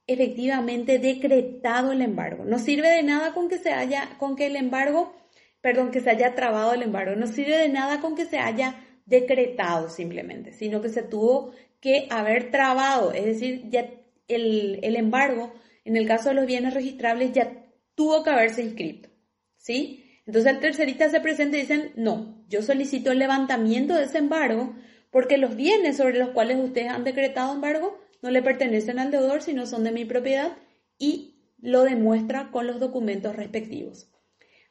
efectivamente 0.07 0.99
decretado 0.99 1.91
el 1.91 2.01
embargo. 2.01 2.45
No 2.45 2.59
sirve 2.59 2.89
de 2.89 3.03
nada 3.03 3.33
con 3.33 3.49
que 3.49 3.57
se 3.57 3.71
haya, 3.71 4.17
con 4.19 4.35
que 4.35 4.45
el 4.45 4.55
embargo, 4.55 5.15
perdón, 5.61 5.91
que 5.91 6.01
se 6.01 6.09
haya 6.09 6.35
trabado 6.35 6.73
el 6.73 6.83
embargo. 6.83 7.15
No 7.15 7.27
sirve 7.27 7.57
de 7.57 7.69
nada 7.69 8.01
con 8.01 8.15
que 8.15 8.25
se 8.25 8.37
haya 8.37 8.85
decretado 9.05 9.89
simplemente, 9.89 10.51
sino 10.51 10.81
que 10.81 10.89
se 10.89 11.03
tuvo 11.03 11.51
que 11.79 12.07
haber 12.09 12.51
trabado, 12.51 13.11
es 13.11 13.25
decir, 13.25 13.69
ya 13.69 13.87
el, 14.27 14.79
el 14.81 14.95
embargo 14.95 15.53
en 15.83 15.97
el 15.97 16.07
caso 16.07 16.29
de 16.29 16.35
los 16.35 16.47
bienes 16.47 16.73
registrables 16.73 17.31
ya 17.31 17.63
tuvo 17.93 18.23
que 18.23 18.31
haberse 18.31 18.63
inscrito, 18.63 19.09
¿sí? 19.57 20.04
Entonces 20.25 20.53
el 20.53 20.59
tercerista 20.59 21.09
se 21.09 21.19
presenta 21.19 21.57
y 21.57 21.61
dicen, 21.61 21.91
no, 21.95 22.43
yo 22.49 22.61
solicito 22.61 23.11
el 23.11 23.19
levantamiento 23.19 23.93
de 23.93 24.05
ese 24.05 24.17
embargo 24.17 24.75
porque 25.11 25.37
los 25.37 25.55
bienes 25.55 25.97
sobre 25.97 26.17
los 26.17 26.29
cuales 26.29 26.57
ustedes 26.57 26.89
han 26.89 27.03
decretado 27.03 27.53
embargo 27.53 27.99
no 28.21 28.31
le 28.31 28.41
pertenecen 28.41 28.99
al 28.99 29.11
deudor, 29.11 29.41
sino 29.41 29.65
son 29.65 29.83
de 29.83 29.91
mi 29.91 30.03
propiedad 30.03 30.57
y 30.97 31.35
lo 31.59 31.83
demuestra 31.83 32.49
con 32.51 32.67
los 32.67 32.79
documentos 32.79 33.35
respectivos. 33.35 34.09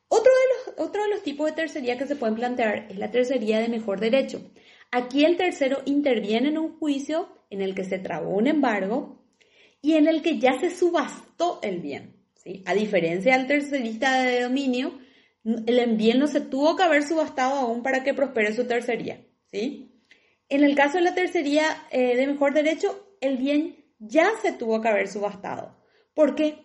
Otro 0.08 0.30
de, 0.32 0.72
los, 0.72 0.88
otro 0.88 1.02
de 1.02 1.08
los 1.08 1.22
tipos 1.22 1.46
de 1.46 1.56
tercería 1.56 1.98
que 1.98 2.06
se 2.06 2.16
pueden 2.16 2.34
plantear 2.34 2.86
es 2.90 2.98
la 2.98 3.10
tercería 3.10 3.60
de 3.60 3.68
mejor 3.68 4.00
derecho. 4.00 4.42
Aquí 4.90 5.24
el 5.24 5.36
tercero 5.36 5.82
interviene 5.86 6.48
en 6.48 6.58
un 6.58 6.78
juicio 6.78 7.28
en 7.50 7.62
el 7.62 7.74
que 7.74 7.84
se 7.84 7.98
trabó 7.98 8.36
un 8.36 8.46
embargo 8.46 9.24
y 9.80 9.94
en 9.94 10.08
el 10.08 10.22
que 10.22 10.38
ya 10.38 10.58
se 10.60 10.70
subastó 10.70 11.58
el 11.62 11.80
bien. 11.80 12.16
¿sí? 12.34 12.62
A 12.66 12.74
diferencia 12.74 13.36
del 13.36 13.46
tercerista 13.46 14.22
de 14.22 14.42
dominio, 14.42 14.92
el 15.44 15.96
bien 15.96 16.18
no 16.18 16.26
se 16.26 16.40
tuvo 16.40 16.76
que 16.76 16.82
haber 16.82 17.06
subastado 17.06 17.54
aún 17.54 17.82
para 17.82 18.02
que 18.02 18.14
prospere 18.14 18.54
su 18.54 18.66
tercería. 18.66 19.20
¿sí? 19.50 19.90
En 20.48 20.64
el 20.64 20.74
caso 20.74 20.98
de 20.98 21.04
la 21.04 21.14
tercería 21.14 21.64
eh, 21.90 22.16
de 22.16 22.26
mejor 22.26 22.54
derecho, 22.54 23.16
el 23.20 23.36
bien 23.36 23.84
ya 23.98 24.30
se 24.42 24.52
tuvo 24.52 24.80
que 24.80 24.88
haber 24.88 25.08
subastado. 25.08 25.76
¿Por 26.14 26.34
qué? 26.34 26.64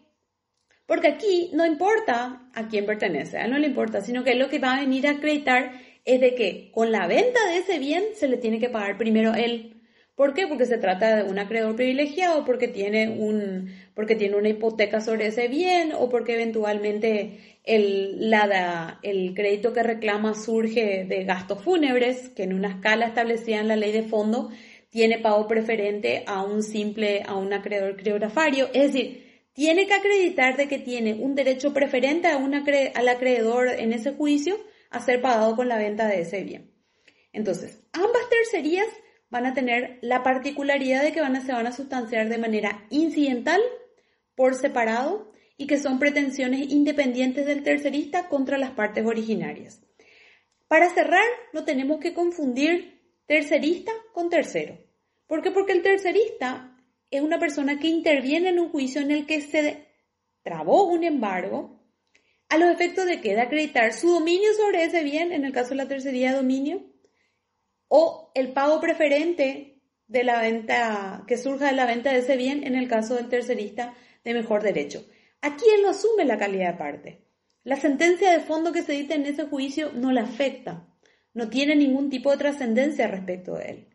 Porque 0.86 1.08
aquí 1.08 1.52
no 1.54 1.66
importa 1.66 2.50
a 2.54 2.68
quién 2.68 2.86
pertenece, 2.86 3.38
a 3.38 3.46
él 3.46 3.52
no 3.52 3.60
le 3.60 3.68
importa, 3.68 4.02
sino 4.02 4.24
que 4.24 4.36
lo 4.36 4.50
que 4.50 4.60
va 4.60 4.76
a 4.76 4.80
venir 4.80 5.08
a 5.08 5.12
acreditar 5.12 5.72
es 6.06 6.20
de 6.20 6.34
que 6.34 6.72
con 6.72 6.92
la 6.92 7.06
venta 7.08 7.40
de 7.48 7.58
ese 7.58 7.78
bien 7.78 8.04
se 8.16 8.28
le 8.28 8.38
tiene 8.38 8.60
que 8.60 8.70
pagar 8.70 8.98
primero 8.98 9.36
él. 9.36 9.76
¿Por 10.16 10.34
qué? 10.34 10.48
Porque 10.48 10.66
se 10.66 10.78
trata 10.78 11.16
de 11.16 11.24
un 11.24 11.40
acreedor 11.40 11.76
privilegiado, 11.76 12.44
porque 12.44 12.68
tiene, 12.68 13.08
un, 13.08 13.72
porque 13.94 14.16
tiene 14.16 14.36
una 14.36 14.50
hipoteca 14.50 15.00
sobre 15.00 15.28
ese 15.28 15.48
bien 15.48 15.94
o 15.94 16.10
porque 16.10 16.34
eventualmente 16.34 17.59
el, 17.70 18.30
la, 18.32 19.00
el 19.04 19.36
crédito 19.36 19.74
que 19.74 19.84
reclama 19.84 20.34
surge 20.34 21.06
de 21.06 21.24
gastos 21.24 21.64
fúnebres, 21.64 22.30
que 22.30 22.44
en 22.44 22.54
una 22.54 22.70
escala 22.70 23.06
establecida 23.06 23.60
en 23.60 23.68
la 23.68 23.76
ley 23.76 23.92
de 23.92 24.04
fondo 24.04 24.50
tiene 24.90 25.20
pago 25.20 25.48
preferente 25.48 26.24
a 26.26 26.42
un 26.42 26.64
simple, 26.64 27.24
a 27.28 27.36
un 27.36 27.54
acreedor 27.54 27.96
criografario. 27.96 28.70
Es 28.74 28.92
decir, 28.94 29.44
tiene 29.54 29.86
que 29.86 29.94
acreditar 29.94 30.58
de 30.58 30.68
que 30.68 30.80
tiene 30.80 31.14
un 31.14 31.36
derecho 31.36 31.72
preferente 31.72 32.28
a 32.28 32.38
un 32.38 32.56
al 32.56 33.08
acreedor 33.08 33.70
en 33.70 33.94
ese 33.94 34.14
juicio 34.14 34.58
a 34.90 35.00
ser 35.00 35.22
pagado 35.22 35.56
con 35.56 35.68
la 35.68 35.78
venta 35.78 36.08
de 36.08 36.22
ese 36.22 36.44
bien. 36.44 36.72
Entonces, 37.34 37.84
ambas 37.94 38.30
tercerías 38.30 38.88
van 39.30 39.46
a 39.46 39.54
tener 39.54 40.00
la 40.02 40.24
particularidad 40.24 41.04
de 41.04 41.12
que 41.12 41.22
van 41.22 41.36
a, 41.36 41.46
se 41.46 41.52
van 41.52 41.68
a 41.68 41.72
sustanciar 41.72 42.30
de 42.30 42.40
manera 42.40 42.88
incidental, 42.90 43.62
por 44.34 44.56
separado, 44.56 45.32
y 45.60 45.68
que 45.68 45.78
son 45.78 46.00
pretensiones 46.00 46.72
independientes 46.72 47.46
del 47.46 47.64
tercerista 47.64 48.30
contra 48.30 48.58
las 48.58 48.72
partes 48.72 49.06
originarias. 49.06 49.82
Para 50.70 50.90
cerrar, 50.90 51.26
no 51.52 51.66
tenemos 51.66 52.00
que 52.00 52.14
confundir 52.14 53.02
tercerista 53.26 53.92
con 54.14 54.30
tercero. 54.30 54.78
¿Por 55.28 55.42
qué? 55.42 55.52
Porque 55.52 55.74
el 55.74 55.82
tercerista 55.82 56.78
es 57.12 57.22
una 57.22 57.40
persona 57.40 57.78
que 57.78 57.88
interviene 57.88 58.50
en 58.50 58.60
un 58.60 58.70
juicio 58.70 59.02
en 59.02 59.12
el 59.12 59.26
que 59.26 59.42
se 59.42 59.86
trabó 60.44 60.86
un 60.86 61.04
embargo 61.04 61.84
a 62.48 62.58
los 62.58 62.72
efectos 62.72 63.06
de 63.06 63.20
que 63.20 63.36
de 63.36 63.42
acreditar 63.42 63.92
su 63.92 64.12
dominio 64.12 64.54
sobre 64.54 64.86
ese 64.86 65.04
bien, 65.04 65.34
en 65.34 65.44
el 65.44 65.52
caso 65.52 65.72
de 65.72 65.76
la 65.76 65.90
tercería 65.90 66.32
de 66.32 66.38
dominio, 66.38 66.86
o 67.90 68.32
el 68.34 68.54
pago 68.54 68.80
preferente 68.80 69.82
de 70.08 70.24
la 70.24 70.40
venta 70.40 71.26
que 71.28 71.38
surja 71.38 71.68
de 71.68 71.76
la 71.76 71.86
venta 71.86 72.14
de 72.14 72.20
ese 72.20 72.38
bien 72.38 72.66
en 72.66 72.76
el 72.76 72.88
caso 72.88 73.16
del 73.16 73.28
tercerista 73.28 73.94
de 74.24 74.34
mejor 74.34 74.64
derecho. 74.64 75.06
Aquí 75.42 75.66
él 75.76 75.82
no 75.84 75.90
asume 75.90 76.26
la 76.26 76.38
calidad 76.38 76.74
de 76.74 76.78
parte. 76.78 77.26
La 77.64 77.76
sentencia 77.76 78.32
de 78.32 78.40
fondo 78.40 78.72
que 78.72 78.84
se 78.84 78.94
dicta 78.94 79.16
en 79.16 79.26
ese 79.26 79.46
juicio 79.46 79.92
no 79.94 80.12
le 80.12 80.22
afecta, 80.22 80.88
no 81.34 81.50
tiene 81.50 81.76
ningún 81.76 82.10
tipo 82.10 82.32
de 82.32 82.38
trascendencia 82.38 83.08
respecto 83.08 83.56
de 83.56 83.66
él. 83.66 83.88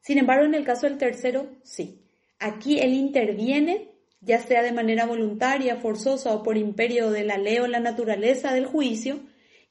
Sin 0.00 0.18
embargo, 0.18 0.44
en 0.44 0.54
el 0.54 0.64
caso 0.64 0.86
del 0.86 0.98
tercero, 0.98 1.48
sí. 1.62 2.04
Aquí 2.38 2.80
él 2.80 2.92
interviene, 2.92 3.92
ya 4.20 4.40
sea 4.40 4.62
de 4.62 4.72
manera 4.72 5.06
voluntaria, 5.06 5.76
forzosa 5.76 6.34
o 6.34 6.42
por 6.42 6.56
imperio 6.56 7.10
de 7.10 7.24
la 7.24 7.38
ley 7.38 7.58
o 7.58 7.66
la 7.66 7.80
naturaleza 7.80 8.52
del 8.52 8.66
juicio, 8.66 9.20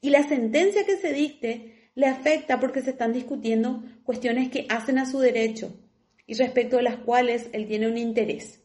y 0.00 0.10
la 0.10 0.26
sentencia 0.26 0.84
que 0.84 0.96
se 0.96 1.12
dicte 1.12 1.90
le 1.94 2.06
afecta 2.06 2.58
porque 2.58 2.80
se 2.80 2.90
están 2.90 3.12
discutiendo 3.12 3.84
cuestiones 4.02 4.50
que 4.50 4.66
hacen 4.68 4.98
a 4.98 5.06
su 5.06 5.18
derecho 5.18 5.78
y 6.26 6.34
respecto 6.34 6.78
de 6.78 6.82
las 6.82 6.96
cuales 6.96 7.48
él 7.52 7.66
tiene 7.66 7.88
un 7.88 7.98
interés. 7.98 8.61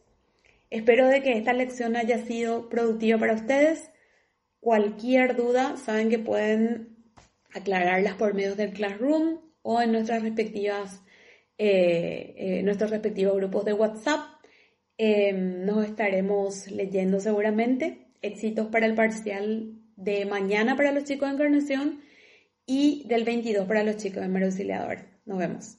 Espero 0.70 1.08
de 1.08 1.22
que 1.22 1.32
esta 1.32 1.52
lección 1.52 1.96
haya 1.96 2.18
sido 2.24 2.68
productiva 2.68 3.18
para 3.18 3.34
ustedes. 3.34 3.90
Cualquier 4.60 5.36
duda, 5.36 5.76
saben 5.76 6.10
que 6.10 6.18
pueden 6.18 6.96
aclararlas 7.54 8.14
por 8.14 8.34
medio 8.34 8.54
del 8.54 8.72
Classroom 8.72 9.40
o 9.62 9.80
en 9.80 9.92
nuestras 9.92 10.22
respectivas, 10.22 11.02
eh, 11.56 12.34
eh, 12.36 12.62
nuestros 12.62 12.90
respectivos 12.90 13.36
grupos 13.36 13.64
de 13.64 13.72
WhatsApp. 13.72 14.20
Em, 14.98 15.64
nos 15.64 15.84
estaremos 15.84 16.70
leyendo 16.70 17.20
seguramente. 17.20 18.06
Éxitos 18.20 18.66
para 18.66 18.86
el 18.86 18.94
parcial 18.94 19.74
de 19.96 20.26
mañana 20.26 20.76
para 20.76 20.92
los 20.92 21.04
chicos 21.04 21.28
de 21.28 21.34
Encarnación 21.34 22.00
y 22.66 23.04
del 23.08 23.24
22 23.24 23.66
para 23.66 23.84
los 23.84 23.96
chicos 23.96 24.22
de 24.22 24.28
Mar 24.28 24.44
Auxiliador. 24.44 24.98
Nos 25.24 25.38
vemos. 25.38 25.78